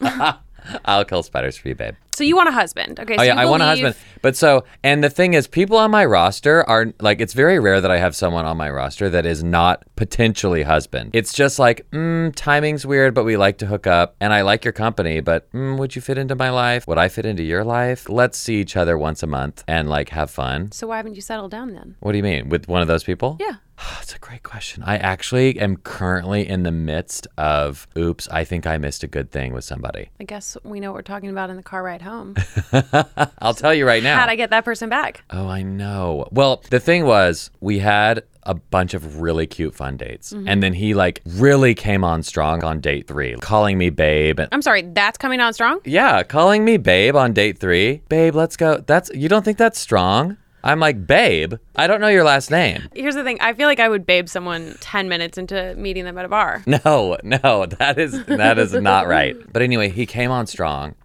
I'll 0.86 1.06
kill 1.06 1.24
spiders 1.24 1.58
for 1.58 1.68
you, 1.70 1.76
babe. 1.76 1.96
so 2.14 2.24
you 2.24 2.36
want 2.36 2.50
a 2.50 2.52
husband? 2.52 3.00
Okay. 3.00 3.16
So 3.16 3.22
Oh 3.22 3.26
yeah, 3.26 3.36
I 3.36 3.46
want 3.46 3.62
a 3.64 3.66
husband. 3.66 3.96
But 4.22 4.36
so, 4.36 4.66
and 4.84 5.04
the 5.04 5.10
thing 5.10 5.34
is, 5.36 5.48
people 5.48 5.78
on 5.78 5.92
my 5.92 6.04
roster 6.06 6.68
are 6.70 6.94
like, 7.00 7.22
it's 7.22 7.34
very 7.34 7.60
rare 7.60 7.80
that 7.80 7.92
I 7.92 7.98
have 7.98 8.16
someone 8.16 8.46
on 8.46 8.58
my 8.58 8.70
roster 8.70 9.10
that 9.10 9.26
is 9.26 9.44
not 9.44 9.84
potentially 9.96 10.64
husband. 10.64 11.12
It's 11.14 11.34
just 11.34 11.60
like, 11.60 11.90
mm, 11.92 12.34
timing's 12.36 12.86
weird, 12.86 13.14
but 13.14 13.24
we 13.24 13.38
like 13.38 13.58
to 13.60 13.66
hook 13.66 13.88
up, 13.88 14.16
and 14.20 14.34
I 14.34 14.42
like 14.42 14.66
your 14.66 14.74
company, 14.74 15.22
but 15.22 15.50
mm, 15.54 15.78
would 15.78 15.96
you 15.96 16.02
fit 16.02 16.18
into 16.18 16.36
my 16.36 16.50
life? 16.50 16.86
Would 16.88 16.98
I 16.98 17.08
fit 17.08 17.26
into 17.26 17.44
your 17.44 17.64
life? 17.64 18.10
Let's 18.10 18.38
see 18.38 18.60
each 18.60 18.76
other 18.76 18.98
once 18.98 19.24
a 19.24 19.28
month 19.28 19.64
and 19.68 19.90
like 19.90 20.10
have 20.10 20.30
fun. 20.30 20.72
So 20.72 20.88
why 20.88 20.98
haven't 20.98 21.16
you 21.16 21.22
settled 21.22 21.52
down 21.52 21.74
then? 21.74 21.96
What 22.02 22.12
do 22.12 22.18
you 22.18 22.24
mean 22.24 22.50
with 22.50 22.68
one 22.68 22.82
of 22.82 22.88
those 22.88 23.04
people? 23.04 23.38
Yeah. 23.40 23.56
That's 23.96 24.16
a 24.16 24.20
great 24.20 24.44
question. 24.44 24.84
I 24.84 24.98
actually 24.98 25.60
am 25.60 25.78
currently 25.78 26.48
in 26.48 26.64
the 26.64 26.72
midst 26.72 27.28
of 27.38 27.88
oops, 27.98 28.28
I 28.30 28.44
think 28.44 28.68
I 28.68 28.78
missed 28.78 29.04
a 29.04 29.08
good 29.08 29.32
thing 29.32 29.54
with 29.54 29.64
somebody. 29.64 30.10
I 30.20 30.24
guess 30.24 30.58
we 30.64 30.80
know 30.80 30.92
what 30.92 30.96
we're 30.98 31.02
talking 31.04 31.30
about 31.30 31.50
in 31.50 31.56
the 31.56 31.64
car 31.64 31.84
ride 31.84 32.02
home. 32.02 32.36
I'll 33.40 33.54
tell 33.54 33.74
you 33.74 33.86
right 33.86 34.04
now. 34.04 34.20
How'd 34.20 34.30
I 34.30 34.36
get 34.36 34.50
that 34.50 34.66
person 34.66 34.90
back? 34.90 35.24
oh, 35.32 35.48
I 35.48 35.62
know. 35.64 36.28
Well, 36.32 36.64
the 36.70 36.80
thing 36.80 37.06
was, 37.06 37.52
we 37.62 37.80
had 37.80 38.24
a 38.44 38.54
bunch 38.56 38.94
of 38.94 39.20
really 39.22 39.46
cute 39.46 39.76
fun 39.76 39.98
dates. 39.98 40.34
Mm-hmm. 40.34 40.48
And 40.48 40.64
then 40.64 40.74
he 40.74 40.94
like 40.94 41.22
really 41.26 41.76
came 41.76 42.04
on 42.04 42.24
strong 42.24 42.64
on 42.64 42.80
date 42.80 43.08
3, 43.08 43.36
calling 43.42 43.78
me 43.78 43.90
babe 43.90 44.40
I'm 44.52 44.62
sorry, 44.62 44.82
that's 44.82 45.18
coming 45.18 45.40
on 45.40 45.54
strong? 45.54 45.80
yeah, 45.86 46.24
calling 46.24 46.66
me 46.66 46.78
babe 46.78 47.16
on 47.16 47.34
date 47.34 47.60
3. 47.60 48.02
Babe, 48.10 48.36
let's 48.36 48.58
go. 48.58 48.78
That's 48.86 49.12
you 49.14 49.30
don't 49.30 49.46
think 49.46 49.58
that's 49.58 49.80
strong? 49.80 50.38
I'm 50.64 50.80
like, 50.80 51.06
"Babe, 51.08 51.54
I 51.76 51.88
don't 51.88 52.02
know 52.02 52.08
your 52.08 52.24
last 52.24 52.52
name." 52.52 52.90
Here's 52.94 53.16
the 53.16 53.24
thing 53.24 53.38
I 53.42 53.54
feel 53.54 53.68
like 53.68 53.80
I 53.80 53.88
would 53.90 54.06
babe 54.06 54.28
someone 54.30 54.76
10 54.82 55.08
minutes 55.10 55.38
into 55.38 55.74
meeting 55.76 56.06
them 56.06 56.18
at 56.18 56.26
a 56.26 56.30
bar. 56.30 56.64
No, 56.68 57.18
no, 57.24 57.66
that 57.66 57.98
is 57.98 58.24
that 58.26 58.60
is 58.60 58.74
not 58.74 59.08
right. 59.08 59.36
But 59.52 59.62
anyway, 59.62 59.90
he 59.90 60.06
came 60.06 60.32
on 60.32 60.48
strong. 60.48 60.96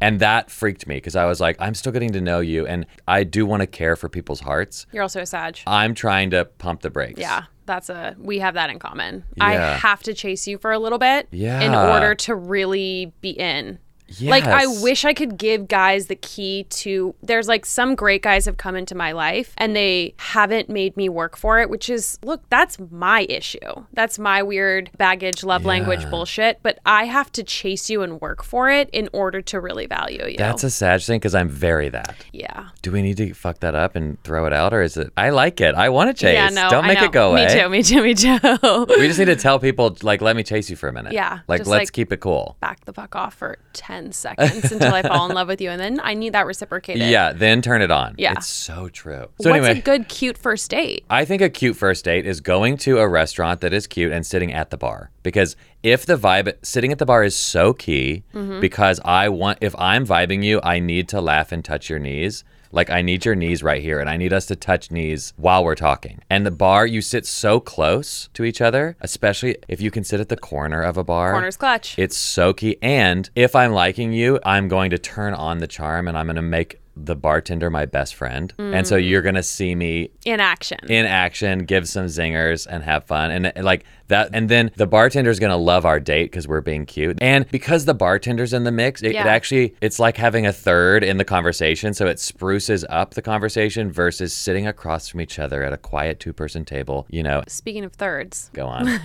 And 0.00 0.20
that 0.20 0.48
freaked 0.48 0.86
me 0.86 0.94
because 0.96 1.16
I 1.16 1.24
was 1.24 1.40
like, 1.40 1.56
I'm 1.58 1.74
still 1.74 1.90
getting 1.90 2.12
to 2.12 2.20
know 2.20 2.38
you 2.38 2.64
and 2.66 2.86
I 3.08 3.24
do 3.24 3.44
want 3.44 3.62
to 3.62 3.66
care 3.66 3.96
for 3.96 4.08
people's 4.08 4.38
hearts. 4.38 4.86
You're 4.92 5.02
also 5.02 5.20
a 5.22 5.26
Sag. 5.26 5.58
I'm 5.66 5.92
trying 5.92 6.30
to 6.30 6.44
pump 6.44 6.82
the 6.82 6.90
brakes. 6.90 7.18
Yeah, 7.18 7.44
that's 7.66 7.88
a 7.90 8.14
we 8.16 8.38
have 8.38 8.54
that 8.54 8.70
in 8.70 8.78
common. 8.78 9.24
I 9.40 9.54
have 9.54 10.04
to 10.04 10.14
chase 10.14 10.46
you 10.46 10.56
for 10.58 10.70
a 10.70 10.78
little 10.78 10.98
bit 11.00 11.26
Yeah. 11.32 11.60
in 11.62 11.74
order 11.74 12.14
to 12.14 12.34
really 12.36 13.12
be 13.20 13.30
in. 13.30 13.80
Like 14.20 14.44
I 14.44 14.66
wish 14.66 15.04
I 15.04 15.12
could 15.14 15.36
give 15.36 15.68
guys 15.68 16.06
the 16.06 16.16
key 16.16 16.64
to 16.70 17.14
there's 17.22 17.46
like 17.48 17.66
some 17.66 17.94
great 17.94 18.22
guys 18.22 18.46
have 18.46 18.56
come 18.56 18.74
into 18.76 18.94
my 18.94 19.12
life 19.12 19.52
and 19.58 19.76
they 19.76 20.14
haven't 20.18 20.68
made 20.68 20.96
me 20.96 21.08
work 21.08 21.36
for 21.36 21.60
it, 21.60 21.68
which 21.70 21.90
is 21.90 22.18
look, 22.22 22.42
that's 22.48 22.78
my 22.90 23.26
issue. 23.28 23.58
That's 23.92 24.18
my 24.18 24.42
weird 24.42 24.90
baggage 24.96 25.44
love 25.44 25.64
language 25.64 26.08
bullshit, 26.10 26.60
but 26.62 26.78
I 26.86 27.04
have 27.04 27.30
to 27.32 27.42
chase 27.42 27.90
you 27.90 28.02
and 28.02 28.20
work 28.20 28.42
for 28.42 28.70
it 28.70 28.88
in 28.92 29.08
order 29.12 29.42
to 29.42 29.60
really 29.60 29.86
value 29.86 30.24
you. 30.26 30.36
That's 30.38 30.64
a 30.64 30.70
sad 30.70 31.02
thing 31.02 31.18
because 31.18 31.34
I'm 31.34 31.48
very 31.48 31.88
that. 31.90 32.16
yeah. 32.32 32.68
Do 32.82 32.92
we 32.92 33.02
need 33.02 33.16
to 33.18 33.34
fuck 33.34 33.60
that 33.60 33.74
up 33.74 33.94
and 33.96 34.22
throw 34.24 34.46
it 34.46 34.52
out 34.52 34.72
or 34.72 34.82
is 34.82 34.96
it? 34.96 35.12
I 35.16 35.30
like 35.30 35.60
it. 35.60 35.74
I 35.74 35.90
want 35.90 36.08
to 36.08 36.14
chase. 36.18 36.34
Yeah, 36.34 36.48
no. 36.48 36.70
Don't 36.70 36.86
make 36.86 37.02
it 37.02 37.12
go 37.12 37.30
away. 37.32 37.46
Me 37.46 37.52
too, 37.60 37.68
me 37.68 37.82
too, 37.82 38.02
me 38.02 38.14
too. 38.14 38.86
We 38.98 39.06
just 39.06 39.18
need 39.18 39.26
to 39.26 39.36
tell 39.36 39.58
people, 39.58 39.96
like, 40.02 40.22
let 40.22 40.34
me 40.36 40.42
chase 40.42 40.70
you 40.70 40.76
for 40.76 40.88
a 40.88 40.92
minute. 40.92 41.12
Yeah, 41.12 41.40
Like, 41.48 41.60
let's 41.60 41.68
like- 41.68 41.92
keep 41.92 42.12
it 42.12 42.20
cool. 42.20 42.56
Back 42.60 42.84
the 42.84 42.92
fuck 42.92 43.14
off 43.14 43.34
for 43.34 43.58
10 43.74 43.97
seconds 44.12 44.70
until 44.72 44.94
I 44.94 45.02
fall 45.02 45.28
in 45.28 45.34
love 45.34 45.48
with 45.48 45.60
you. 45.60 45.70
And 45.70 45.80
then 45.80 46.00
I 46.02 46.14
need 46.14 46.32
that 46.34 46.46
reciprocated. 46.46 47.02
Yeah, 47.08 47.32
then 47.32 47.62
turn 47.62 47.82
it 47.82 47.90
on. 47.90 48.14
Yeah. 48.18 48.32
It's 48.32 48.46
so 48.48 48.88
true. 48.88 49.28
So, 49.40 49.50
What's 49.50 49.64
anyway. 49.66 49.78
a 49.78 49.82
good, 49.82 50.08
cute 50.08 50.38
first 50.38 50.70
date? 50.70 51.04
I 51.10 51.24
think 51.24 51.42
a 51.42 51.48
cute 51.50 51.76
first 51.76 52.04
date 52.04 52.26
is 52.26 52.40
going 52.40 52.76
to 52.78 52.98
a 52.98 53.08
restaurant 53.08 53.60
that 53.60 53.72
is 53.72 53.86
cute 53.86 54.12
and 54.12 54.24
sitting 54.24 54.52
at 54.52 54.70
the 54.70 54.76
bar. 54.76 55.10
Because 55.22 55.56
if 55.82 56.06
the 56.06 56.16
vibe 56.16 56.52
sitting 56.62 56.92
at 56.92 56.98
the 56.98 57.06
bar 57.06 57.22
is 57.24 57.36
so 57.36 57.72
key, 57.72 58.24
Mm-hmm. 58.34 58.60
because 58.60 59.00
I 59.04 59.28
want 59.28 59.58
if 59.60 59.74
I'm 59.78 60.06
vibing 60.06 60.42
you, 60.44 60.60
I 60.62 60.78
need 60.80 61.08
to 61.10 61.20
laugh 61.20 61.52
and 61.52 61.64
touch 61.64 61.90
your 61.90 61.98
knees. 61.98 62.44
Like 62.72 62.90
I 62.90 63.02
need 63.02 63.24
your 63.24 63.34
knees 63.34 63.62
right 63.62 63.80
here 63.82 63.98
and 64.00 64.08
I 64.10 64.16
need 64.16 64.32
us 64.32 64.46
to 64.46 64.56
touch 64.56 64.90
knees 64.90 65.32
while 65.36 65.64
we're 65.64 65.74
talking. 65.74 66.20
And 66.30 66.44
the 66.46 66.50
bar, 66.50 66.86
you 66.86 67.00
sit 67.02 67.26
so 67.26 67.60
close 67.60 68.28
to 68.34 68.44
each 68.44 68.60
other, 68.60 68.96
especially 69.00 69.56
if 69.68 69.80
you 69.80 69.90
can 69.90 70.04
sit 70.04 70.20
at 70.20 70.28
the 70.28 70.36
corner 70.36 70.82
of 70.82 70.96
a 70.96 71.04
bar. 71.04 71.32
Corner's 71.32 71.56
clutch. 71.56 71.98
It's 71.98 72.16
so 72.16 72.52
key. 72.52 72.76
And 72.82 73.28
if 73.34 73.54
I'm 73.56 73.72
liking 73.72 74.12
you, 74.12 74.38
I'm 74.44 74.68
going 74.68 74.90
to 74.90 74.98
turn 74.98 75.34
on 75.34 75.58
the 75.58 75.66
charm 75.66 76.08
and 76.08 76.16
I'm 76.18 76.26
going 76.26 76.36
to 76.36 76.42
make 76.42 76.80
the 77.00 77.14
bartender 77.14 77.70
my 77.70 77.86
best 77.86 78.16
friend. 78.16 78.52
And 78.58 78.84
so 78.84 78.96
Mm. 78.96 79.08
you're 79.08 79.22
going 79.22 79.36
to 79.36 79.42
see 79.42 79.76
me 79.76 80.10
in 80.24 80.40
action. 80.40 80.78
in 80.88 81.06
action, 81.06 81.60
give 81.64 81.88
some 81.88 82.06
zingers, 82.06 82.66
and 82.68 82.82
have 82.82 83.04
fun. 83.04 83.30
And, 83.30 83.52
like 83.64 83.84
that, 84.08 84.30
and 84.32 84.48
then 84.48 84.70
the 84.76 84.86
bartender's 84.86 85.38
gonna 85.38 85.56
love 85.56 85.86
our 85.86 86.00
date 86.00 86.24
because 86.24 86.48
we're 86.48 86.60
being 86.60 86.86
cute. 86.86 87.18
And 87.20 87.48
because 87.50 87.84
the 87.84 87.94
bartender's 87.94 88.52
in 88.52 88.64
the 88.64 88.72
mix, 88.72 89.02
it, 89.02 89.12
it 89.12 89.16
actually 89.16 89.74
it's 89.80 89.98
like 89.98 90.16
having 90.16 90.46
a 90.46 90.52
third 90.52 91.04
in 91.04 91.18
the 91.18 91.24
conversation. 91.24 91.94
So 91.94 92.06
it 92.06 92.18
spruces 92.18 92.84
up 92.88 93.14
the 93.14 93.22
conversation 93.22 93.90
versus 93.92 94.32
sitting 94.34 94.66
across 94.66 95.08
from 95.08 95.20
each 95.20 95.38
other 95.38 95.62
at 95.62 95.72
a 95.72 95.76
quiet 95.76 96.20
two-person 96.20 96.64
table. 96.64 97.06
You 97.10 97.22
know, 97.22 97.42
Speaking 97.48 97.84
of 97.84 97.92
thirds, 97.92 98.50
go 98.52 98.66
on. 98.66 98.86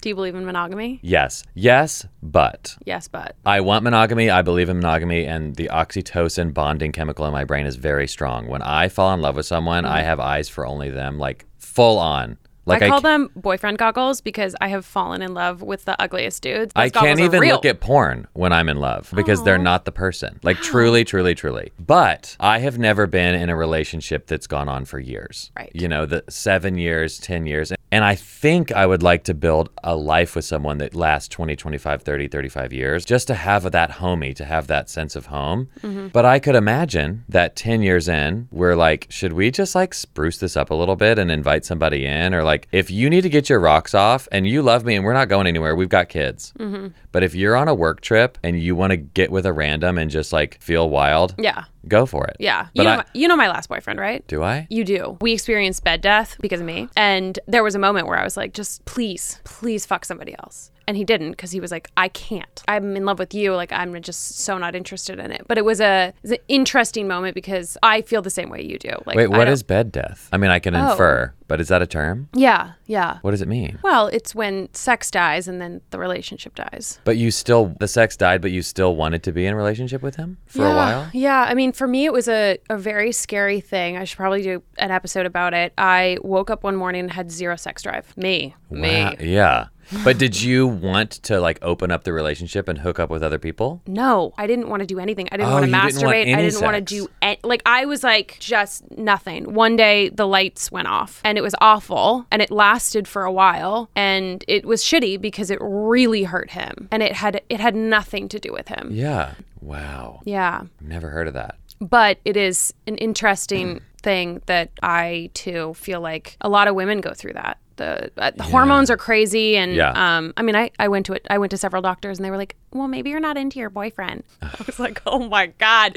do 0.00 0.08
you 0.08 0.14
believe 0.14 0.34
in 0.34 0.44
monogamy? 0.44 1.00
yes, 1.02 1.42
yes, 1.54 2.06
but 2.22 2.76
Yes, 2.84 3.08
but 3.08 3.36
I 3.44 3.60
want 3.60 3.84
monogamy. 3.84 4.30
I 4.30 4.42
believe 4.42 4.68
in 4.68 4.76
monogamy, 4.76 5.26
and 5.26 5.56
the 5.56 5.68
oxytocin 5.72 6.54
bonding 6.54 6.92
chemical 6.92 7.26
in 7.26 7.32
my 7.32 7.44
brain 7.44 7.66
is 7.66 7.76
very 7.76 8.06
strong. 8.06 8.46
When 8.46 8.62
I 8.62 8.88
fall 8.88 9.12
in 9.14 9.20
love 9.20 9.36
with 9.36 9.46
someone, 9.46 9.84
mm-hmm. 9.84 9.92
I 9.92 10.02
have 10.02 10.20
eyes 10.20 10.48
for 10.48 10.66
only 10.66 10.90
them, 10.90 11.18
like 11.18 11.46
full 11.58 11.98
on. 11.98 12.38
Like 12.66 12.82
I 12.82 12.88
call 12.88 13.00
ca- 13.00 13.08
them 13.08 13.30
boyfriend 13.36 13.78
goggles 13.78 14.20
because 14.20 14.56
I 14.60 14.68
have 14.68 14.84
fallen 14.84 15.22
in 15.22 15.34
love 15.34 15.62
with 15.62 15.84
the 15.84 16.00
ugliest 16.00 16.42
dudes. 16.42 16.72
I 16.74 16.86
Those 16.86 16.92
goggles 16.92 17.08
can't 17.08 17.20
even 17.20 17.48
look 17.48 17.64
at 17.64 17.80
porn 17.80 18.26
when 18.32 18.52
I'm 18.52 18.68
in 18.68 18.78
love 18.78 19.12
because 19.14 19.42
they're 19.44 19.56
not 19.56 19.84
the 19.84 19.92
person. 19.92 20.40
Like 20.42 20.56
truly, 20.58 21.04
truly, 21.04 21.34
truly. 21.34 21.72
But 21.78 22.36
I 22.40 22.58
have 22.58 22.78
never 22.78 23.06
been 23.06 23.34
in 23.34 23.50
a 23.50 23.56
relationship 23.56 24.26
that's 24.26 24.46
gone 24.46 24.68
on 24.68 24.84
for 24.84 24.98
years. 24.98 25.50
Right. 25.56 25.70
You 25.74 25.88
know, 25.88 26.06
the 26.06 26.24
seven 26.28 26.76
years, 26.76 27.18
10 27.18 27.46
years. 27.46 27.72
And 27.92 28.04
I 28.04 28.16
think 28.16 28.72
I 28.72 28.84
would 28.84 29.02
like 29.02 29.24
to 29.24 29.34
build 29.34 29.70
a 29.84 29.94
life 29.94 30.34
with 30.34 30.44
someone 30.44 30.78
that 30.78 30.94
lasts 30.94 31.28
20, 31.28 31.54
25, 31.54 32.02
30, 32.02 32.28
35 32.28 32.72
years 32.72 33.04
just 33.04 33.28
to 33.28 33.34
have 33.34 33.70
that 33.70 33.90
homie, 33.92 34.34
to 34.34 34.44
have 34.44 34.66
that 34.66 34.90
sense 34.90 35.14
of 35.14 35.26
home. 35.26 35.68
Mm-hmm. 35.82 36.08
But 36.08 36.24
I 36.24 36.40
could 36.40 36.56
imagine 36.56 37.24
that 37.28 37.54
10 37.54 37.82
years 37.82 38.08
in, 38.08 38.48
we're 38.50 38.74
like, 38.74 39.06
should 39.08 39.34
we 39.34 39.52
just 39.52 39.74
like 39.74 39.94
spruce 39.94 40.38
this 40.38 40.56
up 40.56 40.70
a 40.70 40.74
little 40.74 40.96
bit 40.96 41.18
and 41.18 41.30
invite 41.30 41.64
somebody 41.64 42.04
in? 42.04 42.34
Or 42.34 42.42
like, 42.42 42.55
if 42.72 42.90
you 42.90 43.10
need 43.10 43.22
to 43.22 43.28
get 43.28 43.48
your 43.48 43.60
rocks 43.60 43.94
off 43.94 44.26
and 44.32 44.46
you 44.46 44.62
love 44.62 44.84
me 44.84 44.94
and 44.96 45.04
we're 45.04 45.12
not 45.12 45.28
going 45.28 45.46
anywhere, 45.46 45.74
we've 45.76 45.88
got 45.88 46.08
kids. 46.08 46.52
Mm-hmm. 46.58 46.88
But 47.12 47.22
if 47.22 47.34
you're 47.34 47.56
on 47.56 47.68
a 47.68 47.74
work 47.74 48.00
trip 48.00 48.38
and 48.42 48.60
you 48.60 48.74
want 48.76 48.90
to 48.92 48.96
get 48.96 49.30
with 49.30 49.46
a 49.46 49.52
random 49.52 49.98
and 49.98 50.10
just 50.10 50.32
like 50.32 50.60
feel 50.60 50.88
wild, 50.90 51.34
Yeah, 51.38 51.64
go 51.88 52.06
for 52.06 52.26
it. 52.26 52.36
yeah. 52.40 52.64
But 52.64 52.70
You 52.74 52.84
know, 52.84 52.90
I- 52.90 52.96
my, 52.96 53.04
you 53.14 53.28
know 53.28 53.36
my 53.36 53.48
last 53.48 53.68
boyfriend, 53.68 53.98
right? 54.00 54.26
Do 54.26 54.42
I? 54.42 54.66
You 54.70 54.84
do. 54.84 55.16
We 55.20 55.32
experienced 55.32 55.84
bed 55.84 56.00
death 56.00 56.36
because 56.40 56.60
of 56.60 56.66
me. 56.66 56.88
And 56.96 57.38
there 57.46 57.62
was 57.64 57.74
a 57.74 57.78
moment 57.78 58.06
where 58.06 58.18
I 58.18 58.24
was 58.24 58.36
like, 58.36 58.52
just 58.54 58.84
please, 58.84 59.40
please 59.44 59.84
fuck 59.86 60.04
somebody 60.04 60.34
else. 60.38 60.70
And 60.88 60.96
he 60.96 61.04
didn't 61.04 61.32
because 61.32 61.50
he 61.50 61.60
was 61.60 61.70
like, 61.70 61.90
I 61.96 62.08
can't. 62.08 62.62
I'm 62.68 62.96
in 62.96 63.04
love 63.04 63.18
with 63.18 63.34
you. 63.34 63.54
Like, 63.54 63.72
I'm 63.72 64.00
just 64.02 64.38
so 64.40 64.56
not 64.58 64.74
interested 64.74 65.18
in 65.18 65.32
it. 65.32 65.44
But 65.48 65.58
it 65.58 65.64
was 65.64 65.80
a, 65.80 66.08
it 66.08 66.14
was 66.22 66.30
an 66.32 66.38
interesting 66.48 67.08
moment 67.08 67.34
because 67.34 67.76
I 67.82 68.02
feel 68.02 68.22
the 68.22 68.30
same 68.30 68.50
way 68.50 68.62
you 68.62 68.78
do. 68.78 68.90
Like, 69.04 69.16
Wait, 69.16 69.28
what 69.28 69.48
is 69.48 69.62
bed 69.62 69.90
death? 69.92 70.28
I 70.32 70.36
mean, 70.36 70.50
I 70.50 70.58
can 70.58 70.74
Oh. 70.76 70.92
infer, 70.92 71.32
but 71.48 71.60
is 71.60 71.68
that 71.68 71.82
a 71.82 71.86
term? 71.86 72.28
Yeah, 72.34 72.72
yeah. 72.86 73.18
What 73.22 73.32
does 73.32 73.42
it 73.42 73.48
mean? 73.48 73.78
Well, 73.82 74.06
it's 74.08 74.34
when 74.34 74.72
sex 74.74 75.10
dies 75.10 75.48
and 75.48 75.60
then 75.60 75.80
the 75.90 75.98
relationship 75.98 76.54
dies. 76.54 77.00
But 77.04 77.16
you 77.16 77.30
still, 77.30 77.74
the 77.80 77.88
sex 77.88 78.16
died, 78.16 78.40
but 78.40 78.50
you 78.52 78.62
still 78.62 78.94
wanted 78.94 79.22
to 79.24 79.32
be 79.32 79.46
in 79.46 79.54
a 79.54 79.56
relationship 79.56 80.02
with 80.02 80.16
him 80.16 80.38
for 80.46 80.62
yeah, 80.62 80.72
a 80.72 80.76
while? 80.76 81.10
Yeah. 81.12 81.46
I 81.48 81.54
mean, 81.54 81.72
for 81.72 81.86
me, 81.88 82.04
it 82.04 82.12
was 82.12 82.28
a, 82.28 82.58
a 82.70 82.76
very 82.78 83.10
scary 83.12 83.60
thing. 83.60 83.96
I 83.96 84.04
should 84.04 84.16
probably 84.18 84.42
do 84.42 84.62
an 84.78 84.90
episode 84.90 85.26
about 85.26 85.54
it. 85.54 85.72
I 85.78 86.18
woke 86.22 86.50
up 86.50 86.62
one 86.62 86.76
morning 86.76 87.00
and 87.02 87.12
had 87.12 87.30
zero 87.30 87.56
sex 87.56 87.82
drive. 87.82 88.16
Me. 88.16 88.54
Me. 88.70 89.16
Yeah. 89.20 89.66
But 90.04 90.18
did 90.18 90.40
you 90.40 90.66
want 90.66 91.10
to 91.24 91.40
like 91.40 91.58
open 91.62 91.90
up 91.90 92.04
the 92.04 92.12
relationship 92.12 92.68
and 92.68 92.78
hook 92.78 92.98
up 92.98 93.10
with 93.10 93.22
other 93.22 93.38
people? 93.38 93.82
No, 93.86 94.32
I 94.36 94.46
didn't 94.46 94.68
want 94.68 94.80
to 94.80 94.86
do 94.86 94.98
anything. 94.98 95.28
I 95.32 95.36
didn't 95.36 95.48
Oh, 95.48 95.52
want 95.54 95.64
to 95.64 95.70
you 95.70 95.76
didn't 95.82 96.02
want 96.02 96.16
masturbate. 96.16 96.34
I 96.36 96.42
didn't 96.42 96.62
want 96.62 96.74
to 96.76 96.80
do 96.80 97.08
any, 97.22 97.38
like 97.44 97.62
I 97.66 97.84
was 97.84 98.02
like 98.04 98.36
just 98.40 98.90
nothing. 98.96 99.54
One 99.54 99.76
day 99.76 100.08
the 100.08 100.26
lights 100.26 100.70
went 100.72 100.88
off 100.88 101.20
and 101.24 101.38
it 101.38 101.42
was 101.42 101.54
awful 101.60 102.26
and 102.30 102.42
it 102.42 102.50
lasted 102.50 103.06
for 103.06 103.24
a 103.24 103.32
while 103.32 103.90
and 103.94 104.44
it 104.48 104.64
was 104.64 104.82
shitty 104.82 105.20
because 105.20 105.50
it 105.50 105.58
really 105.60 106.24
hurt 106.24 106.50
him 106.50 106.88
and 106.90 107.02
it 107.02 107.12
had 107.12 107.42
it 107.48 107.60
had 107.60 107.74
nothing 107.74 108.28
to 108.30 108.38
do 108.38 108.52
with 108.52 108.68
him. 108.68 108.88
Yeah. 108.92 109.34
Wow. 109.60 110.20
Yeah. 110.24 110.62
Never 110.80 111.10
heard 111.10 111.28
of 111.28 111.34
that. 111.34 111.56
But 111.80 112.18
it 112.24 112.36
is 112.36 112.72
an 112.86 112.96
interesting 112.96 113.80
thing 114.02 114.40
that 114.46 114.70
I 114.82 115.30
too 115.34 115.74
feel 115.74 116.00
like 116.00 116.36
a 116.40 116.48
lot 116.48 116.68
of 116.68 116.74
women 116.74 117.00
go 117.00 117.12
through 117.12 117.34
that. 117.34 117.58
The, 117.76 118.10
uh, 118.16 118.30
the 118.34 118.42
hormones 118.42 118.90
are 118.90 118.96
crazy 118.96 119.56
and 119.58 119.74
Yeah. 119.74 119.90
um 120.16 120.32
I 120.38 120.42
mean 120.42 120.56
I, 120.56 120.70
I 120.78 120.88
went 120.88 121.04
to 121.06 121.12
it 121.12 121.26
I 121.28 121.36
went 121.36 121.50
to 121.50 121.58
several 121.58 121.82
doctors 121.82 122.16
and 122.18 122.24
they 122.24 122.30
were 122.30 122.38
like 122.38 122.56
well 122.72 122.88
maybe 122.88 123.10
you're 123.10 123.20
not 123.20 123.36
into 123.36 123.58
your 123.58 123.68
boyfriend 123.68 124.24
I 124.42 124.48
was 124.66 124.78
like 124.78 125.02
oh 125.04 125.28
my 125.28 125.48
god 125.58 125.94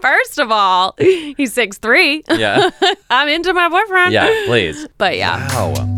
first 0.00 0.38
of 0.38 0.50
all 0.50 0.94
he's 0.98 1.52
six 1.52 1.76
three 1.76 2.24
Yeah. 2.30 2.70
I'm 3.10 3.28
into 3.28 3.52
my 3.52 3.68
boyfriend 3.68 4.12
yeah, 4.14 4.28
please. 4.46 4.88
but 4.96 5.18
yeah 5.18 5.46
Wow. 5.54 5.96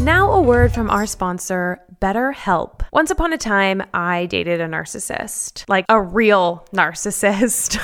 Now, 0.00 0.30
a 0.32 0.40
word 0.40 0.72
from 0.72 0.88
our 0.88 1.04
sponsor, 1.06 1.80
BetterHelp. 2.00 2.82
Once 2.92 3.10
upon 3.10 3.32
a 3.32 3.38
time, 3.38 3.82
I 3.92 4.26
dated 4.26 4.60
a 4.60 4.68
narcissist, 4.68 5.64
like 5.68 5.84
a 5.88 6.00
real 6.00 6.66
narcissist. 6.74 7.78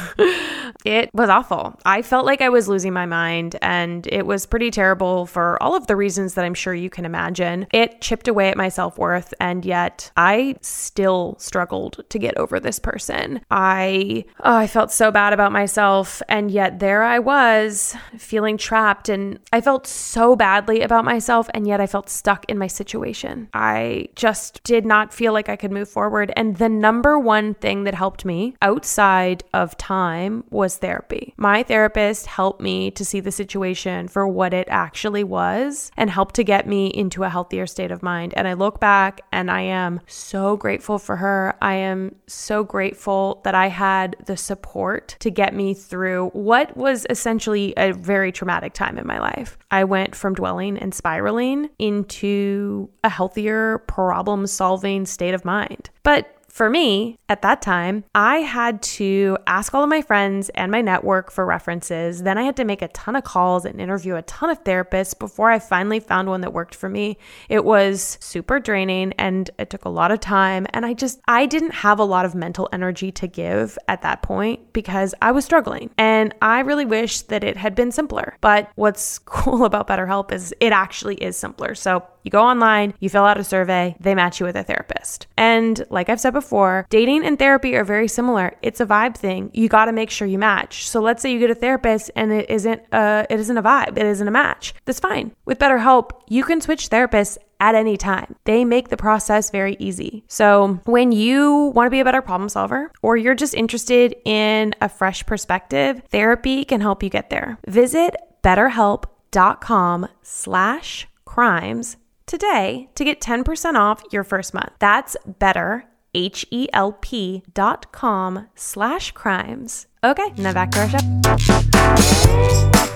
it 0.84 1.10
was 1.12 1.28
awful. 1.28 1.78
I 1.84 2.02
felt 2.02 2.26
like 2.26 2.40
I 2.40 2.48
was 2.48 2.68
losing 2.68 2.92
my 2.92 3.06
mind, 3.06 3.56
and 3.62 4.06
it 4.06 4.26
was 4.26 4.46
pretty 4.46 4.70
terrible 4.70 5.26
for 5.26 5.62
all 5.62 5.74
of 5.74 5.86
the 5.86 5.96
reasons 5.96 6.34
that 6.34 6.44
I'm 6.44 6.54
sure 6.54 6.74
you 6.74 6.90
can 6.90 7.04
imagine. 7.04 7.66
It 7.72 8.00
chipped 8.00 8.28
away 8.28 8.48
at 8.48 8.56
my 8.56 8.68
self 8.68 8.98
worth, 8.98 9.34
and 9.40 9.64
yet 9.64 10.10
I 10.16 10.56
still 10.60 11.36
struggled 11.38 12.04
to 12.08 12.18
get 12.18 12.36
over 12.36 12.60
this 12.60 12.78
person. 12.78 13.40
I, 13.50 14.24
oh, 14.40 14.56
I 14.56 14.66
felt 14.66 14.92
so 14.92 15.10
bad 15.10 15.32
about 15.32 15.52
myself, 15.52 16.22
and 16.28 16.50
yet 16.50 16.78
there 16.78 17.02
I 17.02 17.18
was 17.18 17.96
feeling 18.16 18.56
trapped, 18.56 19.08
and 19.08 19.38
I 19.52 19.60
felt 19.60 19.86
so 19.86 20.36
badly 20.36 20.82
about 20.82 21.04
myself, 21.04 21.48
and 21.54 21.66
yet 21.66 21.80
I 21.80 21.86
felt 21.86 22.08
stuck 22.08 22.44
in 22.48 22.58
my 22.58 22.66
situation. 22.66 23.48
I 23.54 24.01
just 24.14 24.62
did 24.64 24.84
not 24.84 25.12
feel 25.12 25.32
like 25.32 25.48
I 25.48 25.56
could 25.56 25.72
move 25.72 25.88
forward. 25.88 26.32
And 26.36 26.56
the 26.56 26.68
number 26.68 27.18
one 27.18 27.54
thing 27.54 27.84
that 27.84 27.94
helped 27.94 28.24
me 28.24 28.54
outside 28.62 29.44
of 29.52 29.76
time 29.76 30.44
was 30.50 30.76
therapy. 30.76 31.34
My 31.36 31.62
therapist 31.62 32.26
helped 32.26 32.60
me 32.60 32.90
to 32.92 33.04
see 33.04 33.20
the 33.20 33.32
situation 33.32 34.08
for 34.08 34.26
what 34.26 34.54
it 34.54 34.68
actually 34.70 35.24
was 35.24 35.90
and 35.96 36.10
helped 36.10 36.34
to 36.36 36.44
get 36.44 36.66
me 36.66 36.86
into 36.86 37.24
a 37.24 37.28
healthier 37.28 37.66
state 37.66 37.90
of 37.90 38.02
mind. 38.02 38.34
And 38.36 38.46
I 38.48 38.54
look 38.54 38.80
back 38.80 39.22
and 39.32 39.50
I 39.50 39.62
am 39.62 40.00
so 40.06 40.56
grateful 40.56 40.98
for 40.98 41.16
her. 41.16 41.56
I 41.60 41.74
am 41.74 42.14
so 42.26 42.64
grateful 42.64 43.40
that 43.44 43.54
I 43.54 43.68
had 43.68 44.16
the 44.26 44.36
support 44.36 45.16
to 45.20 45.30
get 45.30 45.54
me 45.54 45.74
through 45.74 46.30
what 46.30 46.76
was 46.76 47.06
essentially 47.10 47.74
a 47.76 47.92
very 47.92 48.32
traumatic 48.32 48.72
time 48.72 48.98
in 48.98 49.06
my 49.06 49.18
life. 49.18 49.58
I 49.70 49.84
went 49.84 50.14
from 50.14 50.34
dwelling 50.34 50.78
and 50.78 50.94
spiraling 50.94 51.70
into 51.78 52.90
a 53.04 53.08
healthier 53.08 53.78
problem 53.94 54.46
solving 54.46 55.04
state 55.04 55.34
of 55.34 55.44
mind. 55.44 55.90
But 56.02 56.34
for 56.52 56.68
me, 56.68 57.18
at 57.30 57.40
that 57.40 57.62
time, 57.62 58.04
I 58.14 58.38
had 58.38 58.82
to 58.82 59.38
ask 59.46 59.72
all 59.72 59.82
of 59.82 59.88
my 59.88 60.02
friends 60.02 60.50
and 60.50 60.70
my 60.70 60.82
network 60.82 61.30
for 61.30 61.46
references. 61.46 62.24
Then 62.24 62.36
I 62.36 62.42
had 62.42 62.56
to 62.56 62.64
make 62.64 62.82
a 62.82 62.88
ton 62.88 63.16
of 63.16 63.24
calls 63.24 63.64
and 63.64 63.80
interview 63.80 64.16
a 64.16 64.22
ton 64.22 64.50
of 64.50 64.62
therapists 64.62 65.18
before 65.18 65.50
I 65.50 65.58
finally 65.58 65.98
found 65.98 66.28
one 66.28 66.42
that 66.42 66.52
worked 66.52 66.74
for 66.74 66.90
me. 66.90 67.16
It 67.48 67.64
was 67.64 68.18
super 68.20 68.60
draining 68.60 69.14
and 69.14 69.50
it 69.58 69.70
took 69.70 69.86
a 69.86 69.88
lot 69.88 70.12
of 70.12 70.20
time. 70.20 70.66
And 70.74 70.84
I 70.84 70.92
just, 70.92 71.22
I 71.26 71.46
didn't 71.46 71.72
have 71.72 71.98
a 71.98 72.04
lot 72.04 72.26
of 72.26 72.34
mental 72.34 72.68
energy 72.70 73.10
to 73.12 73.26
give 73.26 73.78
at 73.88 74.02
that 74.02 74.20
point 74.20 74.74
because 74.74 75.14
I 75.22 75.32
was 75.32 75.46
struggling. 75.46 75.90
And 75.96 76.34
I 76.42 76.60
really 76.60 76.84
wish 76.84 77.22
that 77.22 77.42
it 77.42 77.56
had 77.56 77.74
been 77.74 77.92
simpler. 77.92 78.36
But 78.42 78.70
what's 78.74 79.18
cool 79.24 79.64
about 79.64 79.88
BetterHelp 79.88 80.32
is 80.32 80.54
it 80.60 80.72
actually 80.72 81.14
is 81.14 81.34
simpler. 81.34 81.74
So 81.74 82.06
you 82.22 82.30
go 82.30 82.42
online, 82.42 82.94
you 83.00 83.08
fill 83.08 83.24
out 83.24 83.38
a 83.38 83.44
survey, 83.44 83.96
they 84.00 84.14
match 84.14 84.40
you 84.40 84.46
with 84.46 84.56
a 84.56 84.62
therapist. 84.62 85.26
And 85.36 85.84
like 85.90 86.08
I've 86.08 86.20
said 86.20 86.32
before, 86.32 86.86
dating 86.90 87.24
and 87.24 87.38
therapy 87.38 87.74
are 87.76 87.84
very 87.84 88.08
similar. 88.08 88.56
It's 88.62 88.80
a 88.80 88.86
vibe 88.86 89.16
thing. 89.16 89.50
You 89.52 89.68
got 89.68 89.86
to 89.86 89.92
make 89.92 90.10
sure 90.10 90.26
you 90.26 90.38
match. 90.38 90.88
So 90.88 91.00
let's 91.00 91.22
say 91.22 91.32
you 91.32 91.38
get 91.38 91.50
a 91.50 91.54
therapist 91.54 92.10
and 92.16 92.32
it 92.32 92.50
isn't 92.50 92.82
uh 92.92 93.26
it 93.30 93.40
isn't 93.40 93.56
a 93.56 93.62
vibe, 93.62 93.98
it 93.98 94.06
isn't 94.06 94.28
a 94.28 94.30
match. 94.30 94.74
That's 94.84 95.00
fine. 95.00 95.32
With 95.44 95.58
BetterHelp, 95.58 96.10
you 96.28 96.44
can 96.44 96.60
switch 96.60 96.90
therapists 96.90 97.38
at 97.62 97.76
any 97.76 97.96
time. 97.96 98.34
They 98.44 98.64
make 98.64 98.88
the 98.88 98.96
process 98.96 99.50
very 99.50 99.76
easy. 99.78 100.24
So, 100.26 100.80
when 100.84 101.12
you 101.12 101.72
want 101.76 101.86
to 101.86 101.90
be 101.90 102.00
a 102.00 102.04
better 102.04 102.20
problem 102.20 102.48
solver 102.48 102.90
or 103.02 103.16
you're 103.16 103.36
just 103.36 103.54
interested 103.54 104.16
in 104.24 104.74
a 104.80 104.88
fresh 104.88 105.24
perspective, 105.24 106.02
therapy 106.10 106.64
can 106.64 106.80
help 106.80 107.02
you 107.02 107.08
get 107.08 107.30
there. 107.30 107.58
Visit 107.68 108.16
betterhelp.com 108.42 110.08
slash 110.22 111.06
crimes 111.24 111.96
today 112.26 112.88
to 112.94 113.04
get 113.04 113.20
10% 113.20 113.74
off 113.74 114.02
your 114.10 114.24
first 114.24 114.54
month. 114.54 114.72
That's 114.78 115.16
better, 115.26 115.84
H-E-L-P 116.14 117.42
dot 117.54 117.92
com 117.92 118.48
slash 118.54 119.12
crimes. 119.12 119.86
Okay, 120.04 120.32
now 120.36 120.52
back 120.52 120.70
to 120.72 120.80
our 120.80 120.88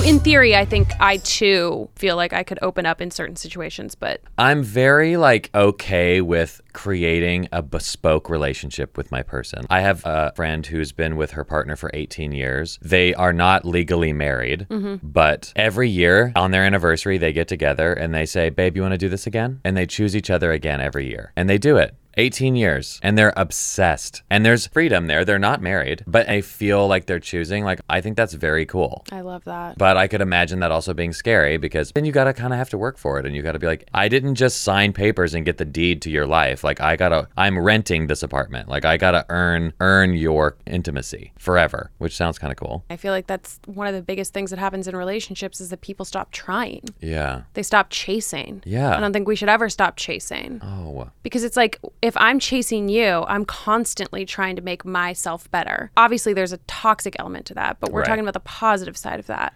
So 0.03 0.09
in 0.09 0.21
theory 0.21 0.57
I 0.57 0.65
think 0.65 0.91
I 1.01 1.19
too 1.19 1.89
feel 1.97 2.17
like 2.17 2.33
I 2.33 2.43
could 2.43 2.59
open 2.63 2.87
up 2.87 3.01
in 3.01 3.11
certain 3.11 3.37
situations 3.37 3.95
but 3.95 4.21
I'm 4.39 4.63
very 4.63 5.17
like 5.17 5.51
okay 5.55 6.21
with 6.21 6.61
creating 6.73 7.49
a 7.53 7.63
bespoke 7.63 8.31
relationship 8.31 8.97
with 8.97 9.13
my 9.13 9.23
person. 9.23 9.67
I 9.69 9.81
have 9.81 10.03
a 10.05 10.33
friend 10.35 10.65
who's 10.67 10.93
been 10.93 11.17
with 11.17 11.33
her 11.33 11.45
partner 11.45 11.77
for 11.77 11.91
18 11.93 12.33
years. 12.33 12.79
They 12.83 13.15
are 13.15 13.33
not 13.33 13.65
legally 13.65 14.13
married, 14.13 14.67
mm-hmm. 14.71 15.07
but 15.07 15.53
every 15.57 15.89
year 15.89 16.33
on 16.35 16.51
their 16.51 16.65
anniversary 16.65 17.19
they 17.19 17.33
get 17.33 17.49
together 17.49 17.93
and 17.93 18.15
they 18.15 18.27
say, 18.27 18.51
"Babe, 18.51 18.77
you 18.77 18.83
want 18.83 18.93
to 18.93 18.99
do 18.99 19.09
this 19.09 19.27
again?" 19.27 19.61
And 19.65 19.77
they 19.77 19.87
choose 19.87 20.17
each 20.17 20.31
other 20.31 20.53
again 20.53 20.81
every 20.81 21.09
year. 21.09 21.33
And 21.37 21.49
they 21.49 21.59
do 21.59 21.77
it. 21.77 21.95
18 22.17 22.57
years 22.57 23.01
and 23.03 23.17
they're 23.17 23.33
obsessed. 23.37 24.23
And 24.31 24.45
there's 24.45 24.67
freedom 24.67 25.07
there. 25.07 25.25
They're 25.25 25.39
not 25.39 25.63
married, 25.63 26.05
but 26.07 26.29
I 26.29 26.41
feel 26.41 26.87
like 26.87 27.07
they're 27.07 27.21
choosing. 27.21 27.65
Like, 27.65 27.81
I 27.89 28.01
think 28.01 28.17
that's 28.17 28.35
very 28.35 28.67
cool. 28.67 29.05
I 29.13 29.21
love 29.21 29.45
that. 29.45 29.79
But 29.79 29.97
I 29.97 30.09
could 30.09 30.21
imagine 30.21 30.61
that 30.61 30.73
also 30.73 30.95
being 30.95 31.13
scary 31.13 31.57
because 31.57 31.93
then 31.93 32.05
you 32.05 32.13
got 32.13 32.25
to 32.25 32.33
kind 32.33 32.53
of 32.53 32.59
have 32.59 32.71
to 32.71 32.79
work 32.79 32.99
for 32.99 33.19
it 33.19 33.27
and 33.27 33.35
you 33.35 33.43
got 33.43 33.53
to 33.53 33.59
be 33.59 33.67
like, 33.67 33.89
I 33.95 34.09
didn't 34.09 34.35
just 34.35 34.63
sign 34.63 34.93
papers 34.93 35.35
and 35.35 35.45
get 35.45 35.59
the 35.59 35.65
deed 35.65 36.03
to 36.03 36.11
your 36.11 36.27
life. 36.27 36.65
Like 36.65 36.81
I 36.81 36.97
got 36.97 37.11
to 37.11 37.29
I'm 37.37 37.59
renting 37.59 38.07
this 38.07 38.23
apartment. 38.23 38.69
Like 38.69 38.85
I 38.85 38.97
got 38.97 39.13
to 39.13 39.27
earn 39.29 39.73
earn 39.81 40.15
your 40.15 40.57
intimacy 40.67 41.33
forever, 41.39 41.91
which 41.99 42.17
sounds 42.17 42.39
kind 42.39 42.51
of 42.53 42.57
cool. 42.57 42.85
I 42.91 42.97
feel 42.97 43.13
like 43.13 43.27
that's 43.27 43.61
one 43.67 43.87
of 43.87 43.95
the 43.95 44.03
biggest 44.03 44.33
things 44.33 44.51
that 44.51 44.59
happens 44.59 44.89
in 44.89 44.97
relationships 44.97 45.61
is 45.61 45.71
that 45.71 45.81
people 45.81 46.05
stop 46.05 46.31
trying. 46.31 46.85
Yeah. 47.01 47.43
They 47.55 47.63
stop 47.63 47.89
chasing. 47.91 48.63
Yeah. 48.65 48.97
I 48.97 49.01
don't 49.01 49.13
think 49.13 49.29
we 49.29 49.37
should 49.37 49.49
ever 49.49 49.69
stop 49.69 49.97
chasing. 49.97 50.61
Oh. 50.63 51.11
Because 51.23 51.45
it's 51.45 51.57
like 51.57 51.81
if 52.03 52.17
I'm 52.17 52.39
chasing 52.41 52.89
you, 52.89 53.25
I'm 53.29 53.45
constantly 53.45 54.25
trying 54.27 54.57
to 54.57 54.63
make 54.63 54.85
myself 54.85 55.49
better. 55.53 55.91
Obviously, 55.97 56.33
there's 56.35 56.53
a 56.53 56.57
toxic 56.67 57.15
element 57.21 57.47
to 57.47 57.55
that, 57.55 57.79
but 57.81 57.93
we're 57.93 58.01
Right. 58.01 58.09
talking 58.09 58.23
about 58.23 58.35
the 58.35 58.41
positive 58.41 58.97
side 58.97 59.21
of 59.21 59.27
that. 59.29 59.55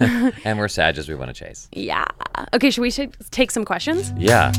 And 0.44 0.58
we're 0.58 0.68
sad 0.68 0.94
we 1.08 1.14
want 1.14 1.34
to 1.34 1.44
chase. 1.44 1.68
yeah. 1.72 2.04
Okay, 2.54 2.70
should 2.70 2.80
we 2.82 2.90
take 2.90 3.50
some 3.50 3.64
questions? 3.64 4.12
Yeah. 4.16 4.52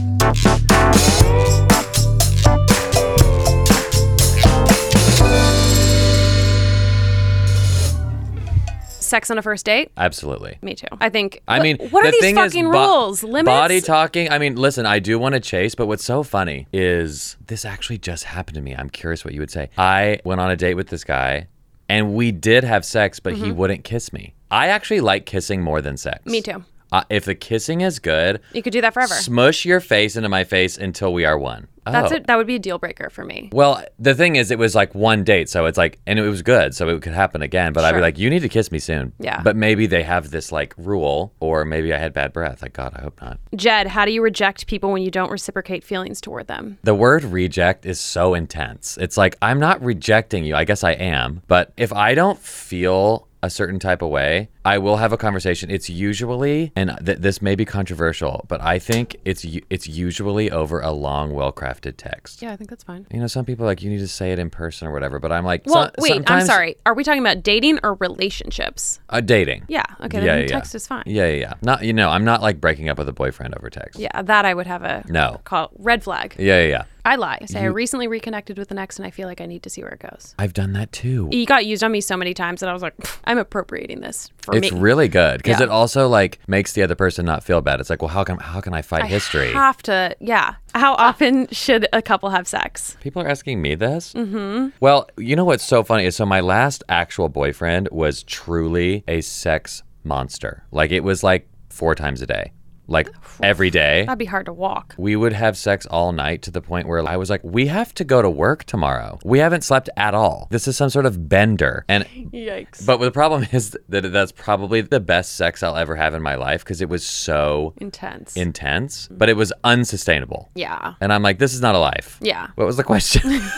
Sex 9.12 9.30
on 9.30 9.38
a 9.38 9.42
first 9.42 9.66
date? 9.66 9.92
Absolutely. 9.98 10.58
Me 10.62 10.74
too. 10.74 10.88
I 11.00 11.10
think. 11.10 11.42
I 11.48 11.60
mean, 11.60 11.78
what 11.90 12.06
are 12.06 12.08
the 12.08 12.12
these 12.14 12.22
thing 12.22 12.36
fucking 12.36 12.66
is, 12.68 12.72
bo- 12.72 12.80
rules? 13.02 13.24
Limits? 13.24 13.46
Body 13.46 13.82
talking. 13.82 14.32
I 14.32 14.40
mean, 14.40 14.56
listen, 14.56 14.86
I 14.86 15.00
do 15.00 15.20
want 15.20 15.34
to 15.34 15.40
chase, 15.42 15.76
but 15.76 15.86
what's 15.88 16.04
so 16.04 16.24
funny 16.24 16.68
is 16.74 17.36
this 17.46 17.66
actually 17.66 17.98
just 17.98 18.24
happened 18.24 18.56
to 18.56 18.62
me. 18.62 18.74
I'm 18.74 18.90
curious 18.90 19.24
what 19.26 19.34
you 19.34 19.42
would 19.42 19.52
say. 19.52 19.70
I 19.78 20.20
went 20.24 20.42
on 20.42 20.50
a 20.50 20.56
date 20.56 20.76
with 20.76 20.88
this 20.88 21.04
guy, 21.04 21.48
and 21.90 22.14
we 22.16 22.32
did 22.32 22.64
have 22.64 22.86
sex, 22.86 23.20
but 23.20 23.34
he 23.36 23.52
wouldn't 23.52 23.84
kiss 23.84 24.14
me. 24.14 24.34
I 24.50 24.68
actually 24.68 25.02
like 25.02 25.26
kissing 25.26 25.62
more 25.62 25.82
than 25.82 25.98
sex. 25.98 26.20
Mm-hmm. 26.22 26.32
Me 26.32 26.42
too. 26.42 26.64
Uh, 26.92 27.04
if 27.10 27.26
the 27.26 27.36
kissing 27.36 27.82
is 27.82 28.00
good, 28.00 28.42
You 28.54 28.62
could 28.62 28.74
do 28.74 28.82
that 28.82 28.94
forever. 28.94 29.14
smush 29.14 29.64
your 29.66 29.80
face 29.80 30.16
into 30.18 30.28
my 30.30 30.44
face 30.44 30.78
until 30.78 31.14
we 31.14 31.24
are 31.26 31.38
one. 31.38 31.68
That's 31.86 32.12
Oh. 32.12 32.16
it. 32.18 32.28
That 32.28 32.36
would 32.38 32.46
be 32.46 32.56
a 32.56 32.60
deal 32.60 32.78
breaker 32.78 33.10
for 33.10 33.24
me. 33.26 33.50
Well, 33.54 33.84
the 33.98 34.14
thing 34.14 34.36
is, 34.36 34.52
it 34.52 34.60
was 34.60 34.76
like 34.76 34.94
one 34.94 35.24
date, 35.24 35.50
so 35.50 35.66
it's 35.66 35.78
like, 35.80 36.00
and 36.06 36.20
it 36.20 36.22
was 36.30 36.42
good, 36.44 36.76
so 36.76 36.88
it 36.90 37.02
could 37.02 37.14
happen 37.14 37.42
again. 37.42 37.74
But 37.74 37.86
I'd 37.86 37.96
be 37.96 38.02
like, 38.02 38.20
you 38.20 38.30
need 38.30 38.42
to 38.42 38.50
kiss 38.50 38.72
me 38.72 38.78
soon. 38.78 39.14
Yeah. 39.20 39.42
But 39.42 39.56
maybe 39.56 39.88
they 39.88 40.04
have 40.04 40.30
this 40.30 40.52
like 40.52 40.76
rule, 40.78 41.34
or 41.40 41.66
maybe 41.66 41.92
I 41.94 41.98
had 41.98 42.14
bad 42.14 42.34
breath. 42.34 42.62
Like, 42.62 42.74
God, 42.74 42.94
I 42.96 43.02
hope 43.02 43.20
not. 43.22 43.40
Jed, 43.56 43.88
how 43.88 44.06
do 44.06 44.12
you 44.12 44.22
reject 44.22 44.68
people 44.68 44.92
when 44.92 45.02
you 45.02 45.10
don't 45.10 45.32
reciprocate 45.32 45.84
feelings 45.84 46.22
toward 46.22 46.46
them? 46.48 46.78
The 46.84 46.94
word 46.94 47.24
reject 47.24 47.86
is 47.88 48.00
so 48.00 48.36
intense. 48.36 48.98
It's 49.02 49.18
like, 49.18 49.38
I'm 49.42 49.60
not 49.60 49.82
rejecting 49.84 50.44
you. 50.44 50.56
I 50.56 50.66
guess 50.66 50.84
I 50.84 50.92
am. 50.92 51.42
But 51.48 51.72
if 51.78 51.92
I 51.94 52.14
don't 52.14 52.38
feel 52.38 53.28
a 53.44 53.50
certain 53.50 53.80
type 53.80 54.02
of 54.02 54.10
way, 54.10 54.50
I 54.64 54.78
will 54.78 54.98
have 54.98 55.12
a 55.14 55.18
conversation. 55.18 55.72
It's 55.72 55.90
usually, 55.90 56.72
and 56.76 56.98
th- 57.06 57.18
this 57.20 57.42
may 57.42 57.56
be 57.56 57.66
controversial, 57.66 58.46
but 58.48 58.62
I 58.62 58.78
think 58.80 59.16
it's 59.26 59.44
u- 59.44 59.62
it's 59.70 59.88
usually 59.88 60.52
over 60.52 60.80
a 60.80 60.92
long, 60.92 61.34
well 61.34 61.52
crafted 61.52 61.96
text. 61.98 62.42
Yeah, 62.42 62.52
I 62.52 62.56
think 62.56 62.70
that's 62.70 62.84
fine. 62.84 63.08
You 63.12 63.20
know, 63.20 63.28
some 63.28 63.46
people 63.46 63.66
are 63.66 63.70
like 63.70 63.82
you 63.82 63.90
need 63.90 64.00
to 64.00 64.08
say 64.08 64.32
it 64.32 64.40
in 64.40 64.50
person 64.50 64.88
or 64.88 64.92
whatever, 64.92 65.20
but 65.20 65.32
I'm 65.32 65.44
like, 65.46 65.64
Well, 65.66 65.86
so- 65.86 65.92
wait, 66.00 66.30
I'm 66.30 66.46
sorry. 66.46 66.76
Are 66.86 66.94
we 66.94 67.04
talking 67.04 67.22
about 67.22 67.42
dating 67.44 67.80
or 67.84 67.96
relationships? 67.96 69.00
Uh, 69.10 69.22
dating. 69.22 69.66
Yeah. 69.68 69.84
Okay. 70.00 70.20
Then 70.20 70.26
yeah, 70.26 70.38
yeah, 70.42 70.48
text 70.48 70.74
yeah. 70.74 70.78
is 70.78 70.88
fine. 70.88 71.04
Yeah, 71.06 71.28
yeah, 71.28 71.36
yeah. 71.40 71.54
Not 71.62 71.84
you 71.84 71.94
know, 71.94 72.10
I'm 72.10 72.24
not 72.26 72.42
like 72.42 72.62
breaking 72.62 72.90
up 72.90 72.98
with 72.98 73.10
a 73.10 73.14
boyfriend 73.14 73.56
over 73.56 73.70
text. 73.70 74.00
Yeah, 74.00 74.22
that 74.22 74.46
I 74.46 74.54
would 74.54 74.68
have 74.68 74.84
a 74.84 75.04
No. 75.08 75.42
call 75.44 75.72
red 75.80 76.04
flag. 76.04 76.36
Yeah, 76.38 76.62
yeah, 76.62 76.68
yeah. 76.68 76.84
I 77.04 77.16
lie. 77.16 77.40
I 77.42 77.46
say 77.46 77.62
I 77.62 77.66
recently 77.66 78.08
reconnected 78.08 78.58
with 78.58 78.72
an 78.72 78.78
ex 78.78 78.98
and 79.00 79.06
I 79.06 79.12
feel 79.12 79.28
like 79.28 79.42
I 79.42 79.46
need 79.46 79.64
to 79.64 79.70
see 79.70 79.82
where 79.82 79.92
it 79.92 80.00
goes. 80.00 80.36
I've 80.38 80.54
done 80.54 80.74
that 80.74 80.92
too. 80.92 81.28
You 81.32 81.46
got 81.46 81.66
used 81.66 81.84
on 81.84 81.92
me 81.92 82.02
so 82.02 82.16
many 82.16 82.34
times 82.34 82.60
that 82.60 82.70
I 82.70 82.74
was 82.74 82.82
like, 82.82 82.94
I'm 83.26 83.38
appropriating 83.38 84.02
this 84.02 84.30
for 84.42 84.56
It's 84.56 84.72
me. 84.72 84.80
really 84.80 85.08
good 85.08 85.38
because 85.38 85.60
Yeah. 85.60 85.66
it 85.66 85.70
also 85.70 86.08
like 86.08 86.40
makes 86.48 86.74
the 86.74 86.84
other 86.84 86.96
person 86.96 87.26
not 87.26 87.44
feel 87.44 87.62
bad. 87.62 87.80
It's 87.80 87.90
like, 87.90 88.02
well, 88.02 88.10
how 88.10 88.24
can 88.24 88.38
how 88.38 88.62
can 88.62 88.74
I 88.74 88.82
fight 88.82 89.06
history? 89.06 89.52
have 89.54 89.82
to, 89.84 90.16
yeah. 90.20 90.56
How 90.76 90.94
often 90.94 91.48
should 91.52 91.88
a 91.92 92.02
couple 92.02 92.30
have 92.30 92.48
sex? 92.48 92.96
People 93.02 93.22
are 93.24 93.28
asking 93.28 93.62
me 93.62 93.76
this. 93.76 94.14
Mm-hmm. 94.14 94.70
Well, 94.80 95.10
you 95.18 95.36
know 95.36 95.46
what's 95.46 95.64
so 95.66 95.84
funny 95.84 96.06
is 96.06 96.16
so 96.16 96.26
my 96.26 96.40
last 96.42 96.84
actual 96.88 97.30
boyfriend 97.30 97.90
was 97.92 98.24
truly 98.24 99.04
a 99.08 99.22
sex 99.22 99.84
monster. 100.04 100.64
Like 100.72 100.92
it 100.92 101.02
was 101.04 101.24
like 101.24 101.48
four 101.70 101.96
times 101.96 102.22
a 102.22 102.28
day, 102.28 102.52
like 102.92 103.10
every 103.42 103.70
day. 103.70 104.04
That'd 104.06 104.20
be 104.20 104.26
hard 104.26 104.46
to 104.46 104.54
walk. 104.54 104.94
We 104.98 105.16
would 105.16 105.34
have 105.34 105.58
sex 105.58 105.86
all 105.88 106.12
night 106.12 106.42
to 106.44 106.52
the 106.52 106.62
point 106.62 106.88
where 106.88 107.08
I 107.08 107.18
was 107.18 107.30
like, 107.30 107.42
we 107.44 107.68
have 107.68 107.94
to 107.96 108.04
go 108.04 108.22
to 108.22 108.30
work 108.30 108.66
tomorrow. 108.66 109.18
We 109.24 109.40
haven't 109.40 109.64
slept 109.64 109.90
at 109.98 110.14
all. 110.14 110.48
This 110.52 110.68
is 110.68 110.78
some 110.78 110.90
sort 110.90 111.06
of 111.06 111.28
bender. 111.30 111.86
And 111.88 112.06
Yikes. 112.32 112.86
but 112.86 112.98
the 113.00 113.12
problem 113.12 113.48
is 113.52 113.78
that 113.90 114.02
that's 114.12 114.32
probably 114.32 114.82
the 114.82 115.00
best 115.00 115.36
sex 115.36 115.64
I'll 115.64 115.78
ever 115.78 115.96
have 115.96 116.14
in 116.14 116.22
my 116.22 116.36
life 116.36 116.64
because 116.64 116.82
it 116.82 116.90
was 116.90 117.06
so 117.06 117.74
Intense. 117.78 118.36
intense, 118.36 119.08
but 119.10 119.30
it 119.30 119.36
was 119.38 119.52
unsustainable. 119.64 120.50
yeah. 120.56 120.94
And 121.02 121.12
I'm 121.14 121.24
like, 121.24 121.40
this 121.40 121.54
is 121.54 121.62
not 121.62 121.76
a 121.76 121.80
life. 121.80 122.18
Yeah. 122.22 122.48
What 122.56 122.66
was 122.68 122.78
the 122.78 122.84
question? 122.84 123.42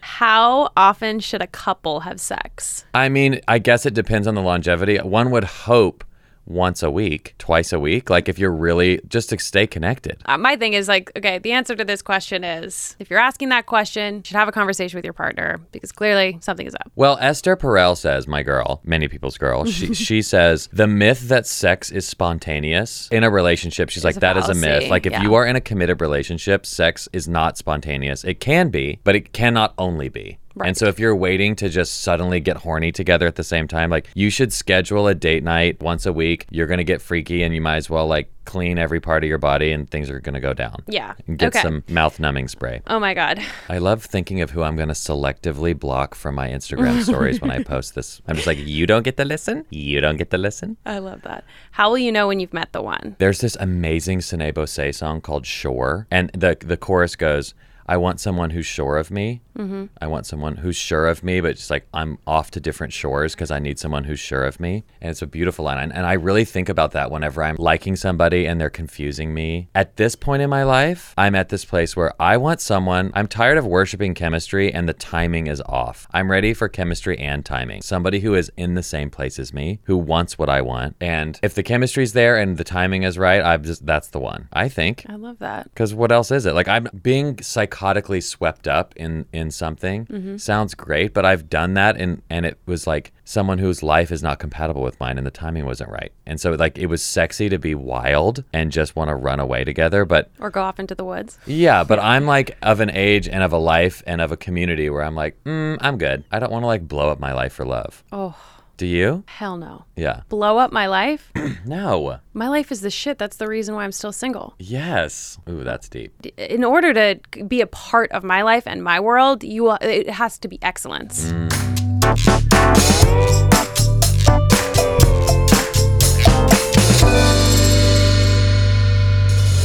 How 0.00 0.70
often 0.76 1.20
should 1.20 1.42
a 1.42 1.46
couple 1.46 2.00
have 2.00 2.20
sex? 2.20 2.84
I 2.94 3.08
mean, 3.08 3.40
I 3.48 3.58
guess 3.58 3.86
it 3.86 3.94
depends 3.94 4.26
on 4.26 4.34
the 4.34 4.42
longevity. 4.42 4.98
One 4.98 5.30
would 5.30 5.44
hope 5.44 6.04
once 6.46 6.82
a 6.82 6.90
week, 6.90 7.34
twice 7.38 7.72
a 7.72 7.78
week, 7.78 8.10
like 8.10 8.28
if 8.28 8.38
you're 8.38 8.52
really 8.52 9.00
just 9.08 9.28
to 9.30 9.38
stay 9.38 9.66
connected. 9.66 10.18
Uh, 10.26 10.38
my 10.38 10.56
thing 10.56 10.72
is 10.74 10.88
like, 10.88 11.12
okay, 11.16 11.38
the 11.38 11.52
answer 11.52 11.74
to 11.74 11.84
this 11.84 12.02
question 12.02 12.44
is 12.44 12.96
if 12.98 13.10
you're 13.10 13.18
asking 13.18 13.50
that 13.50 13.66
question, 13.66 14.16
you 14.16 14.22
should 14.24 14.36
have 14.36 14.48
a 14.48 14.52
conversation 14.52 14.96
with 14.96 15.04
your 15.04 15.12
partner 15.12 15.60
because 15.72 15.92
clearly 15.92 16.38
something 16.40 16.66
is 16.66 16.74
up. 16.74 16.90
Well, 16.96 17.18
Esther 17.20 17.56
Perel 17.56 17.96
says, 17.96 18.26
my 18.26 18.42
girl, 18.42 18.80
many 18.84 19.08
people's 19.08 19.38
girl, 19.38 19.64
she, 19.66 19.94
she 19.94 20.22
says 20.22 20.68
the 20.72 20.86
myth 20.86 21.28
that 21.28 21.46
sex 21.46 21.90
is 21.90 22.06
spontaneous 22.06 23.08
in 23.10 23.24
a 23.24 23.30
relationship, 23.30 23.90
she's 23.90 24.04
like, 24.04 24.16
a 24.16 24.20
that 24.20 24.36
is 24.36 24.48
a 24.48 24.54
myth. 24.54 24.88
Like, 24.88 25.06
if 25.06 25.12
yeah. 25.12 25.22
you 25.22 25.34
are 25.34 25.46
in 25.46 25.56
a 25.56 25.60
committed 25.60 26.00
relationship, 26.00 26.66
sex 26.66 27.08
is 27.12 27.28
not 27.28 27.56
spontaneous. 27.56 28.24
It 28.24 28.40
can 28.40 28.70
be, 28.70 28.98
but 29.04 29.16
it 29.16 29.32
cannot 29.32 29.74
only 29.78 30.08
be. 30.08 30.38
And 30.64 30.76
so 30.76 30.86
if 30.86 30.98
you're 30.98 31.16
waiting 31.16 31.56
to 31.56 31.68
just 31.68 32.02
suddenly 32.02 32.40
get 32.40 32.58
horny 32.58 32.92
together 32.92 33.26
at 33.26 33.36
the 33.36 33.44
same 33.44 33.68
time, 33.68 33.90
like 33.90 34.08
you 34.14 34.28
should 34.30 34.52
schedule 34.52 35.06
a 35.08 35.14
date 35.14 35.42
night 35.44 35.80
once 35.82 36.06
a 36.06 36.12
week. 36.12 36.46
You're 36.50 36.66
going 36.66 36.78
to 36.78 36.84
get 36.84 37.00
freaky 37.00 37.42
and 37.42 37.54
you 37.54 37.60
might 37.60 37.76
as 37.76 37.88
well 37.88 38.06
like 38.06 38.30
clean 38.44 38.76
every 38.76 38.98
part 39.00 39.22
of 39.22 39.28
your 39.28 39.38
body 39.38 39.70
and 39.70 39.88
things 39.88 40.10
are 40.10 40.18
going 40.18 40.34
to 40.34 40.40
go 40.40 40.52
down. 40.52 40.82
Yeah. 40.88 41.14
And 41.26 41.38
get 41.38 41.48
Okay. 41.54 41.62
some 41.62 41.84
mouth 41.88 42.18
numbing 42.18 42.48
spray. 42.48 42.82
Oh 42.88 42.98
my 42.98 43.14
God. 43.14 43.40
I 43.68 43.78
love 43.78 44.04
thinking 44.04 44.40
of 44.40 44.50
who 44.50 44.62
I'm 44.62 44.74
going 44.76 44.88
to 44.88 44.94
selectively 44.94 45.78
block 45.78 46.14
from 46.14 46.34
my 46.34 46.48
Instagram 46.48 47.02
stories 47.02 47.40
when 47.40 47.50
I 47.50 47.62
post 47.74 47.94
this. 47.94 48.20
I'm 48.26 48.34
just 48.34 48.46
like, 48.48 48.58
you 48.58 48.86
don't 48.86 49.04
get 49.04 49.16
to 49.18 49.24
listen. 49.24 49.64
You 49.70 50.00
don't 50.00 50.16
get 50.16 50.30
to 50.30 50.38
listen. 50.38 50.76
I 50.84 50.98
love 50.98 51.22
that. 51.22 51.44
How 51.70 51.88
will 51.90 51.98
you 51.98 52.10
know 52.12 52.26
when 52.28 52.40
you've 52.40 52.52
met 52.52 52.72
the 52.72 52.82
one? 52.82 53.14
There's 53.18 53.40
this 53.40 53.56
amazing 53.60 54.20
Sine 54.22 54.52
Bose 54.52 54.96
song 54.96 55.20
called 55.20 55.46
Shore. 55.46 56.06
And 56.10 56.30
the, 56.34 56.56
the 56.60 56.76
chorus 56.76 57.14
goes, 57.16 57.54
I 57.92 57.98
want 57.98 58.20
someone 58.20 58.48
who's 58.48 58.64
sure 58.64 58.96
of 58.96 59.10
me. 59.10 59.42
Mm-hmm. 59.54 59.84
I 60.00 60.06
want 60.06 60.24
someone 60.24 60.56
who's 60.56 60.76
sure 60.76 61.06
of 61.08 61.22
me, 61.22 61.42
but 61.42 61.56
just 61.56 61.68
like 61.68 61.86
I'm 61.92 62.16
off 62.26 62.50
to 62.52 62.58
different 62.58 62.94
shores 62.94 63.34
because 63.34 63.50
I 63.50 63.58
need 63.58 63.78
someone 63.78 64.04
who's 64.04 64.18
sure 64.18 64.44
of 64.44 64.58
me. 64.58 64.84
And 65.02 65.10
it's 65.10 65.20
a 65.20 65.26
beautiful 65.26 65.66
line. 65.66 65.76
And, 65.76 65.92
and 65.92 66.06
I 66.06 66.14
really 66.14 66.46
think 66.46 66.70
about 66.70 66.92
that 66.92 67.10
whenever 67.10 67.42
I'm 67.42 67.56
liking 67.56 67.96
somebody 67.96 68.46
and 68.46 68.58
they're 68.58 68.70
confusing 68.70 69.34
me. 69.34 69.68
At 69.74 69.98
this 69.98 70.14
point 70.14 70.40
in 70.40 70.48
my 70.48 70.62
life, 70.62 71.12
I'm 71.18 71.34
at 71.34 71.50
this 71.50 71.66
place 71.66 71.94
where 71.94 72.14
I 72.18 72.38
want 72.38 72.62
someone, 72.62 73.12
I'm 73.14 73.28
tired 73.28 73.58
of 73.58 73.66
worshiping 73.66 74.14
chemistry 74.14 74.72
and 74.72 74.88
the 74.88 74.94
timing 74.94 75.48
is 75.48 75.60
off. 75.66 76.08
I'm 76.12 76.30
ready 76.30 76.54
for 76.54 76.70
chemistry 76.70 77.18
and 77.18 77.44
timing. 77.44 77.82
Somebody 77.82 78.20
who 78.20 78.34
is 78.34 78.50
in 78.56 78.72
the 78.72 78.82
same 78.82 79.10
place 79.10 79.38
as 79.38 79.52
me, 79.52 79.80
who 79.82 79.98
wants 79.98 80.38
what 80.38 80.48
I 80.48 80.62
want. 80.62 80.96
And 80.98 81.38
if 81.42 81.52
the 81.52 81.62
chemistry's 81.62 82.14
there 82.14 82.38
and 82.38 82.56
the 82.56 82.64
timing 82.64 83.02
is 83.02 83.18
right, 83.18 83.42
I've 83.42 83.64
just, 83.64 83.84
that's 83.84 84.08
the 84.08 84.18
one. 84.18 84.48
I 84.50 84.70
think. 84.70 85.04
I 85.10 85.16
love 85.16 85.40
that. 85.40 85.64
Because 85.64 85.92
what 85.92 86.10
else 86.10 86.30
is 86.30 86.46
it? 86.46 86.54
Like 86.54 86.68
I'm 86.68 86.88
being 87.02 87.38
psychotically 87.82 88.22
swept 88.22 88.68
up 88.68 88.94
in 88.96 89.26
in 89.32 89.50
something 89.50 90.06
Mm-hmm. 90.06 90.36
sounds 90.36 90.74
great, 90.74 91.12
but 91.14 91.24
I've 91.24 91.48
done 91.48 91.74
that 91.74 91.96
and 91.96 92.22
and 92.30 92.46
it 92.46 92.58
was 92.66 92.86
like 92.86 93.12
someone 93.24 93.58
whose 93.58 93.82
life 93.82 94.10
is 94.12 94.22
not 94.22 94.38
compatible 94.38 94.82
with 94.82 94.98
mine 95.00 95.18
and 95.18 95.26
the 95.26 95.30
timing 95.30 95.64
wasn't 95.64 95.90
right. 95.90 96.12
And 96.26 96.40
so 96.40 96.52
like 96.52 96.78
it 96.78 96.86
was 96.86 97.02
sexy 97.02 97.48
to 97.48 97.58
be 97.58 97.74
wild 97.74 98.44
and 98.52 98.70
just 98.72 98.94
want 98.96 99.08
to 99.08 99.14
run 99.14 99.40
away 99.40 99.64
together, 99.64 100.04
but 100.04 100.30
Or 100.38 100.50
go 100.50 100.62
off 100.62 100.78
into 100.78 100.94
the 100.94 101.04
woods. 101.04 101.38
yeah, 101.46 101.84
but 101.84 101.98
I'm 101.98 102.26
like 102.26 102.56
of 102.62 102.80
an 102.80 102.90
age 102.90 103.28
and 103.28 103.42
of 103.42 103.52
a 103.52 103.58
life 103.58 104.02
and 104.06 104.20
of 104.20 104.32
a 104.32 104.36
community 104.36 104.88
where 104.90 105.02
I'm 105.02 105.14
like, 105.14 105.42
mm, 105.44 105.76
I'm 105.80 105.98
good. 105.98 106.24
I 106.30 106.38
don't 106.38 106.52
want 106.52 106.62
to 106.62 106.66
like 106.68 106.86
blow 106.86 107.10
up 107.10 107.18
my 107.20 107.32
life 107.32 107.52
for 107.52 107.64
love. 107.64 108.02
Oh, 108.12 108.36
Do 108.76 108.86
you? 108.86 109.24
hell 109.26 109.56
no. 109.56 109.84
Yeah. 109.96 110.20
Blow 110.28 110.58
up 110.58 110.72
my 110.72 110.86
life? 110.86 111.32
No. 111.64 112.18
my 112.32 112.48
life 112.48 112.72
is 112.72 112.80
the 112.80 112.90
shit. 112.90 113.18
That's 113.18 113.36
the 113.36 113.46
reason 113.46 113.76
why 113.76 113.84
I'm 113.84 113.92
still 113.92 114.10
single. 114.12 114.54
Yes. 114.58 115.38
Ooh, 115.48 115.62
that's 115.62 115.88
deep. 115.88 116.12
In 116.36 116.64
order 116.64 116.92
to 116.92 117.20
be 117.44 117.60
a 117.60 117.68
part 117.68 118.10
of 118.10 118.24
my 118.24 118.42
life 118.42 118.66
and 118.66 118.82
my 118.82 118.98
world, 118.98 119.44
you 119.44 119.68
uh, 119.68 119.78
it 119.80 120.10
has 120.10 120.38
to 120.38 120.48
be 120.48 120.58
excellence. 120.62 121.32
Mm. 121.32 123.48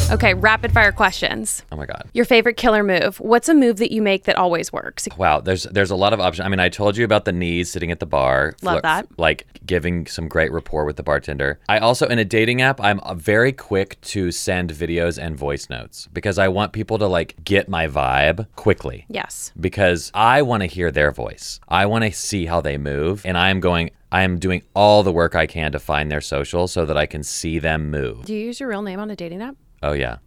Okay, 0.09 0.33
rapid 0.33 0.71
fire 0.71 0.93
questions. 0.93 1.63
Oh 1.69 1.75
my 1.75 1.85
god. 1.85 2.09
Your 2.13 2.23
favorite 2.23 2.55
killer 2.55 2.81
move. 2.81 3.19
What's 3.19 3.49
a 3.49 3.53
move 3.53 3.75
that 3.77 3.91
you 3.91 4.01
make 4.01 4.23
that 4.23 4.37
always 4.37 4.71
works? 4.71 5.05
Wow, 5.17 5.41
there's 5.41 5.63
there's 5.63 5.91
a 5.91 5.97
lot 5.97 6.13
of 6.13 6.21
options. 6.21 6.45
I 6.45 6.49
mean, 6.49 6.61
I 6.61 6.69
told 6.69 6.95
you 6.95 7.03
about 7.03 7.25
the 7.25 7.33
knees 7.33 7.69
sitting 7.69 7.91
at 7.91 7.99
the 7.99 8.05
bar. 8.05 8.55
Love 8.61 8.77
fl- 8.77 8.81
that. 8.83 9.07
Like 9.17 9.47
giving 9.65 10.07
some 10.07 10.29
great 10.29 10.53
rapport 10.53 10.85
with 10.85 10.95
the 10.95 11.03
bartender. 11.03 11.59
I 11.67 11.79
also 11.79 12.07
in 12.07 12.19
a 12.19 12.25
dating 12.25 12.61
app, 12.61 12.79
I'm 12.79 13.01
very 13.19 13.51
quick 13.51 13.99
to 14.01 14.31
send 14.31 14.71
videos 14.71 15.21
and 15.21 15.35
voice 15.35 15.69
notes 15.69 16.07
because 16.13 16.39
I 16.39 16.47
want 16.47 16.71
people 16.71 16.97
to 16.99 17.07
like 17.07 17.35
get 17.43 17.67
my 17.67 17.87
vibe 17.87 18.47
quickly. 18.55 19.05
Yes. 19.09 19.51
Because 19.59 20.09
I 20.13 20.41
want 20.41 20.61
to 20.61 20.67
hear 20.67 20.89
their 20.89 21.11
voice. 21.11 21.59
I 21.67 21.85
want 21.85 22.05
to 22.05 22.13
see 22.13 22.45
how 22.45 22.61
they 22.61 22.77
move 22.77 23.23
and 23.25 23.37
I 23.37 23.49
am 23.49 23.59
going 23.59 23.91
I 24.09 24.21
am 24.21 24.39
doing 24.39 24.61
all 24.73 25.03
the 25.03 25.11
work 25.11 25.35
I 25.35 25.47
can 25.47 25.73
to 25.73 25.79
find 25.79 26.09
their 26.09 26.21
social 26.21 26.69
so 26.69 26.85
that 26.85 26.95
I 26.95 27.05
can 27.07 27.23
see 27.23 27.59
them 27.59 27.91
move. 27.91 28.23
Do 28.25 28.33
you 28.33 28.45
use 28.45 28.61
your 28.61 28.69
real 28.69 28.81
name 28.81 29.01
on 29.01 29.11
a 29.11 29.15
dating 29.17 29.41
app? 29.41 29.57
Oh, 29.83 29.93
yeah. 29.93 30.17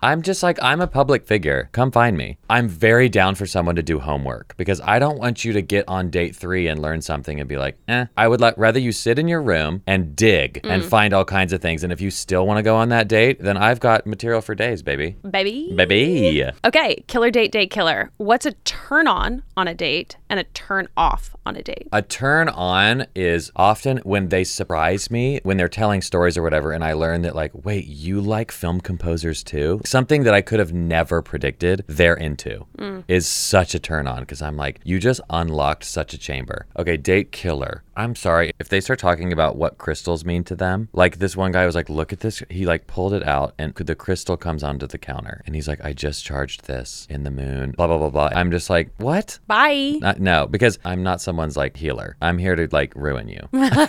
I'm 0.00 0.22
just 0.22 0.42
like, 0.44 0.58
I'm 0.62 0.80
a 0.80 0.86
public 0.86 1.26
figure. 1.26 1.68
Come 1.72 1.90
find 1.90 2.16
me. 2.16 2.38
I'm 2.48 2.68
very 2.68 3.08
down 3.08 3.34
for 3.34 3.46
someone 3.46 3.74
to 3.76 3.82
do 3.82 3.98
homework 3.98 4.54
because 4.56 4.80
I 4.80 5.00
don't 5.00 5.18
want 5.18 5.44
you 5.44 5.52
to 5.54 5.62
get 5.62 5.88
on 5.88 6.10
date 6.10 6.36
three 6.36 6.68
and 6.68 6.80
learn 6.80 7.02
something 7.02 7.40
and 7.40 7.48
be 7.48 7.56
like, 7.56 7.76
eh. 7.88 8.06
I 8.16 8.28
would 8.28 8.40
like 8.40 8.54
rather 8.56 8.78
you 8.78 8.92
sit 8.92 9.18
in 9.18 9.26
your 9.26 9.42
room 9.42 9.82
and 9.86 10.14
dig 10.14 10.60
and 10.62 10.84
find 10.84 11.12
all 11.12 11.24
kinds 11.24 11.52
of 11.52 11.60
things. 11.60 11.82
And 11.82 11.92
if 11.92 12.00
you 12.00 12.10
still 12.12 12.46
want 12.46 12.58
to 12.58 12.62
go 12.62 12.76
on 12.76 12.90
that 12.90 13.08
date, 13.08 13.42
then 13.42 13.56
I've 13.56 13.80
got 13.80 14.06
material 14.06 14.40
for 14.40 14.54
days, 14.54 14.82
baby. 14.82 15.16
Baby. 15.28 15.72
Baby. 15.74 16.48
Okay, 16.64 17.02
killer 17.08 17.30
date 17.30 17.50
date 17.50 17.70
killer. 17.70 18.12
What's 18.18 18.46
a 18.46 18.52
turn 18.52 19.08
on 19.08 19.42
on 19.56 19.66
a 19.66 19.74
date 19.74 20.16
and 20.30 20.38
a 20.38 20.44
turn 20.44 20.88
off 20.96 21.34
on 21.44 21.56
a 21.56 21.62
date? 21.62 21.88
A 21.92 22.02
turn 22.02 22.48
on 22.48 23.06
is 23.16 23.50
often 23.56 23.98
when 23.98 24.28
they 24.28 24.44
surprise 24.44 25.10
me, 25.10 25.40
when 25.42 25.56
they're 25.56 25.68
telling 25.68 26.02
stories 26.02 26.36
or 26.36 26.42
whatever, 26.42 26.70
and 26.70 26.84
I 26.84 26.92
learn 26.92 27.22
that, 27.22 27.34
like, 27.34 27.50
wait, 27.52 27.86
you 27.86 28.20
like 28.20 28.52
film 28.52 28.80
composers 28.80 29.42
too? 29.48 29.80
Something 29.84 30.22
that 30.24 30.34
I 30.34 30.42
could 30.42 30.60
have 30.60 30.72
never 30.72 31.22
predicted 31.22 31.84
they're 31.88 32.14
into 32.14 32.66
mm. 32.76 33.02
is 33.08 33.26
such 33.26 33.74
a 33.74 33.78
turn 33.80 34.06
on 34.06 34.20
because 34.20 34.42
I'm 34.42 34.56
like, 34.56 34.80
you 34.84 35.00
just 35.00 35.20
unlocked 35.30 35.84
such 35.84 36.12
a 36.14 36.18
chamber. 36.18 36.66
Okay, 36.78 36.96
date 36.96 37.32
killer. 37.32 37.82
I'm 37.96 38.14
sorry. 38.14 38.52
If 38.60 38.68
they 38.68 38.80
start 38.80 38.98
talking 38.98 39.32
about 39.32 39.56
what 39.56 39.78
crystals 39.78 40.24
mean 40.24 40.44
to 40.44 40.54
them, 40.54 40.88
like 40.92 41.18
this 41.18 41.36
one 41.36 41.50
guy 41.50 41.66
was 41.66 41.74
like, 41.74 41.88
look 41.88 42.12
at 42.12 42.20
this. 42.20 42.42
He 42.50 42.66
like 42.66 42.86
pulled 42.86 43.14
it 43.14 43.26
out 43.26 43.54
and 43.58 43.74
the 43.74 43.94
crystal 43.94 44.36
comes 44.36 44.62
onto 44.62 44.86
the 44.86 44.98
counter 44.98 45.42
and 45.46 45.54
he's 45.54 45.66
like, 45.66 45.84
I 45.84 45.94
just 45.94 46.24
charged 46.24 46.66
this 46.66 47.06
in 47.10 47.24
the 47.24 47.30
moon, 47.30 47.72
blah, 47.72 47.86
blah, 47.86 47.98
blah, 47.98 48.10
blah. 48.10 48.30
I'm 48.32 48.50
just 48.50 48.68
like, 48.68 48.90
what? 48.98 49.38
Bye. 49.46 49.96
Not, 50.00 50.20
no, 50.20 50.46
because 50.46 50.78
I'm 50.84 51.02
not 51.02 51.20
someone's 51.20 51.56
like 51.56 51.76
healer. 51.76 52.16
I'm 52.20 52.38
here 52.38 52.54
to 52.54 52.68
like 52.70 52.94
ruin 52.94 53.28
you. 53.28 53.48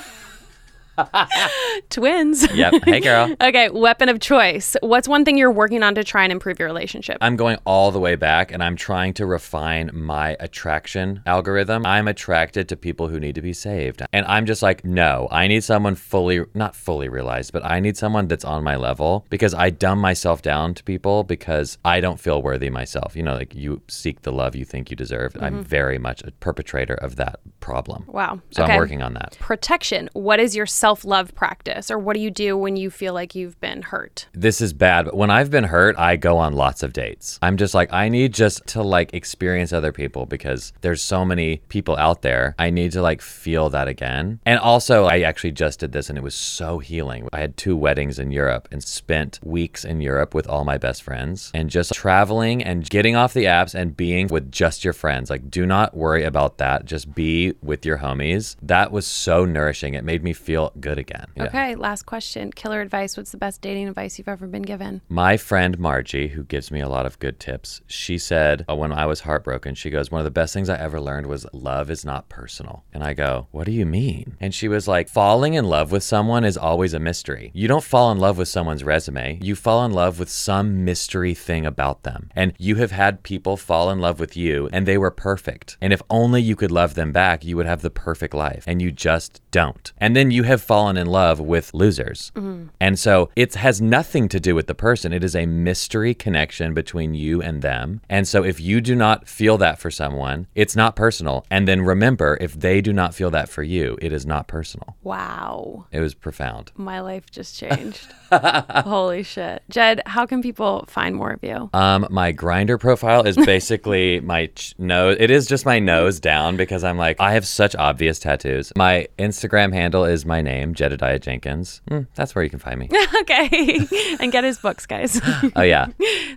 Twins. 1.90 2.52
yep. 2.54 2.74
Hey, 2.86 3.00
girl. 3.00 3.36
okay, 3.42 3.70
weapon 3.70 4.10
of 4.10 4.20
choice. 4.20 4.76
What's 4.82 5.08
one 5.08 5.26
thing 5.26 5.38
you're 5.38 5.52
working 5.52 5.84
on 5.84 5.96
to 5.96 6.04
try 6.04 6.24
and 6.24 6.32
improve 6.32 6.60
your 6.60 6.68
relationship? 6.68 7.18
I'm 7.22 7.36
going 7.36 7.58
all 7.66 7.92
the 7.92 8.00
way 8.00 8.16
back 8.16 8.52
and 8.52 8.64
I'm 8.64 8.76
trying 8.76 9.14
to 9.16 9.26
refine 9.26 9.92
my 9.94 10.36
attraction 10.40 11.22
algorithm. 11.26 11.86
I'm 11.86 12.08
attracted 12.08 12.68
to 12.70 12.76
people 12.76 13.08
who 13.08 13.20
need 13.20 13.36
to 13.36 13.42
be 13.42 13.54
saved. 13.54 14.02
And 14.12 14.26
I'm 14.26 14.46
just 14.46 14.62
like, 14.62 14.84
no, 14.84 15.28
I 15.32 15.48
need 15.48 15.64
someone 15.64 15.96
fully, 15.96 16.46
not 16.54 16.76
fully 16.76 17.10
realized, 17.10 17.54
but 17.54 17.66
I 17.66 17.80
need 17.80 17.98
someone 17.98 18.28
that's 18.28 18.46
on 18.46 18.64
my 18.64 18.76
level 18.76 19.26
because 19.30 19.54
I 19.54 19.70
dumb 19.70 20.00
myself 20.00 20.42
down 20.42 20.74
to 20.76 20.84
people 20.84 21.24
because 21.24 21.78
I 21.86 22.00
don't 22.00 22.20
feel 22.20 22.42
worthy 22.42 22.70
myself. 22.70 23.16
You 23.16 23.24
know, 23.24 23.36
like 23.36 23.54
you 23.56 23.82
seek 23.88 24.22
the 24.22 24.32
love 24.32 24.56
you 24.56 24.66
think 24.66 24.90
you 24.90 24.96
deserve. 24.96 25.36
I'm 25.40 25.56
mm-hmm. 25.56 25.62
very 25.62 25.98
much 25.98 26.24
a 26.24 26.32
perpetrator 26.32 26.96
of 26.96 27.16
that 27.18 27.40
problem. 27.60 28.06
wow. 28.08 28.42
So 28.52 28.64
okay. 28.64 28.74
I'm 28.74 28.80
working 28.80 29.02
on 29.02 29.14
that. 29.14 29.38
Protection. 29.40 30.10
What 30.14 30.40
is 30.40 30.56
your 30.56 30.66
self 30.66 30.89
love 31.06 31.34
practice, 31.36 31.92
or 31.92 31.98
what 31.98 32.16
do 32.16 32.20
you 32.20 32.32
do 32.32 32.58
when 32.58 32.76
you 32.76 32.90
feel 32.90 33.14
like 33.14 33.36
you've 33.36 33.60
been 33.60 33.82
hurt? 33.82 34.28
this 34.34 34.62
is 34.62 34.74
bad 34.74 35.06
but 35.06 35.16
when 35.16 35.30
i've 35.30 35.52
been 35.52 35.66
hurt 35.66 35.98
i 35.98 36.16
go 36.16 36.38
on 36.38 36.54
lots 36.54 36.84
of 36.84 36.94
dates. 36.94 37.40
I'm 37.42 37.58
just 37.58 37.74
like 37.74 37.92
i 37.94 38.10
need 38.10 38.34
just 38.34 38.66
to 38.68 38.82
like 38.84 39.14
experience 39.14 39.74
other 39.74 39.92
people 39.92 40.26
because 40.26 40.74
there's 40.82 41.02
so 41.02 41.26
many 41.26 41.58
people 41.70 41.96
out 41.98 42.22
there. 42.22 42.56
I 42.58 42.70
need 42.70 42.92
to 42.94 43.02
like 43.02 43.22
feel 43.22 43.70
that 43.70 43.88
again. 43.88 44.40
And 44.46 44.60
also 44.60 45.06
i 45.06 45.22
actually 45.22 45.52
just 45.52 45.80
did 45.80 45.92
this 45.92 46.10
and 46.10 46.18
it 46.18 46.24
was 46.24 46.36
so 46.36 46.80
healing. 46.80 47.28
I 47.34 47.40
had 47.40 47.58
two 47.58 47.76
weddings 47.76 48.20
in 48.20 48.32
europe 48.32 48.68
and 48.72 48.84
spent 48.84 49.40
weeks 49.44 49.84
in 49.86 50.02
europe 50.02 50.34
with 50.34 50.48
all 50.48 50.64
my 50.64 50.78
best 50.78 51.04
friends 51.04 51.52
and 51.54 51.70
just 51.70 51.94
traveling 51.94 52.64
and 52.64 52.90
getting 52.90 53.16
off 53.16 53.34
the 53.34 53.46
apps 53.46 53.76
and 53.76 53.96
being 53.96 54.28
with 54.28 54.52
just 54.52 54.84
your 54.84 54.94
friends. 54.94 55.30
Like 55.30 55.50
do 55.50 55.66
not 55.66 55.96
worry 55.96 56.24
about 56.24 56.58
that. 56.58 56.86
Just 56.86 57.14
be 57.14 57.54
with 57.62 57.86
your 57.86 58.00
homies. 58.00 58.56
That 58.62 58.92
was 58.92 59.06
so 59.06 59.46
nourishing. 59.46 59.94
It 59.94 60.04
made 60.04 60.24
me 60.24 60.34
feel 60.34 60.72
good 60.80 60.98
again 60.98 61.26
Yeah. 61.36 61.46
Okay, 61.46 61.76
last 61.76 62.06
question. 62.06 62.52
Killer 62.52 62.82
advice. 62.82 63.18
What's 63.18 63.32
the 63.32 63.38
best 63.38 63.62
dating 63.62 63.88
advice 63.88 64.18
you've 64.18 64.28
ever 64.28 64.48
been 64.48 64.62
given? 64.64 65.02
My 65.10 65.38
friend 65.38 65.78
Margie, 65.80 66.30
who 66.30 66.44
gives 66.44 66.72
me 66.72 66.80
a 66.80 66.90
lot 66.90 67.06
of 67.06 67.20
good 67.20 67.40
tips, 67.40 67.82
she 67.88 68.18
said 68.18 68.66
uh, 68.70 68.76
when 68.76 68.92
I 68.92 69.06
was 69.06 69.22
heartbroken, 69.22 69.76
she 69.76 69.90
goes, 69.90 70.12
One 70.12 70.20
of 70.20 70.26
the 70.26 70.32
best 70.32 70.54
things 70.54 70.70
I 70.70 70.78
ever 70.78 71.00
learned 71.00 71.28
was 71.28 71.46
love 71.54 71.90
is 71.90 72.06
not 72.06 72.30
personal. 72.30 72.84
And 72.94 73.04
I 73.04 73.14
go, 73.14 73.48
What 73.52 73.66
do 73.66 73.72
you 73.72 73.86
mean? 73.86 74.38
And 74.40 74.54
she 74.54 74.68
was 74.68 74.88
like, 74.88 75.10
Falling 75.10 75.54
in 75.54 75.66
love 75.66 75.92
with 75.92 76.04
someone 76.04 76.44
is 76.44 76.58
always 76.58 76.94
a 76.94 77.00
mystery. 77.00 77.52
You 77.54 77.68
don't 77.68 77.84
fall 77.84 78.12
in 78.12 78.18
love 78.18 78.38
with 78.38 78.48
someone's 78.48 78.84
resume, 78.84 79.40
you 79.42 79.56
fall 79.56 79.86
in 79.86 79.92
love 79.92 80.20
with 80.20 80.30
some 80.30 80.86
mystery 80.86 81.34
thing 81.34 81.66
about 81.66 82.04
them. 82.04 82.30
And 82.36 82.54
you 82.58 82.76
have 82.76 82.92
had 82.92 83.24
people 83.24 83.58
fall 83.58 83.90
in 83.90 84.00
love 84.00 84.20
with 84.20 84.36
you 84.36 84.70
and 84.72 84.86
they 84.86 84.98
were 84.98 85.12
perfect. 85.12 85.78
And 85.82 85.94
if 85.94 86.02
only 86.10 86.42
you 86.42 86.56
could 86.56 86.72
love 86.72 86.96
them 86.96 87.12
back, 87.12 87.44
you 87.44 87.56
would 87.58 87.66
have 87.66 87.82
the 87.82 87.90
perfect 87.90 88.34
life. 88.34 88.64
And 88.68 88.82
you 88.82 88.92
just 88.92 89.42
don't. 89.52 89.92
And 89.98 90.16
then 90.16 90.32
you 90.32 90.44
have 90.44 90.59
fallen 90.62 90.98
in 90.98 91.08
love 91.08 91.40
with 91.40 91.74
losers. 91.74 92.32
And 92.80 92.98
so 93.00 93.30
it 93.36 93.56
has 93.56 93.82
nothing 93.82 94.28
to 94.30 94.40
do 94.40 94.56
with 94.56 94.68
the 94.68 94.76
person. 94.76 95.14
It 95.14 95.24
is 95.24 95.36
a 95.36 95.46
mystery 95.46 96.14
connection 96.14 96.74
between 96.74 97.14
you 97.14 97.42
and 97.42 97.62
them. 97.62 98.02
And 98.10 98.28
so 98.28 98.44
if 98.44 98.60
you 98.60 98.82
do 98.82 98.96
not 98.96 99.28
feel 99.28 99.58
that 99.58 99.80
for 99.80 99.92
someone, 99.92 100.48
it's 100.56 100.76
not 100.76 100.96
personal. 100.96 101.46
And 101.50 101.68
then 101.68 101.82
remember, 101.82 102.38
if 102.42 102.54
they 102.54 102.82
do 102.82 102.94
not 102.94 103.14
feel 103.14 103.32
that 103.32 103.50
for 103.50 103.64
you, 103.64 103.98
it 104.02 104.14
is 104.14 104.26
not 104.26 104.48
personal. 104.48 104.96
Wow. 105.04 105.88
It 105.92 106.00
was 106.00 106.14
profound. 106.14 106.72
My 106.76 107.00
life 107.02 107.30
just 107.30 107.58
changed. 107.60 108.08
Holy 108.32 109.24
shit. 109.24 109.64
Jed, 109.70 110.02
how 110.06 110.26
can 110.26 110.42
people 110.42 110.86
find 110.88 111.16
more 111.16 111.32
of 111.32 111.44
you? 111.44 111.70
Um, 111.74 112.08
my 112.10 112.32
Grindr 112.34 112.80
profile 112.80 113.24
is 113.26 113.36
basically 113.36 114.20
my 114.34 114.48
ch- 114.48 114.76
nose. 114.78 115.18
It 115.20 115.32
is 115.32 115.48
just 115.48 115.66
my 115.66 115.80
nose 115.80 116.20
down 116.20 116.58
because 116.58 116.84
I'm 116.84 116.98
like, 116.98 117.20
I 117.20 117.34
have 117.34 117.46
such 117.48 117.76
obvious 117.76 118.20
tattoos. 118.20 118.72
My 118.78 119.08
Instagram 119.18 119.74
handle 119.74 120.06
is 120.06 120.26
my 120.26 120.42
name, 120.42 120.49
Jedidiah 120.50 121.20
Jenkins. 121.22 121.82
Mm, 121.90 122.08
that's 122.16 122.36
where 122.36 122.44
you 122.44 122.50
can 122.50 122.60
find 122.60 122.80
me. 122.80 122.90
okay. 123.22 123.80
and 124.20 124.32
get 124.32 124.44
his 124.44 124.58
books, 124.58 124.86
guys. 124.86 125.20
oh, 125.56 125.62
yeah. 125.62 125.88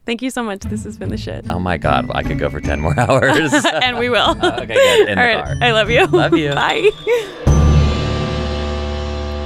Thank 0.06 0.22
you 0.22 0.30
so 0.30 0.42
much. 0.42 0.60
This 0.60 0.84
has 0.84 0.98
been 0.98 1.08
the 1.08 1.16
shit. 1.16 1.46
Oh, 1.50 1.58
my 1.58 1.76
God. 1.76 2.10
I 2.14 2.22
could 2.22 2.38
go 2.38 2.48
for 2.50 2.60
10 2.60 2.80
more 2.80 2.98
hours. 2.98 3.52
and 3.64 3.98
we 3.98 4.08
will. 4.08 4.30
okay, 4.30 4.66
good. 4.66 5.08
In 5.08 5.18
All 5.18 5.24
the 5.24 5.34
right. 5.34 5.44
car. 5.44 5.56
I 5.60 5.72
love 5.72 5.90
you. 5.90 6.06
Love 6.06 6.36
you. 6.36 6.52
Bye. 6.52 7.70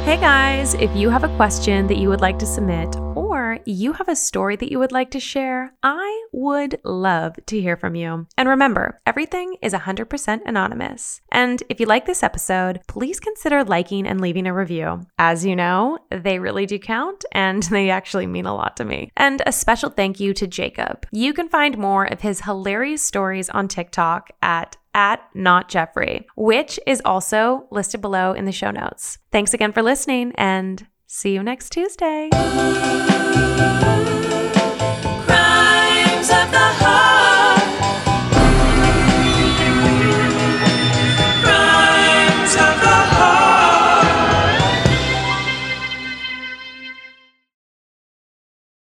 Hey 0.07 0.21
guys, 0.21 0.75
if 0.75 0.95
you 0.95 1.11
have 1.11 1.25
a 1.25 1.37
question 1.37 1.89
that 1.89 1.99
you 1.99 2.09
would 2.09 2.21
like 2.21 2.39
to 2.39 2.47
submit 2.47 2.95
or 3.17 3.59
you 3.67 3.93
have 3.95 4.09
a 4.09 4.15
story 4.15 4.55
that 4.55 4.71
you 4.71 4.79
would 4.79 4.93
like 4.93 5.11
to 5.11 5.19
share, 5.19 5.75
I 5.83 6.27
would 6.31 6.79
love 6.85 7.35
to 7.47 7.61
hear 7.61 7.77
from 7.77 7.97
you. 7.97 8.29
And 8.39 8.49
remember, 8.49 9.01
everything 9.05 9.57
is 9.63 9.73
100% 9.73 10.43
anonymous. 10.47 11.23
And 11.33 11.61
if 11.69 11.81
you 11.81 11.87
like 11.87 12.07
this 12.07 12.23
episode, 12.23 12.83
please 12.87 13.19
consider 13.19 13.65
liking 13.65 14.07
and 14.07 14.21
leaving 14.21 14.47
a 14.47 14.55
review. 14.55 15.01
As 15.19 15.45
you 15.45 15.57
know, 15.57 15.99
they 16.13 16.39
really 16.39 16.67
do 16.67 16.79
count 16.79 17.25
and 17.33 17.63
they 17.73 17.91
actually 17.91 18.29
mean 18.29 18.47
a 18.47 18.55
lot 18.55 18.77
to 18.77 18.85
me. 18.85 19.11
And 19.17 19.43
a 19.45 19.51
special 19.51 19.91
thank 19.91 20.21
you 20.21 20.33
to 20.35 20.47
Jacob. 20.47 21.05
You 21.11 21.33
can 21.33 21.49
find 21.49 21.77
more 21.77 22.05
of 22.05 22.21
his 22.21 22.43
hilarious 22.43 23.03
stories 23.03 23.51
on 23.51 23.67
TikTok 23.67 24.31
at 24.41 24.77
at 24.97 25.21
not 25.35 25.69
Jeffrey, 25.69 26.27
which 26.35 26.81
is 26.87 27.03
also 27.05 27.69
listed 27.71 28.01
below 28.01 28.33
in 28.33 28.47
the 28.47 28.53
show 28.53 28.71
notes. 28.73 29.19
Thanks 29.31 29.55
again 29.55 29.73
for 29.73 29.83
listening 29.83 30.33
and 30.37 30.87
see 31.07 31.35
you 31.35 31.43
next 31.43 31.71
Tuesday. 31.71 32.31